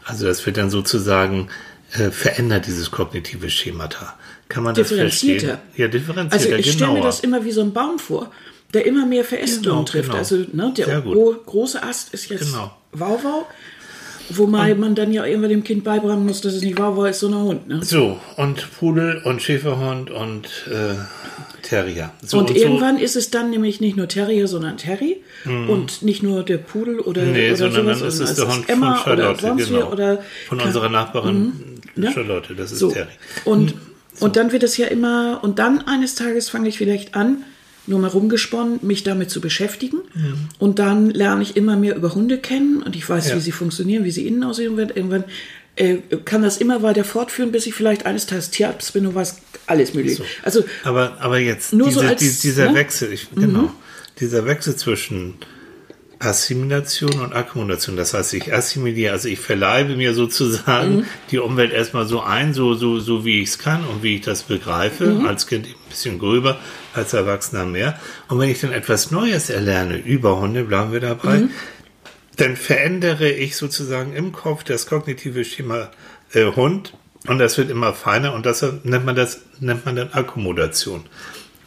Also 0.05 0.25
das 0.25 0.45
wird 0.45 0.57
dann 0.57 0.69
sozusagen 0.69 1.49
äh, 1.93 2.09
verändert, 2.11 2.67
dieses 2.67 2.91
kognitive 2.91 3.49
Schemata. 3.49 4.17
Kann 4.49 4.63
man 4.63 4.75
das 4.75 4.91
verstehen? 4.91 5.57
Ja, 5.75 5.87
differenzierter, 5.87 6.31
Also 6.33 6.49
ich 6.55 6.71
stelle 6.73 6.93
mir 6.93 7.01
das 7.01 7.21
immer 7.21 7.43
wie 7.45 7.51
so 7.51 7.61
ein 7.61 7.73
Baum 7.73 7.99
vor, 7.99 8.31
der 8.73 8.85
immer 8.85 9.05
mehr 9.05 9.23
Verästelung 9.23 9.77
Genau, 9.77 9.83
trifft. 9.85 10.05
genau. 10.09 10.17
Also 10.17 10.37
ne, 10.51 10.73
der 10.75 11.01
große 11.01 11.81
Ast 11.81 12.13
ist 12.13 12.29
jetzt 12.29 12.51
Genau. 12.51 12.75
Wauwau, 12.91 13.47
wobei 14.29 14.75
man 14.75 14.95
dann 14.95 15.11
ja 15.13 15.25
irgendwann 15.25 15.49
dem 15.49 15.63
Kind 15.63 15.83
beibringen 15.83 16.25
muss, 16.25 16.41
dass 16.41 16.53
es 16.53 16.61
nicht 16.63 16.77
Wauwau 16.79 17.05
ist, 17.05 17.19
sondern 17.19 17.43
Hund. 17.43 17.67
Ne? 17.67 17.79
So, 17.83 18.19
und 18.37 18.67
Pudel 18.79 19.21
und 19.25 19.41
Schäferhund 19.41 20.09
und 20.11 20.45
äh, 20.69 20.95
Terrier. 21.61 22.11
So, 22.21 22.39
und, 22.39 22.49
so- 22.49 22.55
irgendwann 22.55 22.97
ist 22.97 23.15
es 23.15 23.31
dann 23.31 23.49
nämlich 23.49 23.79
nicht 23.81 23.95
nur 23.97 24.07
Terrier, 24.07 24.47
sondern 24.47 24.77
Terry 24.77 25.17
und 25.45 26.01
nicht 26.03 26.23
nur 26.23 26.43
der 26.43 26.57
Pudel 26.57 26.99
oder, 26.99 27.21
Mhm. 27.23 27.33
Nee, 27.33 27.47
oder 27.49 27.57
sondern 27.57 27.85
sowas, 27.85 27.99
dann 27.99 28.07
ist 28.07 28.19
es 28.19 28.35
der 28.35 28.47
Hund 28.53 28.69
Emma 28.69 28.95
von 28.95 29.03
Charlotte, 29.17 29.45
oder 29.45 29.55
genau. 29.55 29.91
oder 29.91 30.23
von 30.47 30.59
unserer 30.61 30.89
Nachbarin 30.89 31.53
Ja. 31.95 32.11
Charlotte, 32.11 32.55
das 32.55 32.71
ist 32.71 32.79
so. 32.79 32.91
Terry. 32.91 33.07
Und, 33.45 33.73
und 34.19 34.35
dann 34.35 34.51
wird 34.51 34.63
es 34.63 34.77
ja 34.77 34.87
immer, 34.87 35.39
und 35.43 35.59
dann 35.59 35.79
eines 35.87 36.15
Tages 36.15 36.49
fange 36.49 36.69
ich 36.69 36.77
vielleicht 36.77 37.15
an, 37.15 37.43
nur 37.85 37.99
mal 37.99 38.07
rumgesponnen, 38.07 38.79
mich 38.81 39.03
damit 39.03 39.29
zu 39.29 39.41
beschäftigen. 39.41 39.97
Und 40.59 40.79
dann 40.79 41.09
lerne 41.09 41.41
ich 41.43 41.55
immer 41.57 41.75
mehr 41.75 41.95
über 41.95 42.15
Hunde 42.15 42.37
kennen 42.37 42.81
und 42.81 42.95
ich 42.95 43.07
weiß, 43.09 43.29
Ja. 43.29 43.35
wie 43.35 43.41
sie 43.41 43.51
funktionieren, 43.51 44.03
wie 44.05 44.11
sie 44.11 44.25
innen 44.27 44.43
aussehen. 44.43 44.77
Und 44.79 44.95
irgendwann 44.95 45.25
äh, 45.75 45.97
kann 46.23 46.43
das 46.43 46.57
immer 46.57 46.81
weiter 46.83 47.03
fortführen, 47.03 47.51
bis 47.51 47.65
ich 47.65 47.73
vielleicht 47.73 48.05
eines 48.05 48.25
Tages 48.25 48.51
Tierarzt 48.51 48.93
bin 48.93 49.05
und 49.07 49.15
weiß 49.15 49.37
alles 49.67 49.93
mögliche. 49.93 50.17
So. 50.17 50.23
Also 50.43 50.63
Aber, 50.83 51.17
aber 51.19 51.39
jetzt, 51.39 51.73
Nur 51.73 51.87
diese, 51.87 51.99
so 52.01 52.05
als, 52.05 52.19
die, 52.19 52.47
dieser 52.47 52.65
ne? 52.65 52.71
Mhm. 52.71 52.75
Wechsel, 52.75 53.11
ich, 53.13 53.27
genau, 53.35 53.71
dieser 54.19 54.45
Wechsel 54.45 54.75
zwischen 54.75 55.35
Assimilation 56.23 57.19
und 57.19 57.33
Akkumulation. 57.33 57.95
Das 57.97 58.13
heißt, 58.13 58.33
ich 58.33 58.53
assimiliere, 58.53 59.11
also 59.13 59.27
ich 59.27 59.39
verleibe 59.39 59.95
mir 59.95 60.13
sozusagen 60.13 60.97
Mhm. 60.97 61.05
die 61.31 61.39
Umwelt 61.39 61.71
erstmal 61.71 62.05
so 62.07 62.21
ein, 62.21 62.53
so, 62.53 62.73
so, 62.73 62.99
so 62.99 63.25
wie 63.25 63.41
ich 63.41 63.49
es 63.49 63.59
kann 63.59 63.85
und 63.85 64.03
wie 64.03 64.15
ich 64.15 64.21
das 64.21 64.43
begreife. 64.43 65.05
Mhm. 65.07 65.25
Als 65.25 65.47
Kind 65.47 65.65
ein 65.67 65.75
bisschen 65.89 66.19
gröber, 66.19 66.59
als 66.93 67.13
Erwachsener 67.13 67.65
mehr. 67.65 67.99
Und 68.29 68.39
wenn 68.39 68.49
ich 68.49 68.61
dann 68.61 68.71
etwas 68.71 69.11
Neues 69.11 69.49
erlerne 69.49 69.97
über 69.97 70.39
Hunde, 70.39 70.63
bleiben 70.63 70.91
wir 70.91 70.99
dabei, 70.99 71.39
Mhm. 71.39 71.49
dann 72.37 72.55
verändere 72.55 73.29
ich 73.29 73.55
sozusagen 73.57 74.13
im 74.13 74.31
Kopf 74.31 74.63
das 74.63 74.87
kognitive 74.87 75.45
Schema 75.45 75.91
äh, 76.33 76.45
Hund 76.45 76.93
und 77.27 77.37
das 77.39 77.57
wird 77.57 77.69
immer 77.69 77.93
feiner 77.93 78.33
und 78.33 78.45
das 78.45 78.63
nennt 78.83 79.05
man 79.05 79.15
das 79.15 79.41
nennt 79.59 79.85
man 79.85 79.95
dann 79.95 80.13
Akkommodation. 80.13 81.03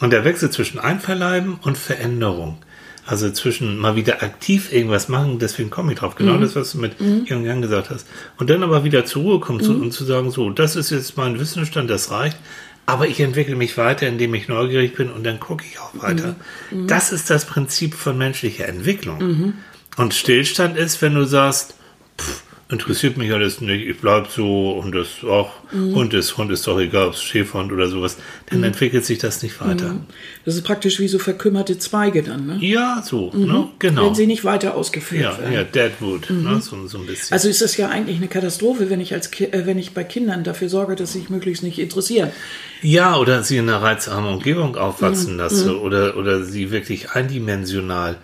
Und 0.01 0.13
der 0.13 0.25
Wechsel 0.25 0.51
zwischen 0.51 0.79
Einverleiben 0.79 1.59
und 1.63 1.79
Veränderung. 1.79 2.59
Also 3.07 3.31
zwischen 3.31 3.79
mal 3.79 3.95
wieder 3.95 4.23
aktiv 4.23 4.73
irgendwas 4.73 5.09
machen, 5.09 5.39
deswegen 5.39 5.71
komme 5.71 5.93
ich 5.93 5.99
drauf. 6.01 6.17
Genau 6.17 6.39
das, 6.39 6.57
was 6.57 6.73
du 6.73 6.79
mit 6.79 6.97
Yang 7.01 7.45
Yang 7.45 7.63
gesagt 7.63 7.91
hast. 7.91 8.07
Und 8.37 8.51
dann 8.51 8.65
aber 8.65 8.83
wieder 8.83 9.05
zur 9.05 9.23
Ruhe 9.23 9.41
kommen 9.41 9.61
zu, 9.61 9.73
und 9.73 9.93
zu 9.93 10.05
sagen, 10.05 10.31
so, 10.33 10.51
das 10.51 10.75
ist 10.75 10.91
jetzt 10.91 11.17
mein 11.17 11.39
Wissensstand, 11.39 11.89
das 11.89 12.11
reicht. 12.11 12.37
Aber 12.85 13.09
ich 13.09 13.21
entwickle 13.21 13.57
mich 13.57 13.77
weiter, 13.79 14.07
indem 14.07 14.35
ich 14.35 14.49
neugierig 14.49 14.95
bin 14.95 15.11
und 15.11 15.25
dann 15.25 15.41
gucke 15.41 15.65
ich 15.69 15.79
auch 15.79 15.93
weiter. 16.03 16.37
Das 16.87 17.13
ist 17.13 17.31
das 17.31 17.45
Prinzip 17.45 17.95
von 17.95 18.19
menschlicher 18.19 18.67
Entwicklung. 18.69 19.55
Und 19.97 20.15
Stillstand 20.15 20.77
ist, 20.77 21.01
wenn 21.01 21.15
du 21.15 21.25
sagst, 21.25 21.75
pff, 22.21 22.43
interessiert 22.69 23.17
mich 23.17 23.33
alles 23.33 23.61
nicht, 23.61 23.87
ich 23.87 23.99
bleib 24.01 24.29
so 24.29 24.73
und 24.73 24.93
das 24.93 25.23
auch, 25.23 25.53
Hund 25.73 26.13
ist, 26.15 26.37
Hund 26.37 26.51
ist 26.51 26.67
doch 26.67 26.79
egal, 26.81 27.09
ob 27.09 27.15
es 27.15 27.23
Schäferhund 27.23 27.73
oder 27.73 27.89
sowas, 27.89 28.17
dann 28.51 28.65
entwickelt 28.65 29.05
sich 29.05 29.19
das 29.19 29.43
nicht 29.43 29.61
weiter. 29.61 29.97
Das 30.47 30.55
ist 30.55 30.63
praktisch 30.63 31.01
wie 31.01 31.09
so 31.09 31.19
verkümmerte 31.19 31.77
Zweige 31.77 32.23
dann, 32.23 32.47
ne? 32.47 32.59
Ja, 32.61 33.03
so, 33.05 33.33
ne? 33.35 33.69
genau. 33.81 34.07
wenn 34.07 34.15
sie 34.15 34.29
nicht 34.29 34.45
weiter 34.45 34.77
ausgeführt 34.77 35.23
Ja, 35.23 35.39
werden. 35.39 35.53
ja, 35.53 35.65
Deadwood, 35.65 36.31
ne? 36.31 36.61
so, 36.63 36.87
so 36.87 36.99
ein 36.99 37.07
bisschen. 37.07 37.33
Also 37.33 37.49
ist 37.49 37.61
das 37.61 37.77
ja 37.77 37.89
eigentlich 37.89 38.19
eine 38.19 38.29
Katastrophe, 38.29 38.89
wenn 38.89 39.01
ich 39.01 39.13
als 39.13 39.33
Ki 39.33 39.47
äh, 39.47 39.67
wenn 39.67 39.77
ich 39.77 39.93
bei 39.93 40.05
Kindern 40.05 40.45
dafür 40.45 40.69
sorge, 40.69 40.95
dass 40.95 41.13
sie 41.13 41.19
sich 41.19 41.31
möglichst 41.31 41.65
nicht 41.65 41.81
interessieren. 41.81 42.31
Ja, 42.81 43.17
oder 43.17 43.43
sie 43.43 43.57
in 43.57 43.69
einer 43.69 43.83
reizarmen 43.83 44.35
Umgebung 44.35 44.77
aufwachsen 44.77 45.37
lasse 45.37 45.81
oder, 45.81 46.17
oder 46.17 46.45
sie 46.45 46.71
wirklich 46.71 47.11
eindimensional. 47.11 48.17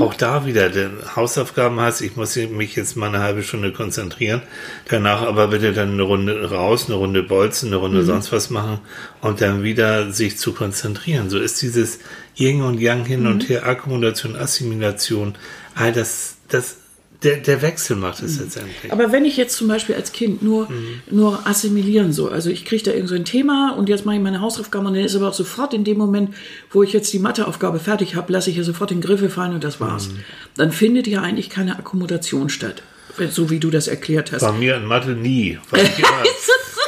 Auch 0.00 0.14
da 0.14 0.46
wieder, 0.46 0.70
denn 0.70 0.92
Hausaufgaben 1.16 1.78
heißt, 1.78 2.00
ich 2.00 2.16
muss 2.16 2.34
mich 2.34 2.76
jetzt 2.76 2.96
mal 2.96 3.08
eine 3.08 3.18
halbe 3.18 3.42
Stunde 3.42 3.72
konzentrieren, 3.72 4.40
danach 4.88 5.20
aber 5.20 5.48
bitte 5.48 5.74
dann 5.74 5.92
eine 5.92 6.02
Runde 6.02 6.50
raus, 6.50 6.86
eine 6.86 6.94
Runde 6.94 7.22
bolzen, 7.22 7.66
eine 7.68 7.76
Runde 7.76 8.02
sonst 8.02 8.32
was 8.32 8.48
machen 8.48 8.78
und 9.20 9.40
dann 9.40 9.62
wieder 9.62 10.12
sich 10.12 10.38
zu 10.38 10.52
konzentrieren. 10.52 11.30
So 11.30 11.38
ist 11.38 11.62
dieses 11.62 11.98
Yin 12.36 12.62
und 12.62 12.80
Yang 12.80 13.04
hin 13.06 13.26
und 13.26 13.48
her, 13.48 13.66
Akkumulation, 13.66 14.36
Assimilation, 14.36 15.34
all 15.74 15.92
das, 15.92 16.36
das, 16.48 16.76
der, 17.22 17.38
der 17.38 17.62
Wechsel 17.62 17.96
macht 17.96 18.22
es 18.22 18.38
letztendlich. 18.38 18.92
Aber 18.92 19.10
wenn 19.10 19.24
ich 19.24 19.36
jetzt 19.36 19.56
zum 19.56 19.68
Beispiel 19.68 19.94
als 19.94 20.12
Kind 20.12 20.42
nur, 20.42 20.68
nur 21.10 21.46
assimilieren 21.46 22.12
so, 22.12 22.28
also 22.28 22.50
ich 22.50 22.64
kriege 22.64 22.82
da 22.84 22.92
irgend 22.92 23.08
so 23.08 23.14
ein 23.14 23.24
Thema 23.24 23.74
und 23.76 23.88
jetzt 23.88 24.04
mache 24.04 24.16
ich 24.16 24.22
meine 24.22 24.40
Hausaufgaben 24.40 24.86
und 24.86 24.94
dann 24.94 25.04
ist 25.04 25.16
aber 25.16 25.28
auch 25.28 25.34
sofort 25.34 25.72
in 25.72 25.84
dem 25.84 25.96
Moment, 25.96 26.34
wo 26.70 26.82
ich 26.82 26.92
jetzt 26.92 27.12
die 27.12 27.18
Matheaufgabe 27.18 27.78
fertig 27.78 28.16
habe, 28.16 28.32
lasse 28.32 28.50
ich 28.50 28.56
ja 28.56 28.62
sofort 28.62 28.90
den 28.90 29.00
Griffe 29.00 29.30
fallen 29.30 29.54
und 29.54 29.64
das 29.64 29.80
war's. 29.80 30.10
Dann 30.56 30.72
findet 30.72 31.06
ja 31.06 31.22
eigentlich 31.22 31.48
keine 31.48 31.78
Akkommodation 31.78 32.50
statt, 32.50 32.82
so 33.30 33.48
wie 33.50 33.60
du 33.60 33.70
das 33.70 33.88
erklärt 33.88 34.32
hast. 34.32 34.42
Bei 34.42 34.52
mir 34.52 34.76
in 34.76 34.84
Mathe 34.84 35.12
nie. 35.12 35.58
Weil 35.70 35.84
ich, 35.84 35.98
immer, 35.98 36.22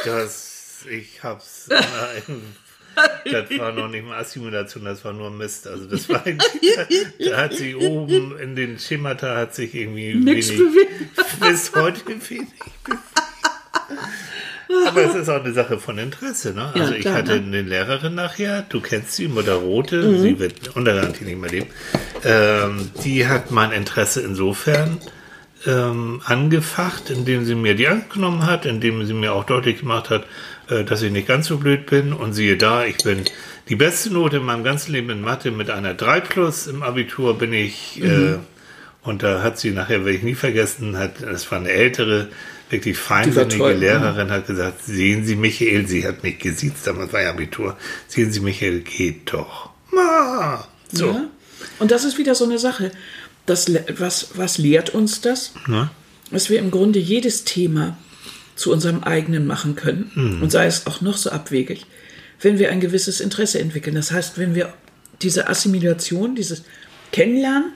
das, 0.05 0.48
ich 0.89 1.23
hab's. 1.23 1.67
Nein, 1.69 2.41
das 3.31 3.57
war 3.57 3.71
noch 3.71 3.87
nicht 3.87 4.05
mal 4.05 4.17
Assimilation, 4.19 4.83
das 4.85 5.05
war 5.05 5.13
nur 5.13 5.29
Mist. 5.31 5.67
Also 5.67 5.85
das 5.85 6.09
war 6.09 6.23
da 7.19 7.37
hat 7.37 7.53
sich 7.53 7.75
oben 7.75 8.37
in 8.39 8.55
den 8.55 8.77
Schemata 8.79 9.35
hat 9.35 9.55
sich 9.55 9.73
irgendwie 9.75 10.15
Nix 10.15 10.49
wenig, 10.49 10.57
bewegt. 11.15 11.39
bis 11.39 11.73
heute 11.75 12.05
wenig 12.07 12.23
bewegt. 12.27 12.53
Aber 14.87 15.01
es 15.03 15.15
ist 15.15 15.29
auch 15.29 15.43
eine 15.43 15.51
Sache 15.53 15.79
von 15.79 15.97
Interesse. 15.97 16.53
Ne? 16.53 16.71
Ja, 16.75 16.81
Also 16.81 16.93
ich 16.93 17.01
klar, 17.01 17.15
hatte 17.15 17.39
ne? 17.41 17.47
eine 17.47 17.61
Lehrerin 17.63 18.13
nachher, 18.15 18.63
du 18.69 18.81
kennst 18.81 19.13
sie, 19.13 19.27
Mutter 19.27 19.55
Rote, 19.55 20.03
Mhm. 20.03 20.19
sie 20.21 20.39
wird 20.39 20.75
untergarantie 20.75 21.23
nicht 21.25 21.39
mehr 21.39 21.49
leben. 21.49 21.67
Ähm, 22.23 22.91
die 23.03 23.27
hat 23.27 23.49
mein 23.51 23.71
Interesse 23.71 24.21
insofern 24.21 24.99
ähm, 25.65 26.21
angefacht, 26.23 27.09
indem 27.09 27.45
sie 27.45 27.55
mir 27.55 27.75
die 27.75 27.87
Angst 27.87 28.11
genommen 28.11 28.45
hat, 28.45 28.65
indem 28.65 29.05
sie 29.05 29.13
mir 29.13 29.33
auch 29.33 29.43
deutlich 29.45 29.79
gemacht 29.79 30.09
hat, 30.11 30.23
äh, 30.23 30.27
dass 30.83 31.01
ich 31.01 31.11
nicht 31.11 31.27
ganz 31.27 31.47
so 31.47 31.57
blöd 31.57 31.85
bin. 31.85 32.13
Und 32.13 32.33
siehe 32.33 32.57
da, 32.57 32.85
ich 32.85 32.97
bin 32.97 33.23
die 33.69 33.75
beste 33.75 34.11
Note 34.11 34.37
in 34.37 34.43
meinem 34.43 34.63
ganzen 34.63 34.91
Leben 34.91 35.09
in 35.09 35.21
Mathe 35.21 35.51
mit 35.51 35.69
einer 35.69 35.93
3 35.93 36.21
plus 36.21 36.67
im 36.67 36.83
Abitur 36.83 37.37
bin 37.37 37.53
ich. 37.53 38.01
Äh, 38.03 38.37
und 39.01 39.23
da 39.23 39.41
hat 39.41 39.59
sie 39.59 39.71
nachher, 39.71 40.05
werde 40.05 40.17
ich 40.17 40.23
nie 40.23 40.35
vergessen, 40.35 40.97
hat, 40.97 41.21
das 41.21 41.49
war 41.51 41.59
eine 41.59 41.69
ältere, 41.69 42.27
wirklich 42.69 42.97
feinsinnige? 42.97 43.73
Lehrerin, 43.73 44.29
hat 44.29 44.47
gesagt, 44.47 44.83
sehen 44.83 45.25
Sie 45.25 45.35
Michael, 45.35 45.87
sie 45.87 46.05
hat 46.05 46.23
mich 46.23 46.39
gesiezt, 46.39 46.85
damals 46.85 47.13
war 47.13 47.21
ja 47.21 47.29
Abitur, 47.29 47.77
sehen 48.07 48.31
Sie 48.31 48.41
Michael, 48.41 48.81
geht 48.81 49.33
doch. 49.33 49.69
Ma. 49.91 50.67
So. 50.91 51.07
Ja? 51.07 51.27
Und 51.79 51.91
das 51.91 52.03
ist 52.03 52.17
wieder 52.17 52.35
so 52.35 52.45
eine 52.45 52.59
Sache. 52.59 52.91
Das, 53.45 53.71
was, 53.97 54.31
was 54.35 54.57
lehrt 54.57 54.93
uns 54.93 55.21
das? 55.21 55.53
Ne? 55.67 55.89
Dass 56.29 56.49
wir 56.49 56.59
im 56.59 56.69
Grunde 56.69 56.99
jedes 56.99 57.45
Thema 57.45 57.97
zu 58.59 58.71
unserem 58.73 59.03
eigenen 59.03 59.47
machen 59.47 59.75
können. 59.75 60.39
Und 60.41 60.51
sei 60.51 60.65
es 60.65 60.85
auch 60.87 61.01
noch 61.01 61.17
so 61.17 61.29
abwegig. 61.31 61.85
wenn 62.41 62.57
wir 62.57 62.69
ein 62.71 62.79
gewisses 62.79 63.19
Interesse 63.19 63.59
entwickeln. 63.59 63.95
Das 63.95 64.11
heißt, 64.13 64.37
wenn 64.37 64.55
wir 64.55 64.71
diese 65.21 65.49
Assimilation, 65.49 66.35
dieses 66.35 66.63
Kennenlernen 67.11 67.73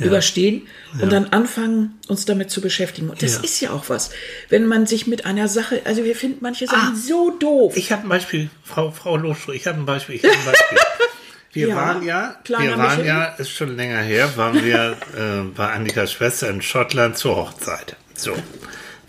überstehen 0.00 0.62
und 1.00 1.12
dann 1.12 1.26
anfangen, 1.26 1.98
uns 2.08 2.24
damit 2.24 2.50
zu 2.50 2.60
beschäftigen. 2.62 3.10
Und 3.10 3.22
das 3.22 3.34
Ja. 3.36 3.40
ist 3.42 3.60
ja 3.60 3.70
auch 3.72 3.88
was. 3.90 4.08
Wenn 4.48 4.66
man 4.66 4.86
sich 4.86 5.06
mit 5.06 5.26
einer 5.26 5.46
Sache, 5.48 5.82
also 5.84 6.04
wir 6.04 6.16
finden 6.16 6.38
manche 6.40 6.66
Sachen 6.66 6.96
so 6.96 7.30
doof. 7.38 7.76
Ich 7.76 7.92
habe 7.92 8.02
ein 8.04 8.08
Beispiel, 8.08 8.48
Frau, 8.64 8.90
Frau 8.92 9.16
Loschro, 9.18 9.52
ich 9.52 9.66
habe 9.66 9.78
ein 9.78 9.84
Beispiel, 9.86 10.16
ich 10.16 10.24
habe 10.24 10.34
ein 10.34 10.44
Beispiel. 10.46 10.78
Wir 11.52 11.68
Ja, 11.68 11.76
waren 11.76 12.02
ja, 12.04 12.36
wir 12.46 12.56
waren 12.76 12.98
Michael. 12.98 13.06
ja, 13.06 13.24
ist 13.38 13.50
schon 13.50 13.76
länger 13.76 14.00
her, 14.02 14.30
waren 14.36 14.62
wir 14.62 14.94
äh, 15.16 15.40
bei 15.56 15.66
Annikas 15.72 16.12
Schwester 16.12 16.50
in 16.50 16.60
Schottland 16.60 17.16
zur 17.16 17.36
Hochzeit. 17.36 17.96
So. 18.14 18.34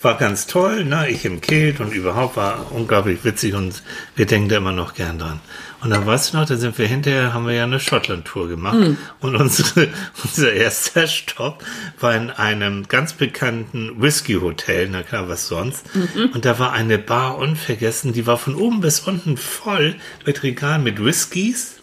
War 0.02 0.18
ganz 0.18 0.46
toll, 0.46 0.86
ne? 0.86 1.10
Ich 1.10 1.26
im 1.26 1.42
Kilt 1.42 1.80
und 1.80 1.92
überhaupt 1.92 2.38
war 2.38 2.72
unglaublich 2.72 3.24
witzig 3.24 3.56
und 3.56 3.82
wir 4.16 4.28
denken 4.28 4.50
da 4.50 4.58
immer 4.58 4.72
noch 4.72 4.94
gern 4.94 5.18
dran. 5.18 5.40
Und 5.82 5.92
dann 5.92 6.06
weißt 6.06 6.34
du 6.34 6.38
noch, 6.38 6.46
da 6.46 6.56
sind 6.56 6.78
wir 6.78 6.88
hinterher, 6.88 7.34
haben 7.34 7.46
wir 7.46 7.54
ja 7.54 7.64
eine 7.64 7.80
Schottland-Tour 7.80 8.48
gemacht. 8.48 8.76
Hm. 8.76 8.98
Und 9.20 9.36
unsere, 9.36 9.90
unser 10.24 10.52
erster 10.52 11.08
Stopp 11.08 11.64
war 12.00 12.16
in 12.16 12.30
einem 12.32 12.88
ganz 12.88 13.14
bekannten 13.14 14.02
Whisky-Hotel, 14.02 14.90
na 14.92 15.04
klar, 15.04 15.30
was 15.30 15.48
sonst. 15.48 15.86
Mhm. 15.96 16.32
Und 16.34 16.46
da 16.46 16.58
war 16.58 16.74
eine 16.74 16.98
Bar 16.98 17.38
unvergessen, 17.38 18.12
die 18.14 18.26
war 18.26 18.38
von 18.38 18.56
oben 18.56 18.82
bis 18.82 19.02
unten 19.02 19.38
voll 19.38 19.96
mit 20.26 20.44
Regalen 20.44 20.84
mit 20.84 21.04
Whiskys. 21.04 21.77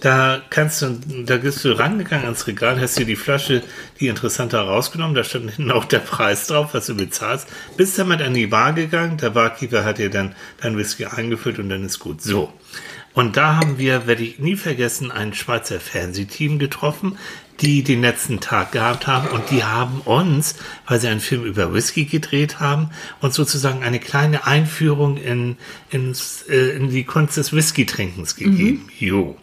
Da 0.00 0.42
kannst 0.50 0.82
du, 0.82 0.98
da 1.24 1.36
bist 1.38 1.64
du 1.64 1.78
rangegangen 1.78 2.24
ans 2.24 2.46
Regal, 2.46 2.80
hast 2.80 2.98
dir 2.98 3.06
die 3.06 3.16
Flasche, 3.16 3.62
die 3.98 4.08
interessanter 4.08 4.60
rausgenommen, 4.60 5.14
da 5.14 5.24
stand 5.24 5.50
hinten 5.50 5.70
auch 5.70 5.84
der 5.84 6.00
Preis 6.00 6.46
drauf, 6.46 6.74
was 6.74 6.86
du 6.86 6.94
bezahlst, 6.94 7.48
bist 7.76 7.98
damit 7.98 8.20
an 8.20 8.34
die 8.34 8.46
Bar 8.46 8.72
gegangen, 8.74 9.16
der 9.16 9.30
Barkeeper 9.30 9.84
hat 9.84 9.98
dir 9.98 10.10
dann 10.10 10.34
dein 10.60 10.76
Whisky 10.76 11.06
eingefüllt 11.06 11.58
und 11.58 11.68
dann 11.68 11.84
ist 11.84 11.98
gut. 11.98 12.20
So. 12.20 12.52
Und 13.14 13.38
da 13.38 13.56
haben 13.56 13.78
wir, 13.78 14.06
werde 14.06 14.22
ich 14.22 14.38
nie 14.38 14.56
vergessen, 14.56 15.10
ein 15.10 15.32
Schweizer 15.32 15.80
Fernsehteam 15.80 16.58
getroffen, 16.58 17.16
die 17.60 17.82
den 17.82 18.02
letzten 18.02 18.40
Tag 18.40 18.72
gehabt 18.72 19.06
haben 19.06 19.28
und 19.28 19.50
die 19.50 19.64
haben 19.64 20.00
uns, 20.00 20.56
weil 20.86 21.00
sie 21.00 21.08
einen 21.08 21.20
Film 21.20 21.44
über 21.44 21.72
Whisky 21.72 22.04
gedreht 22.04 22.60
haben, 22.60 22.90
uns 23.22 23.34
sozusagen 23.34 23.82
eine 23.82 24.00
kleine 24.00 24.46
Einführung 24.46 25.16
in, 25.16 25.56
ins, 25.88 26.42
äh, 26.48 26.76
in 26.76 26.90
die 26.90 27.04
Kunst 27.04 27.38
des 27.38 27.54
Whisky-Trinkens 27.54 28.36
gegeben. 28.36 28.88
Jo. 28.98 29.38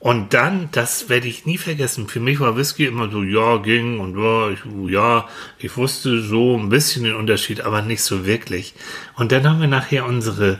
Und 0.00 0.32
dann, 0.32 0.70
das 0.72 1.10
werde 1.10 1.28
ich 1.28 1.44
nie 1.44 1.58
vergessen, 1.58 2.08
für 2.08 2.20
mich 2.20 2.40
war 2.40 2.56
Whisky 2.56 2.86
immer 2.86 3.10
so, 3.10 3.22
ja, 3.22 3.58
ging 3.58 4.00
und 4.00 4.18
ja, 4.18 4.48
ich, 4.48 4.60
ja, 4.90 5.28
ich 5.58 5.76
wusste 5.76 6.22
so 6.22 6.56
ein 6.56 6.70
bisschen 6.70 7.04
den 7.04 7.14
Unterschied, 7.14 7.60
aber 7.60 7.82
nicht 7.82 8.02
so 8.02 8.24
wirklich. 8.24 8.72
Und 9.16 9.30
dann 9.30 9.46
haben 9.46 9.60
wir 9.60 9.68
nachher 9.68 10.06
unsere, 10.06 10.58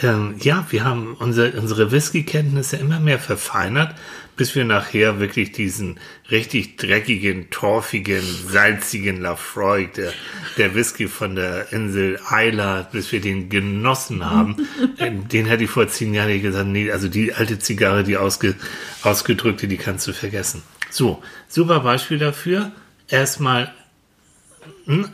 ähm, 0.00 0.36
ja, 0.38 0.66
wir 0.70 0.84
haben 0.84 1.14
unsere, 1.18 1.52
unsere 1.60 1.92
Whisky-Kenntnisse 1.92 2.78
immer 2.78 2.98
mehr 2.98 3.18
verfeinert, 3.18 3.94
bis 4.36 4.54
wir 4.54 4.64
nachher 4.64 5.20
wirklich 5.20 5.52
diesen 5.52 6.00
richtig 6.30 6.76
dreckigen, 6.76 7.50
torfigen, 7.50 8.22
salzigen 8.22 9.20
Lafroy, 9.20 9.88
der, 9.88 10.12
der 10.56 10.74
Whisky 10.74 11.08
von 11.08 11.36
der 11.36 11.72
Insel 11.72 12.18
Isla, 12.30 12.88
bis 12.90 13.12
wir 13.12 13.20
den 13.20 13.48
genossen 13.48 14.28
haben. 14.28 14.56
Äh, 14.98 15.10
den 15.10 15.46
hätte 15.46 15.64
ich 15.64 15.70
vor 15.70 15.88
zehn 15.88 16.12
Jahren 16.12 16.42
gesagt, 16.42 16.66
nee, 16.66 16.90
also 16.90 17.08
die 17.08 17.32
alte 17.32 17.58
Zigarre, 17.58 18.04
die 18.04 18.16
ausge, 18.16 18.54
ausgedrückte, 19.02 19.68
die 19.68 19.76
kannst 19.76 20.06
du 20.06 20.12
vergessen. 20.12 20.62
So, 20.90 21.22
super 21.48 21.80
Beispiel 21.80 22.18
dafür. 22.18 22.72
Erstmal 23.08 23.72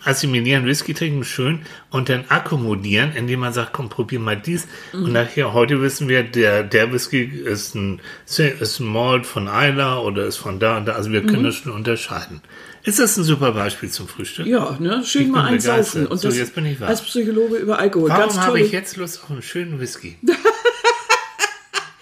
assimilieren, 0.04 0.64
Whisky 0.66 0.94
trinken, 0.94 1.24
schön, 1.24 1.60
und 1.90 2.08
dann 2.08 2.24
akkommodieren, 2.28 3.12
indem 3.14 3.40
man 3.40 3.52
sagt, 3.52 3.72
komm, 3.72 3.88
probier 3.88 4.18
mal 4.20 4.36
dies. 4.36 4.66
Und 4.92 5.12
nachher, 5.12 5.52
heute 5.52 5.80
wissen 5.82 6.08
wir, 6.08 6.22
der, 6.22 6.62
der 6.62 6.92
Whisky 6.92 7.22
ist 7.24 7.74
ein, 7.74 8.00
ist 8.26 8.80
ein 8.80 8.86
Malt 8.86 9.26
von 9.26 9.46
Isla 9.46 9.98
oder 10.00 10.24
ist 10.26 10.36
von 10.36 10.58
da 10.58 10.76
und 10.78 10.86
da, 10.86 10.92
also 10.92 11.12
wir 11.12 11.24
können 11.24 11.44
das 11.44 11.56
schon 11.56 11.72
unterscheiden. 11.72 12.40
Ist 12.84 12.98
das 12.98 13.16
ein 13.18 13.24
super 13.24 13.52
Beispiel 13.52 13.90
zum 13.90 14.08
Frühstück? 14.08 14.46
ja, 14.46 14.76
ne? 14.80 15.02
Schön 15.04 15.30
mal 15.30 15.44
einsaufen. 15.44 16.06
Und 16.06 16.16
So, 16.18 16.28
das 16.28 16.38
jetzt 16.38 16.54
bin 16.54 16.64
ich 16.64 16.80
wach. 16.80 16.88
als 16.88 17.02
Psychologe 17.02 17.56
über 17.56 17.78
Alkohol. 17.78 18.08
Warum 18.08 18.40
habe 18.40 18.60
ich 18.60 18.72
jetzt 18.72 18.96
Lust 18.96 19.22
auf 19.22 19.30
einen 19.30 19.42
schönen 19.42 19.78
Whisky? 19.80 20.16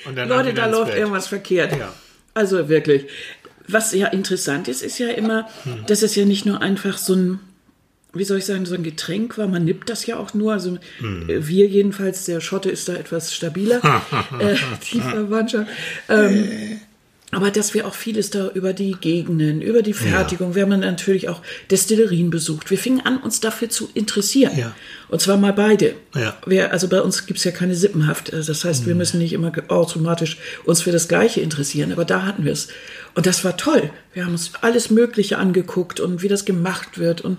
Leute, 0.05 0.55
da 0.55 0.67
läuft 0.67 0.91
Bett. 0.93 0.99
irgendwas 1.01 1.27
verkehrt. 1.27 1.77
Ja. 1.77 1.93
Also 2.35 2.69
wirklich. 2.69 3.07
Was 3.69 3.93
ja 3.93 4.07
interessant 4.09 4.69
ist, 4.69 4.83
ist 4.83 4.99
ja 4.99 5.09
immer, 5.09 5.49
Hm. 5.65 5.87
dass 5.89 6.03
es 6.03 6.15
ja 6.15 6.25
nicht 6.25 6.47
nur 6.47 6.61
einfach 6.63 6.97
so 6.99 7.15
ein, 7.15 7.41
wie 8.19 8.25
soll 8.25 8.39
ich 8.39 8.45
sagen, 8.47 8.67
so 8.67 8.75
ein 8.75 8.83
Getränk 8.83 9.39
war. 9.39 9.47
Man 9.47 9.65
nippt 9.65 9.89
das 9.89 10.07
ja 10.07 10.17
auch 10.17 10.35
nur. 10.35 10.53
Also 10.53 10.79
Hm. 10.99 11.29
äh, 11.29 11.47
wir 11.47 11.67
jedenfalls, 11.67 12.25
der 12.25 12.41
Schotte 12.41 12.71
ist 12.71 12.89
da 12.89 12.95
etwas 12.95 13.35
stabiler, 13.35 13.81
äh, 14.39 14.57
die 14.93 15.01
Verwandtschaft. 15.01 15.69
Ähm, 16.09 16.81
aber 17.33 17.51
dass 17.51 17.75
wir 17.75 17.87
auch 17.87 17.95
vieles 17.95 18.31
da 18.31 18.49
über 18.49 18.73
die 18.73 18.93
Gegenden, 18.93 19.61
über 19.61 19.83
die 19.83 19.93
Fertigung, 19.93 20.55
wir 20.55 20.63
haben 20.63 20.71
dann 20.71 20.81
natürlich 20.81 21.29
auch 21.29 21.43
Destillerien 21.71 22.31
besucht. 22.31 22.71
Wir 22.71 22.79
fingen 22.79 23.01
an, 23.01 23.19
uns 23.19 23.41
dafür 23.41 23.69
zu 23.69 23.91
interessieren. 23.95 24.57
Ja. 24.57 24.75
Und 25.09 25.21
zwar 25.21 25.37
mal 25.37 25.53
beide. 25.53 25.95
Ja. 26.14 26.37
Wir, 26.47 26.73
also 26.73 26.88
bei 26.88 27.01
uns 27.01 27.27
gibt's 27.27 27.45
ja 27.45 27.51
keine 27.53 27.75
Sippenhaft. 27.77 28.33
Also 28.33 28.53
Das 28.53 28.64
heißt, 28.64 28.87
wir 28.87 28.95
müssen 28.95 29.19
nicht 29.19 29.33
immer 29.33 29.53
automatisch 29.69 30.38
uns 30.64 30.83
für 30.83 30.90
das 30.92 31.09
Gleiche 31.09 31.40
interessieren. 31.40 31.92
Aber 31.92 32.05
da 32.05 32.23
hatten 32.25 32.45
wir 32.45 32.53
es. 32.53 32.69
Und 33.14 33.25
das 33.27 33.45
war 33.45 33.57
toll. 33.57 33.90
Wir 34.12 34.25
haben 34.25 34.33
uns 34.33 34.51
alles 34.61 34.90
Mögliche 34.90 35.38
angeguckt 35.38 36.01
und 36.01 36.23
wie 36.23 36.29
das 36.29 36.45
gemacht 36.45 36.99
wird. 36.99 37.21
Und 37.23 37.38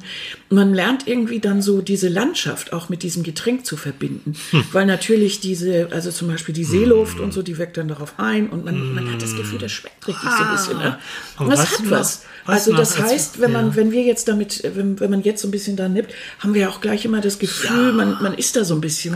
man 0.49 0.73
lernt 0.73 1.08
irgendwie 1.08 1.39
dann 1.39 1.62
so 1.62 1.82
diese 1.82 2.08
Landschaft 2.08 2.73
auch 2.73 2.89
mit 2.89 3.03
diesem 3.03 3.21
Getränk 3.23 3.65
zu 3.65 3.77
verbinden. 3.77 4.34
Weil 4.71 4.86
natürlich 4.86 5.39
diese, 5.39 5.89
also 5.91 6.10
zum 6.12 6.30
Beispiel 6.30 6.56
die 6.56 6.63
Seeluft 6.63 7.19
und 7.19 7.32
so, 7.34 7.41
die 7.43 7.58
wirkt 7.58 7.77
dann 7.77 7.88
darauf 7.89 8.13
ein. 8.17 8.49
Und 8.49 8.65
man, 8.65 8.93
man 8.95 9.12
hat 9.12 9.21
das 9.21 9.36
Gefühl, 9.36 9.60
das 9.60 9.71
schmeckt 9.71 10.08
richtig 10.08 10.30
so 10.38 10.43
ein 10.43 10.51
bisschen. 10.51 10.77
Ne? 10.77 10.97
Und 11.38 11.45
Und 11.45 11.51
das 11.51 11.71
hat 11.71 11.80
was. 11.91 12.23
was 12.45 12.56
Also 12.67 12.75
das 12.75 12.95
als- 12.99 13.12
heißt, 13.12 13.41
wenn 13.41 13.51
man, 13.51 13.67
ja. 13.69 13.75
wenn 13.75 13.91
wir 13.91 14.01
jetzt 14.03 14.27
damit, 14.27 14.63
wenn, 14.75 14.99
wenn 14.99 15.12
man 15.12 15.21
jetzt 15.21 15.41
so 15.41 15.47
ein 15.47 15.51
bisschen 15.51 15.75
da 15.75 15.88
nippt, 15.89 16.13
haben 16.39 16.53
wir 16.56 16.69
auch 16.69 16.82
gleich 16.82 17.06
immer 17.06 17.21
das 17.21 17.38
Gefühl, 17.39 17.57
man, 17.93 18.17
man 18.22 18.34
ist 18.34 18.56
da 18.56 18.63
so 18.63 18.74
ein 18.76 18.82
bisschen. 18.82 19.15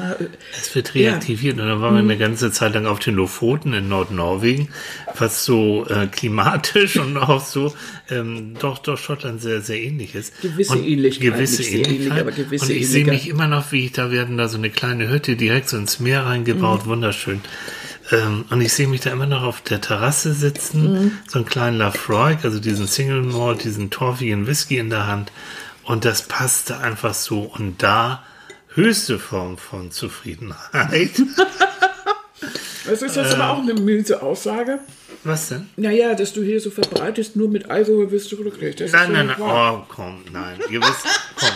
Es 0.60 0.74
wird 0.76 0.96
reaktiviert 0.96 1.60
und 1.60 1.68
dann 1.68 1.82
waren 1.82 1.94
wir 1.96 2.00
eine 2.02 2.18
ganze 2.18 2.52
Zeit 2.52 2.74
lang 2.74 2.86
auf 2.86 3.00
den 3.00 3.16
Lofoten 3.16 3.74
in 3.74 3.88
Nordnorwegen, 3.90 4.70
was 5.18 5.46
so 5.46 5.86
äh, 5.88 6.08
klimatisch 6.08 6.96
und 6.98 7.18
auch 7.18 7.44
so 7.46 7.74
ähm, 8.10 8.56
doch 8.60 8.80
doch 8.80 8.98
Schottland 8.98 9.42
sehr 9.42 9.62
sehr 9.62 9.82
ähnlich 9.82 10.16
ist. 10.16 10.42
Gewisse 10.42 10.74
und 10.74 10.84
Ähnlichkeit, 10.86 11.34
gewisse 11.34 11.64
sehr 11.64 11.74
ähnlich, 11.80 11.88
Ähnlichkeit. 11.90 12.20
aber 12.22 12.32
gewisse 12.32 12.66
und 12.66 12.72
ich 12.72 12.88
sehe 12.90 13.02
Ähnlichkeit. 13.02 13.14
mich 13.26 13.30
immer 13.30 13.48
noch, 13.48 13.72
wie 13.72 13.86
ich 13.86 13.92
da 13.92 14.12
werden 14.12 14.38
da 14.38 14.48
so 14.48 14.58
eine 14.58 14.70
kleine 14.70 15.10
Hütte 15.10 15.36
direkt 15.36 15.70
so 15.70 15.78
ins 15.78 16.00
Meer 16.00 16.22
Mhm. 16.22 16.28
reingebaut, 16.28 16.86
wunderschön. 16.86 17.42
Ähm, 18.12 18.46
und 18.50 18.60
ich 18.62 18.74
sehe 18.74 18.88
mich 18.88 19.02
da 19.02 19.12
immer 19.12 19.26
noch 19.28 19.44
auf 19.44 19.62
der 19.62 19.80
Terrasse 19.80 20.34
sitzen, 20.34 20.94
Mhm. 20.94 21.12
so 21.28 21.40
einen 21.40 21.46
kleinen 21.46 21.78
Lafroy, 21.78 22.36
also 22.44 22.60
diesen 22.60 22.88
Single 22.88 23.22
Malt, 23.22 23.64
diesen 23.64 23.90
torfigen 23.90 24.48
Whisky 24.48 24.78
in 24.78 24.90
der 24.90 25.08
Hand. 25.08 25.32
Und 25.84 26.06
das 26.06 26.24
passte 26.24 26.78
einfach 26.80 27.14
so. 27.14 27.40
Und 27.42 27.82
da 27.82 28.24
höchste 28.76 29.20
Form 29.20 29.58
von 29.58 29.92
Zufriedenheit. 29.92 31.12
Das 32.84 33.04
ist 33.04 33.16
jetzt 33.16 33.36
aber 33.36 33.52
auch 33.52 33.60
eine 33.60 33.76
miese 33.76 34.24
Aussage. 34.24 34.80
Was 35.24 35.50
denn? 35.50 35.70
Naja, 35.76 36.16
dass 36.16 36.34
du 36.34 36.42
hier 36.42 36.60
so 36.60 36.72
verbreitest, 36.72 37.36
nur 37.36 37.48
mit 37.48 37.70
Alkohol 37.70 38.10
wirst 38.10 38.32
du 38.32 38.38
glücklich. 38.38 38.76
Das 38.76 38.92
Nein, 38.92 39.12
nein, 39.12 39.28
nein. 39.28 39.38
Oh, 39.40 39.84
komm, 39.88 40.24
nein. 40.32 40.60
Ihr 40.72 40.82
wisst, 40.82 41.06
komm. 41.36 41.50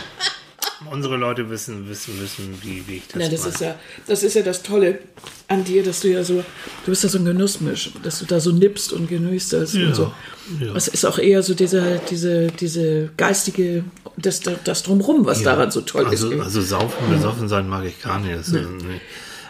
Unsere 0.92 1.18
Leute 1.18 1.50
wissen, 1.50 1.88
wissen, 1.90 2.20
wissen, 2.22 2.58
wie, 2.62 2.84
wie 2.88 2.98
ich 2.98 3.08
das 3.08 3.22
Ja, 3.22 3.30
das 3.30 3.40
meine. 3.42 3.54
ist 3.54 3.62
ja, 3.62 3.76
das 4.08 4.24
ist 4.24 4.34
ja 4.36 4.42
das 4.44 4.64
Tolle 4.64 5.00
an 5.48 5.64
dir, 5.64 5.84
dass 5.84 6.02
du 6.02 6.10
ja 6.10 6.24
so, 6.24 6.36
du 6.36 6.92
bist 6.92 7.04
ja 7.04 7.10
so 7.10 7.18
ein 7.18 7.26
Genussmisch, 7.26 7.92
dass 8.04 8.20
du 8.20 8.26
da 8.26 8.40
so 8.40 8.52
nippst 8.52 8.94
und 8.94 9.08
genießt 9.08 9.54
das 9.54 9.74
Ja, 9.74 9.88
und 9.88 9.96
so. 9.96 10.14
ja. 10.60 10.74
Das 10.74 10.88
ist 10.88 11.06
auch 11.06 11.18
eher 11.20 11.44
so 11.44 11.54
diese, 11.54 12.00
diese, 12.10 12.48
diese 12.48 13.10
geistige, 13.18 13.84
das, 14.18 14.42
das 14.64 14.84
drumrum, 14.84 15.26
was 15.26 15.44
daran 15.44 15.72
so 15.72 15.82
toll 15.82 16.06
also, 16.06 16.30
ist. 16.32 16.42
Also 16.42 16.62
saufen, 16.62 17.10
besoffen 17.10 17.48
sein 17.50 17.68
mag 17.68 17.84
ich 17.86 18.02
gar 18.02 18.20
nicht. 18.20 18.48
Nee. 18.50 18.62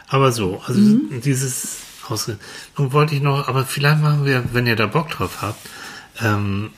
Aber 0.07 0.31
so, 0.31 0.61
also 0.65 0.79
Mhm. 0.79 1.21
dieses 1.23 1.77
Ausge 2.07 2.37
Nun 2.77 2.93
wollte 2.93 3.15
ich 3.15 3.21
noch, 3.21 3.47
aber 3.47 3.65
vielleicht 3.65 3.99
machen 4.01 4.25
wir, 4.25 4.43
wenn 4.53 4.67
ihr 4.67 4.75
da 4.75 4.85
Bock 4.85 5.09
drauf 5.09 5.41
habt, 5.41 5.59
ähm, 6.23 6.69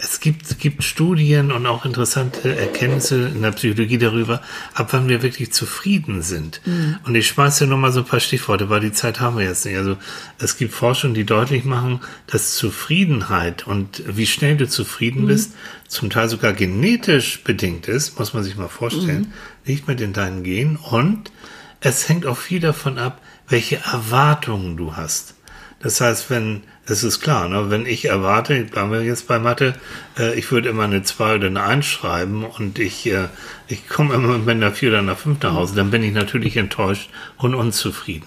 es 0.00 0.20
gibt, 0.20 0.60
gibt 0.60 0.84
Studien 0.84 1.50
und 1.50 1.66
auch 1.66 1.84
interessante 1.84 2.56
Erkenntnisse 2.56 3.26
in 3.34 3.42
der 3.42 3.50
Psychologie 3.50 3.98
darüber, 3.98 4.40
ab 4.72 4.92
wann 4.92 5.08
wir 5.08 5.22
wirklich 5.22 5.52
zufrieden 5.52 6.22
sind. 6.22 6.60
Mhm. 6.64 6.98
Und 7.04 7.16
ich 7.16 7.26
schmeiße 7.26 7.66
nur 7.66 7.78
mal 7.78 7.90
so 7.90 8.00
ein 8.00 8.06
paar 8.06 8.20
Stichworte, 8.20 8.70
weil 8.70 8.80
die 8.80 8.92
Zeit 8.92 9.18
haben 9.20 9.36
wir 9.36 9.44
jetzt 9.44 9.66
nicht. 9.66 9.76
Also 9.76 9.96
es 10.38 10.56
gibt 10.56 10.72
Forschungen, 10.72 11.14
die 11.14 11.24
deutlich 11.24 11.64
machen, 11.64 12.00
dass 12.28 12.54
Zufriedenheit 12.54 13.66
und 13.66 14.04
wie 14.06 14.26
schnell 14.26 14.56
du 14.56 14.68
zufrieden 14.68 15.26
bist, 15.26 15.54
zum 15.88 16.10
Teil 16.10 16.28
sogar 16.28 16.52
genetisch 16.52 17.42
bedingt 17.42 17.88
ist, 17.88 18.20
muss 18.20 18.34
man 18.34 18.44
sich 18.44 18.56
mal 18.56 18.68
vorstellen, 18.68 19.32
nicht 19.64 19.88
mit 19.88 20.00
in 20.00 20.12
deinen 20.12 20.44
Genen. 20.44 20.76
Und 20.76 21.32
es 21.80 22.08
hängt 22.08 22.24
auch 22.24 22.38
viel 22.38 22.60
davon 22.60 22.98
ab, 22.98 23.20
welche 23.48 23.76
Erwartungen 23.76 24.76
du 24.76 24.94
hast. 24.94 25.34
Das 25.80 26.00
heißt, 26.00 26.28
wenn, 26.30 26.62
es 26.86 27.04
ist 27.04 27.20
klar, 27.20 27.48
ne, 27.48 27.70
wenn 27.70 27.86
ich 27.86 28.06
erwarte, 28.06 28.64
bleiben 28.64 28.90
wir 28.90 29.02
jetzt 29.02 29.28
bei 29.28 29.38
Mathe, 29.38 29.74
äh, 30.18 30.36
ich 30.36 30.50
würde 30.50 30.68
immer 30.68 30.84
eine 30.84 31.02
2 31.02 31.36
oder 31.36 31.46
eine 31.46 31.62
1 31.62 31.86
schreiben 31.86 32.44
und 32.44 32.78
ich, 32.78 33.06
äh, 33.06 33.28
ich 33.68 33.88
komme 33.88 34.14
immer 34.14 34.38
mit 34.38 34.48
einer 34.48 34.72
4 34.72 34.88
oder 34.88 34.98
einer 34.98 35.14
5 35.14 35.40
nach 35.42 35.54
Hause, 35.54 35.76
dann 35.76 35.90
bin 35.90 36.02
ich 36.02 36.12
natürlich 36.12 36.56
enttäuscht 36.56 37.10
und 37.36 37.54
unzufrieden. 37.54 38.26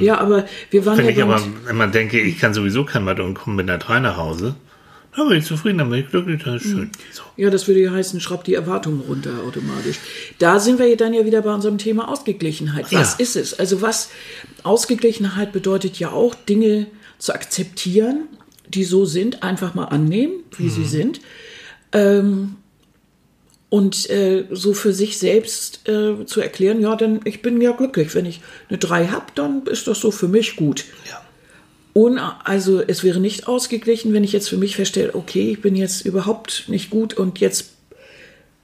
Ja, 0.00 0.18
aber 0.18 0.46
wir 0.70 0.86
waren 0.86 0.98
Wenn 0.98 1.04
ja 1.04 1.10
ich 1.10 1.22
aber 1.22 1.40
immer 1.68 1.86
denke, 1.86 2.18
ich 2.18 2.38
kann 2.38 2.54
sowieso 2.54 2.84
kein 2.84 3.04
Mathe 3.04 3.22
und 3.22 3.34
komme 3.34 3.56
mit 3.56 3.70
einer 3.70 3.78
3 3.78 4.00
nach 4.00 4.16
Hause, 4.16 4.56
dann 5.16 5.28
bin 5.28 5.38
ich 5.38 5.44
zufrieden, 5.46 5.92
ich 5.94 6.08
glücklich, 6.08 6.42
das 6.44 6.62
ist 6.64 6.70
schön. 6.70 6.90
So. 7.12 7.22
Ja, 7.36 7.50
das 7.50 7.66
würde 7.66 7.80
ja 7.80 7.90
heißen, 7.92 8.20
schraubt 8.20 8.46
die 8.46 8.54
Erwartungen 8.54 9.00
runter 9.00 9.30
automatisch. 9.46 9.96
Da 10.38 10.58
sind 10.60 10.78
wir 10.78 10.96
dann 10.96 11.14
ja 11.14 11.24
wieder 11.24 11.42
bei 11.42 11.52
unserem 11.52 11.78
Thema 11.78 12.08
Ausgeglichenheit. 12.08 12.86
Was 12.92 13.12
Ja. 13.12 13.16
ist 13.18 13.36
es? 13.36 13.58
Also 13.58 13.82
was 13.82 14.10
Ausgeglichenheit 14.62 15.52
bedeutet 15.52 15.98
ja 15.98 16.10
auch, 16.10 16.34
Dinge 16.34 16.86
zu 17.18 17.32
akzeptieren, 17.34 18.24
die 18.68 18.84
so 18.84 19.04
sind, 19.04 19.42
einfach 19.42 19.74
mal 19.74 19.84
annehmen, 19.86 20.34
wie 20.58 20.68
sie 20.68 20.84
sind. 20.84 21.20
Ähm, 21.92 22.56
und 23.68 24.08
äh, 24.10 24.44
so 24.50 24.74
für 24.74 24.92
sich 24.92 25.18
selbst 25.18 25.88
äh, 25.88 26.24
zu 26.26 26.40
erklären, 26.40 26.80
ja, 26.80 26.94
denn 26.96 27.20
ich 27.24 27.42
bin 27.42 27.60
ja 27.60 27.72
glücklich. 27.72 28.14
Wenn 28.14 28.26
ich 28.26 28.40
eine 28.68 28.78
3 28.78 29.08
habe, 29.08 29.26
dann 29.34 29.66
ist 29.66 29.86
das 29.86 30.00
so 30.00 30.10
für 30.10 30.28
mich 30.28 30.56
gut. 30.56 30.84
Ja. 31.08 31.20
Un, 31.96 32.18
also 32.18 32.82
es 32.86 33.02
wäre 33.04 33.20
nicht 33.20 33.48
ausgeglichen, 33.48 34.12
wenn 34.12 34.22
ich 34.22 34.32
jetzt 34.32 34.50
für 34.50 34.58
mich 34.58 34.76
feststelle, 34.76 35.14
okay, 35.14 35.52
ich 35.52 35.62
bin 35.62 35.74
jetzt 35.74 36.04
überhaupt 36.04 36.64
nicht 36.68 36.90
gut 36.90 37.14
und 37.14 37.40
jetzt, 37.40 37.70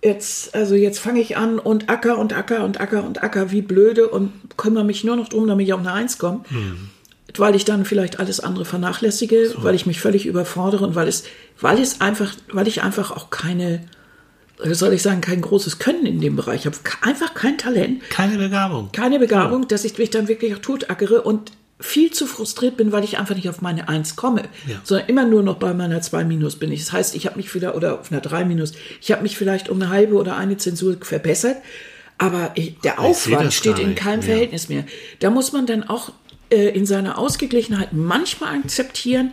jetzt, 0.04 0.54
also 0.54 0.74
jetzt 0.74 0.98
fange 0.98 1.20
ich 1.20 1.34
an 1.38 1.58
und 1.58 1.88
acker 1.88 2.18
und 2.18 2.34
acker 2.34 2.62
und 2.62 2.78
acker 2.78 3.02
und 3.02 3.22
acker 3.22 3.50
wie 3.50 3.62
blöde 3.62 4.08
und 4.08 4.32
kümmere 4.58 4.84
mich 4.84 5.02
nur 5.02 5.16
noch 5.16 5.30
drum, 5.30 5.46
damit 5.46 5.66
ich 5.66 5.72
auf 5.72 5.80
eine 5.80 5.94
Eins 5.94 6.18
komme. 6.18 6.44
Weil 7.34 7.54
ich 7.54 7.64
dann 7.64 7.86
vielleicht 7.86 8.20
alles 8.20 8.40
andere 8.40 8.66
vernachlässige, 8.66 9.54
weil 9.56 9.74
ich 9.74 9.86
mich 9.86 9.98
völlig 9.98 10.26
überfordere 10.26 10.84
und 10.86 10.94
weil 10.94 11.08
es, 11.08 11.24
weil 11.58 11.80
es 11.80 12.02
einfach, 12.02 12.34
weil 12.52 12.68
ich 12.68 12.82
einfach 12.82 13.12
auch 13.12 13.30
keine, 13.30 13.80
soll 14.62 14.92
ich 14.92 15.00
sagen, 15.00 15.22
kein 15.22 15.40
großes 15.40 15.78
Können 15.78 16.04
in 16.04 16.20
dem 16.20 16.36
Bereich 16.36 16.66
habe. 16.66 16.76
Einfach 17.00 17.32
kein 17.32 17.56
Talent 17.56 18.02
Keine 18.10 18.36
Begabung. 18.36 18.92
keine 18.92 19.18
Begabung, 19.18 19.66
dass 19.68 19.86
ich 19.86 19.96
mich 19.96 20.10
dann 20.10 20.28
wirklich 20.28 20.54
auch 20.54 20.58
totackere 20.58 21.22
und 21.22 21.52
viel 21.82 22.10
zu 22.12 22.26
frustriert 22.26 22.76
bin, 22.76 22.92
weil 22.92 23.04
ich 23.04 23.18
einfach 23.18 23.34
nicht 23.34 23.48
auf 23.48 23.60
meine 23.60 23.88
Eins 23.88 24.16
komme, 24.16 24.44
Ja. 24.66 24.80
sondern 24.84 25.08
immer 25.08 25.24
nur 25.26 25.42
noch 25.42 25.56
bei 25.56 25.74
meiner 25.74 26.00
2 26.00 26.24
minus 26.24 26.56
bin 26.56 26.72
ich. 26.72 26.80
Das 26.80 26.92
heißt, 26.92 27.14
ich 27.14 27.26
habe 27.26 27.36
mich 27.36 27.54
wieder, 27.54 27.74
oder 27.76 28.00
auf 28.00 28.10
einer 28.10 28.20
3 28.20 28.44
minus, 28.44 28.72
ich 29.00 29.12
habe 29.12 29.22
mich 29.22 29.36
vielleicht 29.36 29.68
um 29.68 29.82
eine 29.82 29.90
halbe 29.90 30.14
oder 30.14 30.36
eine 30.36 30.56
Zensur 30.56 30.96
verbessert, 31.00 31.56
aber 32.18 32.52
ich, 32.54 32.78
der 32.80 33.00
Aufwand 33.00 33.52
steht 33.52 33.78
in 33.78 33.94
keinem 33.94 34.20
Ja. 34.20 34.26
Verhältnis 34.26 34.68
mehr. 34.68 34.84
Da 35.18 35.30
muss 35.30 35.52
man 35.52 35.66
dann 35.66 35.82
auch 35.82 36.12
äh, 36.50 36.68
in 36.68 36.86
seiner 36.86 37.18
Ausgeglichenheit 37.18 37.92
manchmal 37.92 38.56
akzeptieren, 38.58 39.32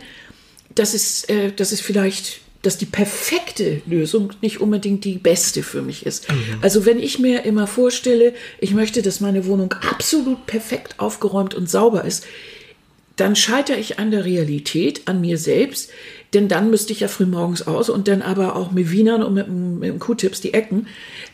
dass 0.74 0.94
es, 0.94 1.24
äh, 1.24 1.52
dass 1.52 1.72
es 1.72 1.80
vielleicht, 1.80 2.40
dass 2.62 2.76
die 2.76 2.86
perfekte 2.86 3.80
Lösung 3.86 4.32
nicht 4.42 4.60
unbedingt 4.60 5.04
die 5.04 5.18
beste 5.18 5.62
für 5.62 5.80
mich 5.80 6.04
ist. 6.04 6.26
Also 6.60 6.84
wenn 6.84 6.98
ich 6.98 7.18
mir 7.18 7.44
immer 7.44 7.66
vorstelle, 7.66 8.34
ich 8.58 8.74
möchte, 8.74 9.00
dass 9.00 9.20
meine 9.20 9.46
Wohnung 9.46 9.72
absolut 9.90 10.46
perfekt 10.46 10.96
aufgeräumt 10.98 11.54
und 11.54 11.70
sauber 11.70 12.04
ist, 12.04 12.26
dann 13.16 13.36
scheitere 13.36 13.78
ich 13.78 13.98
an 13.98 14.10
der 14.10 14.24
Realität, 14.24 15.02
an 15.06 15.20
mir 15.20 15.38
selbst, 15.38 15.90
denn 16.32 16.48
dann 16.48 16.70
müsste 16.70 16.92
ich 16.92 17.00
ja 17.00 17.08
früh 17.08 17.26
morgens 17.26 17.66
aus 17.66 17.90
und 17.90 18.08
dann 18.08 18.22
aber 18.22 18.56
auch 18.56 18.70
mit 18.70 18.90
Wienern 18.90 19.22
und 19.22 19.34
mit, 19.34 19.48
mit 19.48 19.88
dem 19.90 19.98
Q-Tips 19.98 20.40
die 20.40 20.54
Ecken. 20.54 20.86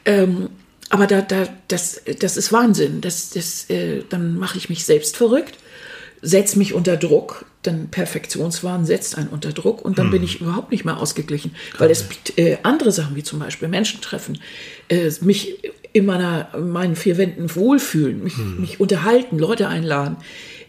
Ähm, 0.05 0.49
aber 0.89 1.07
da, 1.07 1.21
da, 1.21 1.49
das, 1.69 2.03
das 2.21 2.37
ist 2.37 2.53
Wahnsinn. 2.53 3.01
Das, 3.01 3.31
das, 3.31 3.69
äh, 3.71 4.03
dann 4.09 4.39
mache 4.39 4.59
ich 4.59 4.69
mich 4.69 4.85
selbst 4.85 5.17
verrückt, 5.17 5.59
setze 6.23 6.59
mich 6.59 6.75
unter 6.75 6.97
Druck, 6.97 7.45
dann 7.63 7.89
Perfektionswahn 7.89 8.87
setzt 8.87 9.19
einen 9.19 9.29
unter 9.29 9.53
Druck 9.53 9.85
und 9.85 9.99
dann 9.99 10.11
bin 10.11 10.23
ich 10.23 10.41
überhaupt 10.41 10.71
nicht 10.71 10.85
mehr 10.85 10.99
ausgeglichen, 10.99 11.55
weil 11.79 11.91
es 11.91 12.05
äh, 12.37 12.59
andere 12.63 12.93
Sachen 12.93 13.17
wie 13.17 13.23
zum 13.23 13.39
Beispiel 13.41 13.69
Menschen 13.69 14.01
treffen, 14.01 14.39
äh, 14.89 15.11
mich 15.21 15.59
in 15.93 16.07
meiner, 16.07 16.51
in 16.55 16.71
meinen 16.71 16.95
vier 16.97 17.17
Wänden 17.17 17.55
wohlfühlen, 17.55 18.23
mich, 18.23 18.37
mich 18.37 18.81
unterhalten, 18.81 19.39
Leute 19.39 19.69
einladen, 19.69 20.17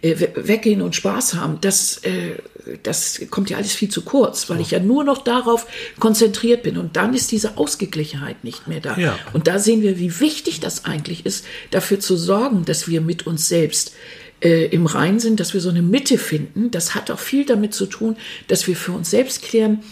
äh, 0.01 0.19
we- 0.19 0.31
weggehen 0.35 0.81
und 0.81 0.95
Spaß 0.95 1.35
haben, 1.35 1.59
das, 1.61 1.97
äh, 2.03 2.35
das 2.83 3.21
kommt 3.29 3.49
ja 3.49 3.57
alles 3.57 3.73
viel 3.73 3.89
zu 3.89 4.01
kurz, 4.01 4.49
weil 4.49 4.61
ich 4.61 4.71
ja 4.71 4.79
nur 4.79 5.03
noch 5.03 5.19
darauf 5.19 5.67
konzentriert 5.99 6.63
bin. 6.63 6.77
Und 6.77 6.95
dann 6.95 7.13
ist 7.13 7.31
diese 7.31 7.57
Ausgeglichenheit 7.57 8.43
nicht 8.43 8.67
mehr 8.67 8.79
da. 8.79 8.97
Ja. 8.97 9.19
Und 9.33 9.47
da 9.47 9.59
sehen 9.59 9.81
wir, 9.81 9.99
wie 9.99 10.19
wichtig 10.19 10.59
das 10.61 10.85
eigentlich 10.85 11.25
ist, 11.25 11.45
dafür 11.71 11.99
zu 11.99 12.15
sorgen, 12.17 12.65
dass 12.65 12.87
wir 12.87 13.01
mit 13.01 13.27
uns 13.27 13.47
selbst 13.47 13.93
äh, 14.41 14.65
im 14.67 14.85
Rein 14.85 15.19
sind, 15.19 15.39
dass 15.39 15.53
wir 15.53 15.61
so 15.61 15.69
eine 15.69 15.81
Mitte 15.81 16.17
finden. 16.17 16.71
Das 16.71 16.95
hat 16.95 17.11
auch 17.11 17.19
viel 17.19 17.45
damit 17.45 17.73
zu 17.73 17.85
tun, 17.85 18.17
dass 18.47 18.67
wir 18.67 18.75
für 18.75 18.91
uns 18.91 19.09
selbst 19.09 19.41
klären, 19.41 19.83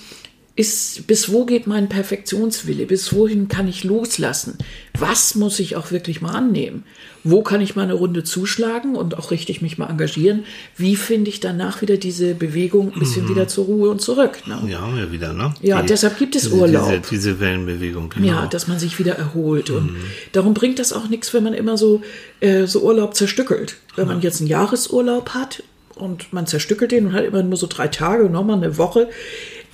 ist, 0.57 1.05
bis 1.07 1.31
wo 1.31 1.45
geht 1.45 1.67
mein 1.67 1.89
Perfektionswille? 1.89 2.85
Bis 2.85 3.13
wohin 3.13 3.49
kann 3.49 3.67
ich 3.67 3.83
loslassen? 3.83 4.57
Was 4.97 5.35
muss 5.35 5.59
ich 5.59 5.75
auch 5.75 5.91
wirklich 5.91 6.21
mal 6.21 6.31
annehmen? 6.31 6.83
Wo 7.25 7.41
kann 7.41 7.59
ich 7.59 7.75
mal 7.75 7.83
eine 7.83 7.95
Runde 7.95 8.23
zuschlagen 8.23 8.95
und 8.95 9.17
auch 9.17 9.31
richtig 9.31 9.61
mich 9.61 9.77
mal 9.77 9.89
engagieren? 9.89 10.45
Wie 10.77 10.95
finde 10.95 11.29
ich 11.29 11.41
danach 11.41 11.81
wieder 11.81 11.97
diese 11.97 12.35
Bewegung 12.35 12.93
ein 12.93 12.99
bisschen 12.99 13.27
wieder 13.27 13.49
zur 13.49 13.65
Ruhe 13.65 13.89
und 13.89 14.01
zurück? 14.01 14.43
Ne? 14.47 14.61
Ja, 14.69 14.79
haben 14.79 14.95
wir 14.95 15.11
wieder, 15.11 15.33
ne? 15.33 15.53
Ja, 15.61 15.81
deshalb 15.81 16.17
gibt 16.19 16.35
es 16.35 16.43
diese, 16.43 16.55
Urlaub. 16.55 16.87
Diese, 16.87 17.01
diese 17.09 17.39
Wellenbewegung, 17.41 18.09
genau. 18.09 18.27
Ja, 18.27 18.47
dass 18.47 18.67
man 18.67 18.79
sich 18.79 18.97
wieder 18.97 19.15
erholt. 19.15 19.71
Und 19.71 19.97
darum 20.31 20.53
bringt 20.53 20.79
das 20.79 20.93
auch 20.93 21.09
nichts, 21.09 21.33
wenn 21.33 21.43
man 21.43 21.53
immer 21.53 21.77
so, 21.77 22.01
äh, 22.39 22.65
so 22.65 22.81
Urlaub 22.81 23.15
zerstückelt. 23.15 23.75
Wenn 23.97 24.07
man 24.07 24.21
jetzt 24.21 24.39
einen 24.39 24.49
Jahresurlaub 24.49 25.31
hat 25.31 25.63
und 25.95 26.31
man 26.31 26.47
zerstückelt 26.47 26.91
den 26.91 27.07
und 27.07 27.13
hat 27.13 27.25
immer 27.25 27.43
nur 27.43 27.57
so 27.57 27.67
drei 27.67 27.87
Tage 27.87 28.25
und 28.25 28.31
nochmal 28.31 28.57
eine 28.57 28.77
Woche, 28.77 29.09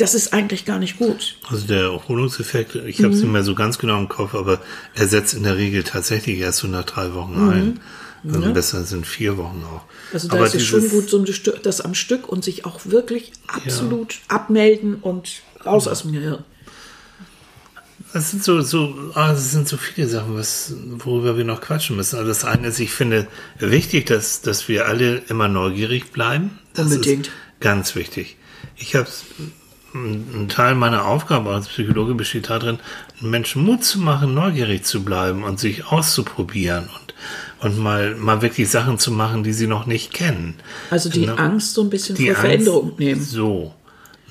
das 0.02 0.16
ist 0.16 0.34
eigentlich 0.34 0.66
gar 0.66 0.80
nicht 0.80 0.98
gut. 0.98 1.36
Also 1.50 1.68
der 1.68 1.84
Erholungseffekt, 1.84 2.76
ich 2.76 2.98
habe 3.00 3.10
Mhm. 3.10 3.14
es 3.14 3.22
nicht 3.22 3.32
mehr 3.32 3.44
so 3.44 3.56
ganz 3.56 3.78
genau 3.78 3.98
im 3.98 4.10
Kopf, 4.10 4.34
aber 4.36 4.60
er 4.96 5.08
setzt 5.08 5.34
in 5.34 5.44
der 5.44 5.58
Regel 5.58 5.84
tatsächlich 5.84 6.40
erst 6.40 6.60
so 6.60 6.68
nach 6.68 6.84
drei 6.86 7.14
Wochen 7.14 7.50
ein. 7.50 7.80
Also 8.28 8.54
Besser 8.54 8.84
sind 8.84 9.08
vier 9.08 9.38
Wochen 9.38 9.64
auch. 9.66 9.84
Mhm. 9.84 9.90
Also 10.14 10.28
da 10.28 10.36
aber 10.36 10.46
ist 10.46 10.56
es 10.56 10.64
schon 10.64 10.88
gut, 10.90 11.10
so 11.10 11.18
ein 11.18 11.26
Stück- 11.26 11.62
das 11.64 11.82
am 11.82 11.96
Stück 11.96 12.28
und 12.30 12.44
sich 12.44 12.66
auch 12.66 12.82
wirklich 12.86 13.32
absolut 13.48 14.20
abmelden 14.28 14.96
und 14.96 15.42
raus 15.66 15.88
aus 15.88 16.02
dem 16.04 16.12
Gehirn. 16.12 16.44
Das 18.14 18.32
sind 18.32 18.44
so, 18.44 18.60
so, 18.62 18.94
ah, 19.16 19.32
das 19.32 19.52
sind 19.52 19.68
so 19.70 19.78
viele 19.78 20.08
Sachen, 20.08 20.36
was, 20.36 20.74
worüber 20.98 21.38
wir 21.38 21.46
noch 21.46 21.62
quatschen 21.62 21.96
müssen. 21.96 22.18
Also 22.18 22.28
das 22.28 22.44
eine 22.44 22.68
ist, 22.68 22.80
ich 22.80 22.92
finde 22.92 23.28
wichtig, 23.60 24.06
dass, 24.08 24.42
dass 24.42 24.68
wir 24.68 24.88
alle 24.88 25.20
immer 25.30 25.48
neugierig 25.48 26.12
bleiben. 26.12 26.60
Das 26.74 26.88
Unbedingt. 26.88 27.28
ist 27.28 27.34
ganz 27.62 27.96
wichtig. 27.96 28.36
Ich 28.76 28.96
habe 28.96 29.08
ein 29.94 30.48
Teil 30.50 30.76
meiner 30.76 31.06
Aufgabe 31.06 31.50
als 31.52 31.68
Psychologe 31.68 32.16
besteht 32.16 32.50
darin, 32.50 32.80
Menschen 33.20 33.64
Mut 33.64 33.84
zu 33.84 34.00
machen, 34.00 34.34
neugierig 34.34 34.84
zu 34.84 35.04
bleiben 35.04 35.44
und 35.44 35.60
sich 35.60 35.86
auszuprobieren 35.88 36.86
und, 36.86 37.14
und 37.66 37.78
mal, 37.78 38.16
mal 38.16 38.42
wirklich 38.42 38.70
Sachen 38.70 39.00
zu 39.00 39.12
machen, 39.12 39.44
die 39.44 39.54
sie 39.54 39.68
noch 39.68 39.86
nicht 39.86 40.14
kennen. 40.14 40.56
Also 40.90 41.10
die 41.10 41.26
Ne? 41.26 41.38
Angst 41.38 41.74
so 41.74 41.82
ein 41.84 41.90
bisschen 41.90 42.16
vor 42.16 42.26
Angst- 42.26 42.40
Veränderung 42.42 42.94
nehmen. 42.98 43.22
So. 43.22 43.74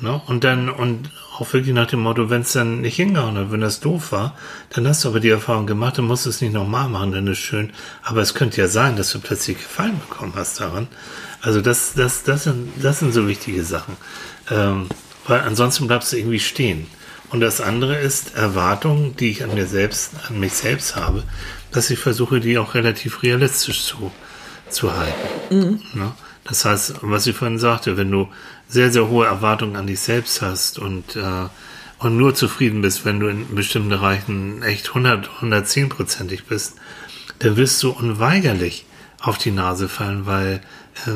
Ne? 0.01 0.21
Und 0.27 0.45
dann, 0.45 0.71
und 0.71 1.11
auch 1.39 1.53
wirklich 1.53 1.75
nach 1.75 1.87
dem 1.87 2.01
Motto, 2.01 2.31
wenn 2.31 2.41
es 2.41 2.53
dann 2.53 2.81
nicht 2.81 2.97
hingehauen 2.97 3.37
hat, 3.37 3.53
wenn 3.53 3.61
das 3.61 3.81
doof 3.81 4.13
war, 4.13 4.37
dann 4.71 4.87
hast 4.89 5.05
du 5.05 5.09
aber 5.09 5.21
die 5.21 5.29
Erfahrung 5.29 5.67
gemacht, 5.67 5.99
dann 5.99 6.07
musst 6.07 6.27
es 6.27 6.41
nicht 6.41 6.53
nochmal 6.55 6.89
machen, 6.89 7.13
dann 7.13 7.27
ist 7.27 7.39
schön. 7.39 7.71
Aber 8.03 8.21
es 8.23 8.33
könnte 8.35 8.61
ja 8.61 8.69
sein, 8.69 8.97
dass 8.97 9.11
du 9.13 9.21
plötzlich 9.21 9.59
Gefallen 9.59 10.01
bekommen 10.09 10.33
hast 10.37 10.61
daran. 10.61 10.89
Also 11.43 11.61
das, 11.61 11.93
das, 11.95 12.23
das 12.25 12.45
sind, 12.45 12.71
das 12.83 12.99
sind 13.01 13.13
so 13.13 13.29
wichtige 13.29 13.63
Sachen. 13.63 13.97
Ähm, 14.51 14.87
weil 15.31 15.43
ansonsten 15.43 15.87
bleibst 15.87 16.13
du 16.13 16.17
irgendwie 16.17 16.41
stehen. 16.41 16.87
Und 17.31 17.41
das 17.41 17.61
andere 17.61 17.97
ist 17.97 18.35
Erwartungen, 18.35 19.15
die 19.17 19.31
ich 19.31 19.45
an 19.45 19.55
mir 19.55 19.67
selbst, 19.67 20.13
an 20.29 20.41
mich 20.41 20.55
selbst 20.55 20.97
habe, 20.97 21.23
dass 21.71 21.91
ich 21.91 22.01
versuche, 22.01 22.41
die 22.41 22.59
auch 22.59 22.75
relativ 22.75 23.23
realistisch 23.23 23.85
zu, 23.85 24.11
zu 24.69 24.93
halten. 24.97 25.81
Ne? 25.95 26.13
Das 26.43 26.65
heißt, 26.65 26.95
was 27.03 27.29
ich 27.29 27.37
vorhin 27.37 27.61
sagte, 27.61 27.97
wenn 27.97 28.11
du 28.11 28.29
sehr, 28.69 28.91
sehr 28.91 29.09
hohe 29.09 29.27
Erwartungen 29.27 29.77
an 29.77 29.87
dich 29.87 30.01
selbst 30.01 30.43
hast 30.43 30.81
und, 30.81 31.15
äh, 31.15 31.49
und 31.99 32.17
nur 32.17 32.35
zufrieden 32.35 32.83
bist, 32.83 33.05
wenn 33.05 33.21
du 33.21 33.29
in 33.29 33.55
bestimmten 33.55 33.91
Bereichen 33.91 34.65
echt 34.65 34.89
100, 34.89 35.31
110-prozentig 35.41 36.47
bist, 36.47 36.75
dann 37.39 37.57
wirst 37.57 37.81
du 37.85 37.91
unweigerlich 37.91 38.85
auf 39.21 39.39
die 39.39 39.53
Nase 39.53 39.89
fallen, 39.89 40.27
weil 40.27 40.61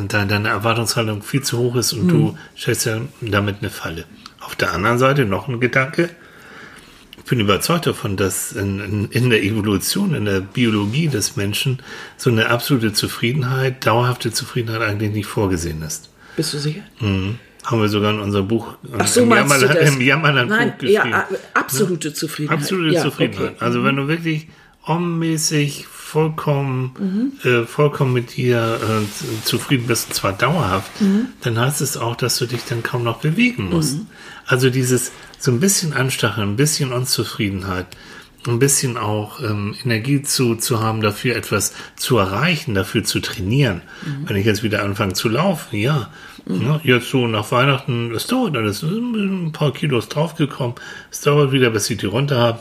deine, 0.09 0.27
deine 0.27 0.49
Erwartungshaltung 0.49 1.23
viel 1.23 1.43
zu 1.43 1.59
hoch 1.59 1.77
ist 1.77 1.93
und 1.93 2.09
du 2.09 2.39
stellst 2.57 2.87
ja 2.87 3.01
damit 3.21 3.57
eine 3.61 3.71
Falle. 3.71 4.05
Auf 4.41 4.55
der 4.57 4.73
anderen 4.73 4.99
Seite 4.99 5.25
noch 5.25 5.49
ein 5.49 5.61
Gedanke. 5.61 6.11
Ich 7.17 7.25
bin 7.31 7.41
überzeugt 7.41 7.87
davon, 7.87 8.17
dass 8.19 8.53
in, 8.53 8.81
in, 8.81 9.05
in 9.11 9.31
der 9.31 9.43
Evolution, 9.43 10.15
in 10.15 10.27
der 10.27 10.41
Biologie 10.41 11.09
des 11.09 11.37
Menschen 11.37 11.79
so 12.19 12.29
eine 12.31 12.51
absolute 12.51 12.93
Zufriedenheit, 12.93 13.87
dauerhafte 13.87 14.31
Zufriedenheit 14.33 14.83
eigentlich 14.83 15.13
nicht 15.13 15.27
vorgesehen 15.27 15.81
ist. 15.83 16.11
Bist 16.37 16.53
du 16.53 16.59
sicher? 16.59 16.83
Mhm. 17.01 17.39
Haben 17.65 17.81
wir 17.81 17.89
sogar 17.89 18.13
in 18.13 18.21
unserem 18.21 18.47
Buch, 18.47 18.75
Ach 18.99 19.07
so, 19.07 19.23
im 19.23 19.29
meinst 19.31 19.51
du 19.51 19.55
Jammerland, 19.57 19.81
das? 19.83 19.95
im 19.95 20.01
Jammerland 20.03 20.51
Nein, 20.51 20.71
Buch 20.73 20.79
geschrieben. 20.81 21.11
ja, 21.13 21.21
a- 21.21 21.29
absolute 21.59 22.13
Zufriedenheit. 22.13 22.59
Absolute 22.61 22.95
ja, 22.95 23.03
Zufriedenheit. 23.03 23.53
okay. 23.55 23.65
Also 23.65 23.85
wenn 23.85 23.97
du 23.97 24.07
wirklich 24.07 24.49
ommäßig 24.87 25.87
vollkommen, 26.15 27.37
äh, 27.43 27.67
vollkommen 27.67 28.13
mit 28.13 28.37
dir 28.37 28.79
äh, 28.81 29.45
zufrieden 29.45 29.89
bist, 29.89 30.09
und 30.09 30.15
zwar 30.15 30.33
dauerhaft, 30.33 30.93
dann 31.41 31.59
heißt 31.59 31.81
es 31.81 31.97
auch, 31.97 32.15
dass 32.15 32.39
du 32.39 32.47
dich 32.47 32.65
dann 32.69 32.85
kaum 32.85 33.03
noch 33.03 33.19
bewegen 33.19 33.69
musst. 33.69 33.99
Also 34.47 34.71
dieses 34.71 35.11
so 35.41 35.51
ein 35.51 35.59
bisschen 35.59 35.93
Anstacheln, 35.93 36.51
ein 36.51 36.57
bisschen 36.57 36.93
Unzufriedenheit, 36.93 37.87
ein 38.47 38.61
bisschen 38.61 38.97
auch 38.97 39.41
ähm, 39.41 39.75
Energie 39.85 40.23
zu, 40.23 40.55
zu 40.55 40.81
haben, 40.81 41.01
dafür 41.01 41.35
etwas 41.35 41.73
zu 41.97 42.17
erreichen, 42.19 42.77
dafür 42.77 43.03
zu 43.03 43.19
trainieren. 43.19 43.83
Mhm. 44.07 44.29
Wenn 44.29 44.37
ich 44.37 44.47
jetzt 44.47 44.63
wieder 44.63 44.85
anfange 44.85 45.15
zu 45.15 45.29
laufen, 45.29 45.77
ja, 45.77 46.11
ja, 46.47 46.81
jetzt 46.85 47.11
so 47.11 47.27
nach 47.27 47.51
Weihnachten, 47.51 48.15
es 48.15 48.29
dauert 48.29 48.57
alles, 48.57 48.85
ein 48.85 49.51
paar 49.53 49.73
Kilos 49.73 50.09
draufgekommen, 50.09 50.77
es 51.11 51.23
dauert 51.23 51.51
wieder, 51.51 51.71
bis 51.71 51.91
ich 51.91 51.97
die 51.97 52.07
runter 52.07 52.39
habe. 52.39 52.61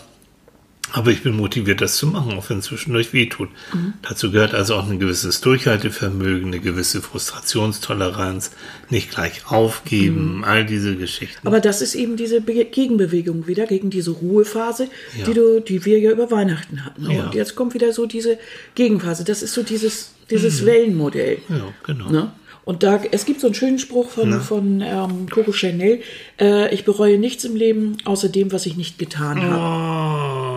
Aber 0.92 1.10
ich 1.10 1.24
bin 1.24 1.36
motiviert, 1.36 1.82
das 1.82 1.96
zu 1.98 2.06
machen, 2.06 2.34
auch 2.34 2.50
wenn 2.52 2.60
es 2.60 2.66
zwischendurch 2.66 3.14
wehtut. 3.14 3.50
Mhm. 3.74 3.94
Dazu 4.04 4.32
gehört 4.32 4.54
also 4.54 4.76
auch 4.76 4.88
ein 4.88 5.00
gewisses 5.00 5.42
Durchhaltevermögen, 5.42 6.48
eine 6.48 6.60
gewisse 6.60 7.02
Frustrationstoleranz, 7.02 8.52
nicht 8.90 9.10
gleich 9.10 9.50
aufgeben, 9.50 10.38
Mhm. 10.38 10.44
all 10.44 10.66
diese 10.66 10.96
Geschichten. 10.96 11.48
Aber 11.48 11.60
das 11.62 11.82
ist 11.82 11.96
eben 11.96 12.16
diese 12.16 12.42
Be 12.42 12.66
Gegenbewegung 12.66 13.48
wieder 13.48 13.66
gegen 13.66 13.90
diese 13.90 14.12
Ruhephase, 14.12 14.88
Ja. 15.18 15.26
die 15.26 15.34
du, 15.34 15.62
die 15.62 15.84
wir 15.86 15.98
ja 16.00 16.12
über 16.12 16.30
Weihnachten 16.30 16.86
hatten. 16.86 17.10
Ja. 17.10 17.24
Und 17.26 17.34
jetzt 17.34 17.56
kommt 17.56 17.74
wieder 17.74 17.92
so 17.92 18.06
diese 18.06 18.38
Gegenphase. 18.76 19.24
Das 19.24 19.42
ist 19.42 19.54
so 19.54 19.64
dieses, 19.64 20.12
dieses 20.30 20.64
Wellenmodell. 20.66 21.40
ja, 21.50 21.74
genau. 21.88 22.10
Ne? 22.12 22.32
Und 22.66 22.84
da, 22.84 23.02
es 23.12 23.26
gibt 23.26 23.42
so 23.42 23.48
einen 23.48 23.56
schönen 23.56 23.78
Spruch 23.78 24.10
von, 24.12 24.40
von 24.42 24.80
ähm, 24.80 25.28
Coco 25.30 25.52
Chanel, 25.52 26.00
äh, 26.40 26.74
ich 26.74 26.86
bereue 26.86 27.18
nichts 27.18 27.44
im 27.44 27.58
Leben, 27.58 27.98
außer 28.06 28.30
dem, 28.30 28.54
was 28.54 28.66
ich 28.66 28.78
nicht 28.78 28.98
getan 28.98 29.42
habe. 29.42 30.53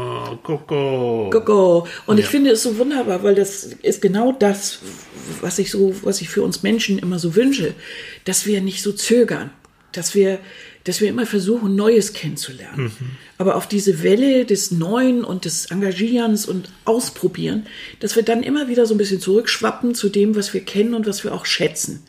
Coco. 0.47 1.28
Coco. 1.32 1.86
Und 2.07 2.18
ich 2.18 2.26
Ja. 2.26 2.30
finde 2.30 2.51
es 2.53 2.62
so 2.62 2.78
wunderbar, 2.78 3.22
weil 3.24 3.34
das 3.34 3.64
ist 3.82 4.01
genau 4.01 4.30
das, 4.32 4.78
was 5.40 5.59
ich 5.59 5.70
so, 5.72 5.94
was 6.03 6.20
ich 6.20 6.28
für 6.28 6.42
uns 6.42 6.62
Menschen 6.62 6.99
immer 6.99 7.18
so 7.18 7.34
wünsche, 7.34 7.74
dass 8.24 8.47
wir 8.47 8.61
nicht 8.61 8.80
so 8.82 8.92
zögern, 8.92 9.51
dass 9.90 10.14
wir, 10.14 10.38
dass 10.84 11.01
wir 11.01 11.09
immer 11.09 11.26
versuchen, 11.26 11.74
Neues 11.74 12.12
kennenzulernen. 12.12 12.92
Aber 13.38 13.57
auf 13.57 13.66
diese 13.66 14.05
Welle 14.05 14.44
des 14.44 14.70
Neuen 14.70 15.24
und 15.24 15.44
des 15.47 15.66
Engagierens 15.66 16.47
und 16.47 16.70
Ausprobieren, 16.84 17.66
dass 17.99 18.14
wir 18.14 18.22
dann 18.22 18.42
immer 18.44 18.68
wieder 18.68 18.86
so 18.86 18.94
ein 18.94 18.99
bisschen 18.99 19.20
zurückschwappen 19.20 19.94
zu 19.97 20.09
dem, 20.09 20.36
was 20.36 20.55
wir 20.55 20.61
kennen 20.61 20.94
und 20.94 21.07
was 21.09 21.24
wir 21.24 21.34
auch 21.34 21.44
schätzen. 21.44 22.05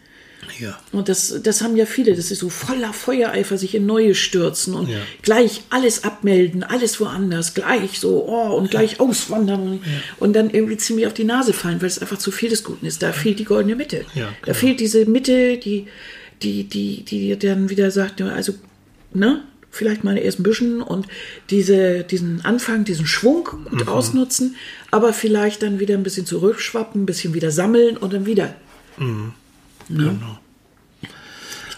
Ja. 0.59 0.79
Und 0.91 1.09
das, 1.09 1.41
das 1.43 1.61
haben 1.61 1.75
ja 1.77 1.85
viele, 1.85 2.15
das 2.15 2.31
ist 2.31 2.39
so 2.39 2.49
voller 2.49 2.93
Feuereifer, 2.93 3.57
sich 3.57 3.75
in 3.75 3.85
Neue 3.85 4.15
stürzen 4.15 4.73
und 4.73 4.89
Ja. 4.89 4.99
gleich 5.21 5.61
alles 5.69 6.03
abmelden, 6.03 6.63
alles 6.63 6.99
woanders, 6.99 7.53
gleich 7.53 7.99
so, 7.99 8.25
oh, 8.27 8.55
und 8.57 8.71
gleich 8.71 8.99
auswandern 8.99 9.79
und, 10.19 10.33
dann 10.33 10.49
irgendwie 10.49 10.77
ziemlich 10.77 11.07
auf 11.07 11.13
die 11.13 11.23
Nase 11.23 11.53
fallen, 11.53 11.81
weil 11.81 11.87
es 11.87 11.99
einfach 11.99 12.17
zu 12.17 12.31
viel 12.31 12.49
des 12.49 12.63
Guten 12.63 12.85
ist. 12.85 13.01
Da 13.03 13.11
fehlt 13.11 13.39
die 13.39 13.45
goldene 13.45 13.75
Mitte. 13.75 14.05
Ja, 14.15 14.25
Da 14.41 14.45
genau. 14.47 14.57
fehlt 14.57 14.79
diese 14.79 15.05
Mitte, 15.05 15.57
die, 15.57 15.87
die, 16.41 16.63
die, 16.65 17.03
die 17.03 17.37
dann 17.37 17.69
wieder 17.69 17.91
sagt, 17.91 18.19
ja, 18.19 18.27
also, 18.27 18.53
ne, 19.13 19.43
vielleicht 19.69 20.03
mal 20.03 20.17
erst 20.17 20.39
ein 20.39 20.43
bisschen 20.43 20.81
und 20.81 21.05
diese, 21.51 22.03
diesen 22.03 22.43
Anfang, 22.43 22.83
diesen 22.83 23.05
Schwung 23.05 23.43
gut 23.69 23.81
Mhm. 23.85 23.89
ausnutzen, 23.89 24.55
aber 24.89 25.13
vielleicht 25.13 25.61
dann 25.61 25.79
wieder 25.79 25.93
ein 25.95 26.03
bisschen 26.03 26.25
zurückschwappen, 26.25 27.03
ein 27.03 27.05
bisschen 27.05 27.33
wieder 27.35 27.51
sammeln 27.51 27.95
und 27.97 28.11
dann 28.13 28.25
wieder. 28.25 28.55
Genau. 29.89 30.39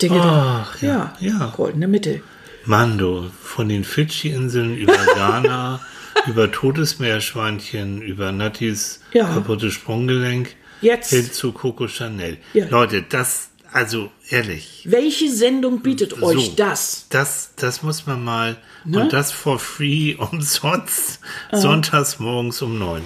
Denke, 0.01 0.19
Ach, 0.21 0.81
ja, 0.81 1.13
ja, 1.19 1.29
ja. 1.39 1.53
goldene 1.55 1.87
Mitte. 1.87 2.21
Mando, 2.65 3.29
von 3.43 3.67
den 3.69 3.83
Fidschi-Inseln 3.83 4.77
über 4.77 4.93
Ghana, 5.15 5.79
über 6.27 6.51
Todesmeerschweinchen, 6.51 8.01
über 8.01 8.31
Nattis 8.31 9.01
Ja. 9.13 9.33
kaputtes 9.33 9.73
Sprunggelenk, 9.73 10.55
Jetzt. 10.81 11.09
hin 11.09 11.31
zu 11.31 11.51
Coco 11.51 11.87
Chanel. 11.87 12.37
Ja. 12.53 12.67
Leute, 12.69 13.01
das, 13.01 13.49
also 13.71 14.11
ehrlich, 14.29 14.83
Welche 14.89 15.29
Sendung 15.31 15.81
bietet 15.81 16.21
euch 16.21 16.45
so, 16.47 16.53
das? 16.55 17.05
Das, 17.09 17.51
das 17.55 17.83
muss 17.83 18.05
man 18.05 18.23
mal, 18.23 18.57
Ne? 18.85 19.01
und 19.01 19.13
das 19.13 19.31
for 19.33 19.59
free, 19.59 20.15
umsonst, 20.31 21.19
sonntags 21.51 22.19
morgens 22.19 22.61
um 22.61 22.79
neun. 22.79 23.01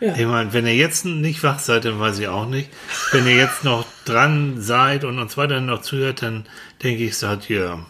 Ja. 0.00 0.14
Ich 0.16 0.26
meine, 0.26 0.52
wenn 0.52 0.66
ihr 0.66 0.74
jetzt 0.76 1.04
nicht 1.04 1.42
wach 1.42 1.58
seid, 1.58 1.84
dann 1.84 1.98
weiß 1.98 2.18
ich 2.20 2.28
auch 2.28 2.46
nicht. 2.48 2.70
Wenn 3.12 3.26
ihr 3.26 3.34
jetzt 3.36 3.64
noch 3.64 3.84
dran 4.04 4.60
seid 4.60 5.04
und 5.04 5.18
uns 5.18 5.36
weiterhin 5.36 5.66
noch 5.66 5.82
zuhört, 5.82 6.22
dann 6.22 6.46
denke 6.82 7.04
ich, 7.04 7.16
seid 7.16 7.50
ihr 7.50 7.84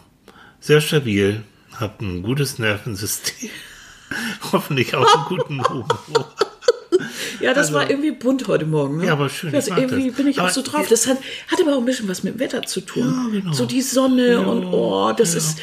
sehr 0.59 0.81
stabil, 0.81 1.43
habt 1.79 2.01
ein 2.01 2.23
gutes 2.23 2.57
Nervensystem, 2.57 3.49
hoffentlich 4.51 4.95
auch 4.95 5.05
einen 5.15 5.25
guten 5.37 5.67
Humor. 5.69 5.87
Ja, 7.39 7.53
das 7.53 7.67
Also- 7.67 7.75
war 7.79 7.89
irgendwie 7.89 8.11
bunt 8.11 8.47
heute 8.49 8.65
Morgen. 8.65 8.97
Ne? 8.97 9.05
Ja, 9.05 9.13
aber 9.13 9.29
schön, 9.29 9.51
mag 9.53 9.65
irgendwie 9.77 10.07
das. 10.09 10.17
bin 10.17 10.27
ich 10.27 10.37
auch 10.39 10.43
Aber 10.45 10.51
so 10.51 10.61
drauf. 10.61 10.81
ja- 10.83 10.89
Das 10.89 11.07
hat, 11.07 11.17
hat 11.47 11.61
aber 11.61 11.75
auch 11.75 11.79
ein 11.79 11.85
bisschen 11.85 12.09
was 12.09 12.23
mit 12.23 12.33
dem 12.33 12.39
Wetter 12.41 12.63
zu 12.63 12.81
tun. 12.81 13.03
Ja, 13.33 13.39
genau. 13.39 13.53
So 13.53 13.65
die 13.65 13.81
Sonne 13.81 14.41
und 14.45 14.65
oh, 14.65 15.13
das 15.15 15.33
ist. 15.35 15.59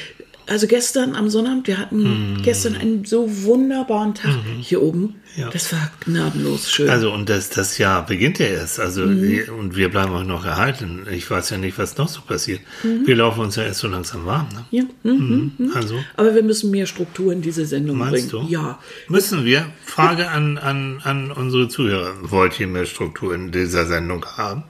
Also 0.49 0.68
gestern 0.68 1.16
am 1.16 1.28
Sonnabend, 1.28 1.66
wir 1.66 1.76
hatten 1.78 2.38
gestern 2.42 2.76
einen 2.76 3.05
so 3.05 3.26
wunderbaren 3.44 4.14
Tag 4.14 4.30
hier 4.61 4.80
oben. 4.80 5.16
Ja. 5.36 5.51
Das 5.51 5.72
war 5.72 5.90
gnadenlos 6.05 6.70
schön. 6.70 6.88
Also, 6.88 7.12
und 7.12 7.28
das, 7.28 7.51
das 7.51 7.78
Jahr 7.78 8.07
beginnt 8.07 8.38
ja 8.38 8.47
erst. 8.47 8.78
Also, 8.80 9.05
die- 9.07 9.42
und 9.42 9.76
wir 9.76 9.90
bleiben 9.90 10.12
auch 10.12 10.24
noch 10.24 10.44
erhalten. 10.47 11.05
Ich 11.11 11.28
weiß 11.30 11.51
ja 11.51 11.59
nicht, 11.59 11.78
was 11.78 11.99
noch 11.99 12.09
so 12.09 12.20
passiert. 12.22 12.61
Mhm. 12.84 13.07
Wir 13.07 13.16
laufen 13.16 13.40
uns 13.40 13.57
ja 13.57 13.64
erst 13.64 13.80
so 13.80 13.88
langsam 13.88 14.24
warm. 14.24 14.49
Ne? 14.55 14.64
ja. 14.70 14.84
mhm. 15.03 15.72
Also, 15.74 15.99
Aber 16.16 16.34
wir 16.34 16.42
müssen 16.42 16.70
mehr 16.70 16.86
Struktur 16.86 17.32
in 17.32 17.42
diese 17.42 17.66
Sendung 17.66 17.99
meinst 17.99 18.30
bringen. 18.30 18.47
du? 18.47 18.53
Ja. 18.53 18.78
Müssen 19.09 19.44
wir? 19.44 19.66
Frage 19.84 20.28
an, 20.30 20.59
an, 20.59 21.01
an 21.03 21.32
unsere 21.32 21.68
Zuhörer. 21.68 22.12
Wollt 22.22 22.59
ihr 22.61 22.68
mehr 22.68 22.86
Struktur 22.86 23.34
in 23.34 23.51
dieser 23.53 23.84
Sendung 23.84 24.24
haben? 24.24 24.62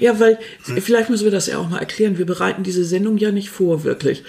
Ja, 0.00 0.18
weil 0.18 0.38
Hm. 0.64 0.80
vielleicht 0.82 1.10
müssen 1.10 1.24
wir 1.24 1.30
das 1.30 1.46
ja 1.46 1.58
auch 1.58 1.68
mal 1.68 1.78
erklären. 1.78 2.18
Wir 2.18 2.26
bereiten 2.26 2.62
diese 2.62 2.84
Sendung 2.84 3.18
ja 3.18 3.30
nicht 3.30 3.50
vor, 3.50 3.84
wirklich, 3.84 4.24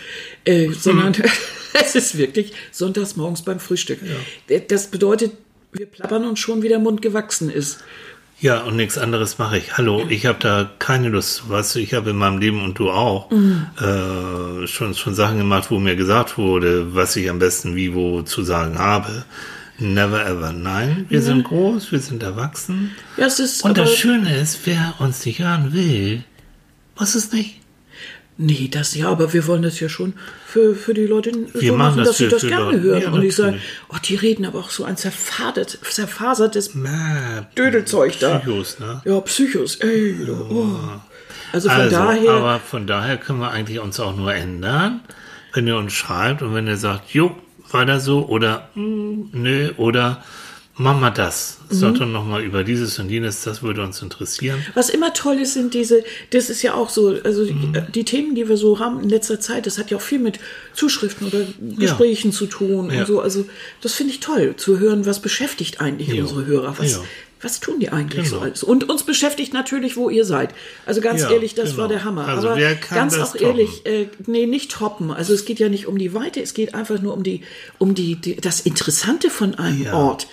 äh, 0.45 0.69
sondern 0.71 1.13
Hm. 1.13 1.23
es 1.73 1.95
ist 1.95 2.17
wirklich 2.17 2.53
sonntags 2.71 3.15
morgens 3.15 3.41
beim 3.43 3.59
Frühstück. 3.59 3.99
Äh, 4.47 4.61
Das 4.67 4.87
bedeutet, 4.87 5.31
wir 5.73 5.85
plappern 5.85 6.25
uns 6.25 6.39
schon, 6.39 6.61
wie 6.61 6.67
der 6.69 6.79
Mund 6.79 7.01
gewachsen 7.01 7.49
ist. 7.49 7.79
Ja, 8.41 8.61
und 8.63 8.75
nichts 8.75 8.97
anderes 8.97 9.37
mache 9.37 9.59
ich. 9.59 9.77
Hallo, 9.77 10.03
ich 10.09 10.25
habe 10.25 10.39
da 10.39 10.71
keine 10.79 11.09
Lust. 11.09 11.47
Weißt 11.47 11.75
du, 11.75 11.79
ich 11.79 11.93
habe 11.93 12.09
in 12.09 12.15
meinem 12.15 12.39
Leben 12.39 12.63
und 12.63 12.79
du 12.79 12.89
auch 12.89 13.29
Mhm. 13.29 13.67
äh, 13.79 14.65
schon, 14.67 14.95
schon 14.95 15.13
Sachen 15.13 15.37
gemacht, 15.37 15.69
wo 15.69 15.77
mir 15.79 15.95
gesagt 15.95 16.39
wurde, 16.39 16.95
was 16.95 17.15
ich 17.15 17.29
am 17.29 17.37
besten 17.39 17.75
wie 17.75 17.93
wo 17.93 18.23
zu 18.23 18.41
sagen 18.43 18.79
habe. 18.79 19.25
Never 19.81 20.25
ever. 20.25 20.53
Nein, 20.53 21.05
wir 21.09 21.21
sind 21.21 21.43
groß, 21.43 21.91
wir 21.91 21.99
sind 21.99 22.21
erwachsen. 22.23 22.91
Ja, 23.17 23.25
es 23.25 23.39
ist 23.39 23.63
Und 23.63 23.77
das 23.77 23.95
Schöne 23.95 24.37
ist, 24.37 24.59
wer 24.65 24.93
uns 24.99 25.25
nicht 25.25 25.39
hören 25.39 25.73
will, 25.73 26.23
muss 26.99 27.15
es 27.15 27.31
nicht. 27.31 27.59
nee, 28.37 28.67
das 28.71 28.93
ja, 28.95 29.09
aber 29.09 29.33
wir 29.33 29.45
wollen 29.47 29.63
das 29.63 29.79
ja 29.79 29.89
schon 29.89 30.13
für, 30.45 30.75
für 30.75 30.93
die 30.93 31.05
Leute 31.07 31.31
Wir 31.53 31.71
so 31.71 31.77
machen 31.77 31.97
das 31.97 32.09
dass 32.09 32.17
sie 32.19 32.27
das 32.27 32.41
gerne 32.43 32.65
Leute. 32.65 32.81
hören. 32.81 33.01
Ja, 33.01 33.11
Und 33.11 33.23
ich 33.23 33.35
sage, 33.35 33.57
oh, 33.89 33.97
die 34.03 34.15
reden 34.15 34.45
aber 34.45 34.59
auch 34.59 34.69
so 34.69 34.83
ein 34.83 34.97
zerfadert, 34.97 35.79
zerfasertes 35.89 36.71
Na, 36.75 37.47
Dödelzeug 37.57 38.19
da. 38.19 38.37
Psychos, 38.39 38.79
ne? 38.79 39.01
Ja, 39.05 39.19
Psychos, 39.21 39.75
ey. 39.77 40.15
Oh. 40.29 40.75
Also 41.53 41.69
von 41.69 41.77
Also, 41.81 41.95
daher, 41.95 42.31
aber 42.31 42.59
von 42.59 42.85
daher 42.87 43.17
können 43.17 43.39
wir 43.39 43.49
eigentlich 43.51 43.79
uns 43.79 43.99
auch 43.99 44.15
nur 44.15 44.33
ändern, 44.33 45.01
wenn 45.53 45.65
ihr 45.67 45.75
uns 45.75 45.93
schreibt 45.93 46.41
und 46.43 46.53
wenn 46.53 46.67
ihr 46.67 46.77
sagt, 46.77 47.13
jo, 47.13 47.35
weiter 47.73 47.99
so 47.99 48.25
oder 48.27 48.69
mm, 48.75 49.29
nö 49.33 49.71
oder 49.77 50.23
mach 50.75 50.99
mal 50.99 51.11
das. 51.11 51.59
Doch 51.69 51.99
noch 52.05 52.25
mal 52.25 52.41
über 52.43 52.63
dieses 52.63 52.97
und 52.99 53.09
jenes, 53.09 53.43
das 53.43 53.61
würde 53.61 53.83
uns 53.83 54.01
interessieren. 54.01 54.59
Was 54.73 54.89
immer 54.89 55.13
toll 55.13 55.35
ist, 55.35 55.53
sind 55.53 55.73
diese, 55.73 56.03
das 56.31 56.49
ist 56.49 56.63
ja 56.63 56.73
auch 56.73 56.89
so, 56.89 57.15
also 57.23 57.43
Mhm. 57.43 57.73
die, 57.73 57.91
die 57.91 58.03
Themen, 58.03 58.35
die 58.35 58.49
wir 58.49 58.57
so 58.57 58.79
haben 58.79 58.99
in 59.01 59.09
letzter 59.09 59.39
Zeit, 59.39 59.65
das 59.67 59.77
hat 59.77 59.91
ja 59.91 59.97
auch 59.97 60.01
viel 60.01 60.19
mit 60.19 60.39
Zuschriften 60.73 61.27
oder 61.27 61.45
Gesprächen 61.77 62.31
zu 62.31 62.45
tun 62.47 62.89
Ja. 62.91 63.01
und 63.01 63.07
so. 63.07 63.19
Also 63.21 63.45
das 63.81 63.93
finde 63.93 64.13
ich 64.13 64.19
toll, 64.21 64.55
zu 64.57 64.79
hören, 64.79 65.05
was 65.05 65.21
beschäftigt 65.21 65.79
eigentlich 65.81 66.09
Ja. 66.09 66.21
unsere 66.23 66.45
Hörer. 66.45 66.73
Was, 66.77 66.93
Ja. 66.93 67.03
Was 67.41 67.59
tun 67.59 67.79
die 67.79 67.89
eigentlich 67.89 68.29
so 68.29 68.35
Genau. 68.35 68.45
alles? 68.47 68.63
Und 68.63 68.89
uns 68.89 69.03
beschäftigt 69.03 69.53
natürlich, 69.53 69.97
wo 69.97 70.09
ihr 70.09 70.25
seid. 70.25 70.53
Also 70.85 71.01
ganz 71.01 71.21
Ja, 71.21 71.31
ehrlich, 71.31 71.55
das 71.55 71.71
genau. 71.71 71.81
war 71.83 71.87
der 71.89 72.03
Hammer. 72.03 72.27
Also 72.27 72.49
Aber 72.49 72.57
wer 72.57 72.75
kann 72.75 72.97
ganz 72.97 73.17
auch 73.19 73.31
toppen? 73.31 73.45
ehrlich, 73.47 73.85
äh, 73.85 74.07
nee, 74.27 74.45
nicht 74.45 74.71
toppen. 74.71 75.11
Also 75.11 75.33
es 75.33 75.45
geht 75.45 75.59
ja 75.59 75.69
nicht 75.69 75.87
um 75.87 75.97
die 75.97 76.13
Weite, 76.13 76.41
es 76.41 76.53
geht 76.53 76.73
einfach 76.75 77.01
nur 77.01 77.13
um 77.13 77.23
die, 77.23 77.41
um 77.79 77.95
die, 77.95 78.15
die 78.15 78.35
das 78.35 78.59
Interessante 78.61 79.29
von 79.29 79.55
einem 79.55 79.83
Ja. 79.83 79.93
Ort. 79.93 80.27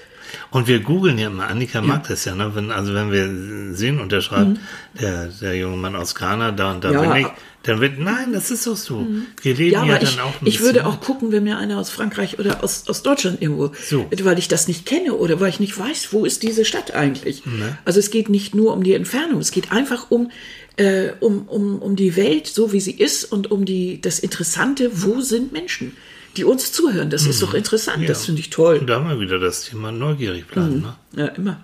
Und 0.51 0.69
wir 0.69 0.81
googeln 0.81 1.17
ja 1.19 1.29
immer, 1.29 1.49
Annika 1.49 1.81
mag 1.81 2.07
das 2.07 2.27
ja, 2.27 2.35
ne? 2.35 2.55
Wenn, 2.55 2.71
also 2.71 2.93
wenn 2.93 3.11
wir 3.11 3.75
sehen 3.75 3.99
und 3.99 4.13
der 4.13 4.21
schreibt, 4.21 4.59
der, 5.01 5.29
der 5.29 5.55
junge 5.57 5.79
Mann 5.79 5.97
aus 5.97 6.15
Ghana, 6.15 6.53
da 6.53 6.73
und 6.73 6.85
da 6.85 6.89
Mhm. 6.91 6.95
Ja. 6.95 7.01
Mhm. 7.03 7.13
bin 7.15 7.23
ich, 7.23 7.27
dann 7.65 7.81
wird, 7.81 7.99
nein, 7.99 8.33
das 8.33 8.51
ist 8.51 8.67
doch 8.67 8.77
so. 8.77 9.07
Wir 9.43 9.55
leben 9.55 9.73
Ja, 9.73 9.85
ja, 9.85 9.95
dann 9.99 10.03
ich, 10.09 10.21
auch 10.21 10.41
ein 10.41 10.47
ich 10.47 10.61
würde 10.61 10.87
auch 10.87 11.01
gucken, 11.01 11.33
wenn 11.33 11.45
mir 11.45 11.59
einer 11.59 11.79
aus 11.79 11.91
Frankreich 11.91 12.39
oder 12.39 12.63
aus, 12.65 12.89
aus 12.89 13.03
Deutschland 13.03 13.43
irgendwo, 13.43 13.73
So. 13.85 14.07
weil 14.23 14.39
ich 14.39 14.49
das 14.49 14.69
nicht 14.69 14.87
kenne 14.87 15.15
oder 15.15 15.41
weil 15.41 15.51
ich 15.51 15.61
nicht 15.61 15.77
weiß, 15.79 16.13
wo 16.13 16.25
ist 16.25 16.43
diese 16.45 16.65
Stadt 16.65 16.95
eigentlich. 16.95 17.45
Ne. 17.45 17.77
Also 17.85 17.99
es 17.99 18.11
geht 18.11 18.29
nicht 18.29 18.55
nur 18.55 18.73
um 18.73 18.83
die 18.85 18.95
Entfernung, 18.95 19.41
es 19.41 19.51
geht 19.51 19.73
einfach 19.73 20.11
um, 20.11 20.31
äh, 20.77 21.11
um, 21.21 21.49
um, 21.49 21.79
um 21.81 21.97
die 21.97 22.15
Welt, 22.17 22.47
so 22.47 22.73
wie 22.73 22.81
sie 22.81 22.93
ist 22.93 23.25
und 23.25 23.51
um 23.51 23.65
die, 23.65 24.01
das 24.01 24.19
Interessante, 24.21 24.91
wo 24.95 25.21
sind 25.21 25.53
Menschen, 25.53 25.97
die 26.37 26.45
uns 26.45 26.71
zuhören. 26.73 27.11
Das 27.11 27.27
ist 27.27 27.43
doch 27.43 27.55
interessant, 27.55 28.09
das 28.09 28.19
Mhm. 28.19 28.23
Ja. 28.23 28.27
finde 28.27 28.41
ich 28.41 28.51
toll. 28.51 28.79
Und 28.79 28.87
da 28.87 28.97
haben 29.01 29.09
wir 29.09 29.19
wieder 29.21 29.41
das 29.41 29.65
Thema 29.65 29.91
neugierig 29.91 30.47
bleiben. 30.47 30.83
Ne? 30.83 30.97
Ja, 31.17 31.27
immer. 31.27 31.63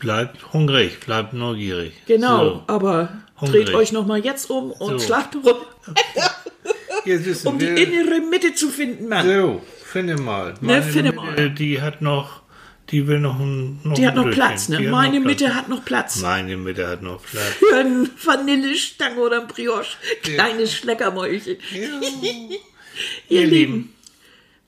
Bleibt 0.00 0.52
hungrig, 0.52 1.00
bleibt 1.00 1.32
neugierig. 1.32 1.92
Genau, 2.06 2.44
So. 2.44 2.62
aber 2.66 3.10
Hungrig. 3.40 3.66
dreht 3.66 3.74
euch 3.74 3.92
nochmal 3.92 4.24
jetzt 4.24 4.50
um 4.50 4.70
und 4.72 4.98
So. 5.00 5.06
schlagt 5.06 5.34
rum, 5.36 5.56
um 7.44 7.58
die 7.58 7.66
innere 7.66 8.20
Mitte 8.30 8.54
zu 8.54 8.68
finden, 8.68 9.08
Mann. 9.08 9.26
So, 9.26 9.62
finde 9.84 10.16
mal. 10.16 10.54
Ne, 10.60 10.82
finde 10.82 11.12
Mitte, 11.12 11.14
mal. 11.24 11.50
Die 11.50 11.80
hat 11.80 12.02
noch, 12.02 12.42
die 12.90 13.06
will 13.06 13.20
noch 13.20 13.38
ein 13.38 13.80
noch 13.84 13.94
Die 13.94 14.06
hat 14.06 14.16
noch. 14.16 14.30
Platz, 14.30 14.68
ne? 14.68 14.80
Meine 14.80 15.20
Mitte 15.20 15.44
Platz. 15.46 15.56
hat 15.56 15.68
noch 15.68 15.84
Platz. 15.84 16.20
Meine 16.20 16.56
Mitte 16.56 16.88
hat 16.88 17.02
noch 17.02 17.22
Platz. 17.22 17.52
Für 17.70 17.76
eine 17.76 18.10
Vanillestange 18.24 19.20
oder 19.20 19.40
ein 19.42 19.46
Brioche. 19.48 19.96
Kleines 20.22 20.74
Schleckermäulchen. 20.74 21.56
Ihr 23.28 23.46
Lieben, 23.46 23.92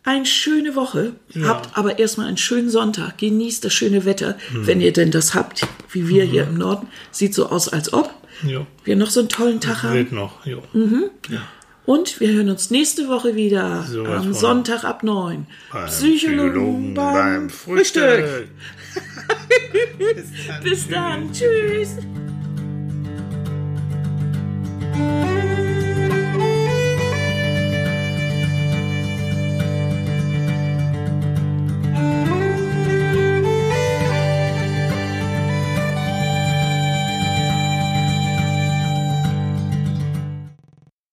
eine 0.05 0.25
schöne 0.27 0.77
Woche. 0.77 1.13
Habt 1.43 1.77
aber 1.77 1.99
erstmal 1.99 2.29
einen 2.29 2.37
schönen 2.37 2.71
Sonntag. 2.71 3.19
Genießt 3.19 3.65
das 3.65 3.75
schöne 3.75 4.05
Wetter, 4.05 4.37
Mhm. 4.53 4.67
wenn 4.67 4.81
ihr 4.81 4.93
denn 4.93 5.11
das 5.11 5.35
habt, 5.35 5.63
wie 5.91 6.09
wir 6.09 6.25
hier 6.25 6.45
im 6.45 6.55
Norden. 6.57 6.87
Sieht 7.11 7.35
so 7.35 7.47
aus, 7.49 7.69
als 7.69 7.93
ob 7.93 8.15
Jo. 8.43 8.67
wir 8.85 8.97
noch 8.97 9.11
so 9.11 9.21
einen 9.21 9.29
tollen 9.29 9.61
Tag 9.61 9.83
haben. 9.83 9.95
Wird 9.95 10.13
noch, 10.13 10.45
jo. 10.47 10.63
Und 11.87 12.21
wir 12.21 12.33
hören 12.33 12.51
uns 12.51 12.71
nächste 12.71 13.09
Woche 13.09 13.35
wieder 13.35 13.83
Sowas 13.83 14.25
am. 14.25 14.33
Sonntag 14.33 14.85
ab 14.85 15.03
9. 15.03 15.47
Beim 15.73 15.87
Psychologen 15.87 16.95
beim 16.95 17.51
Frühstück. 17.51 18.49
Bis 20.63 20.89
dann. 20.89 21.33
Tschüss. 21.33 21.97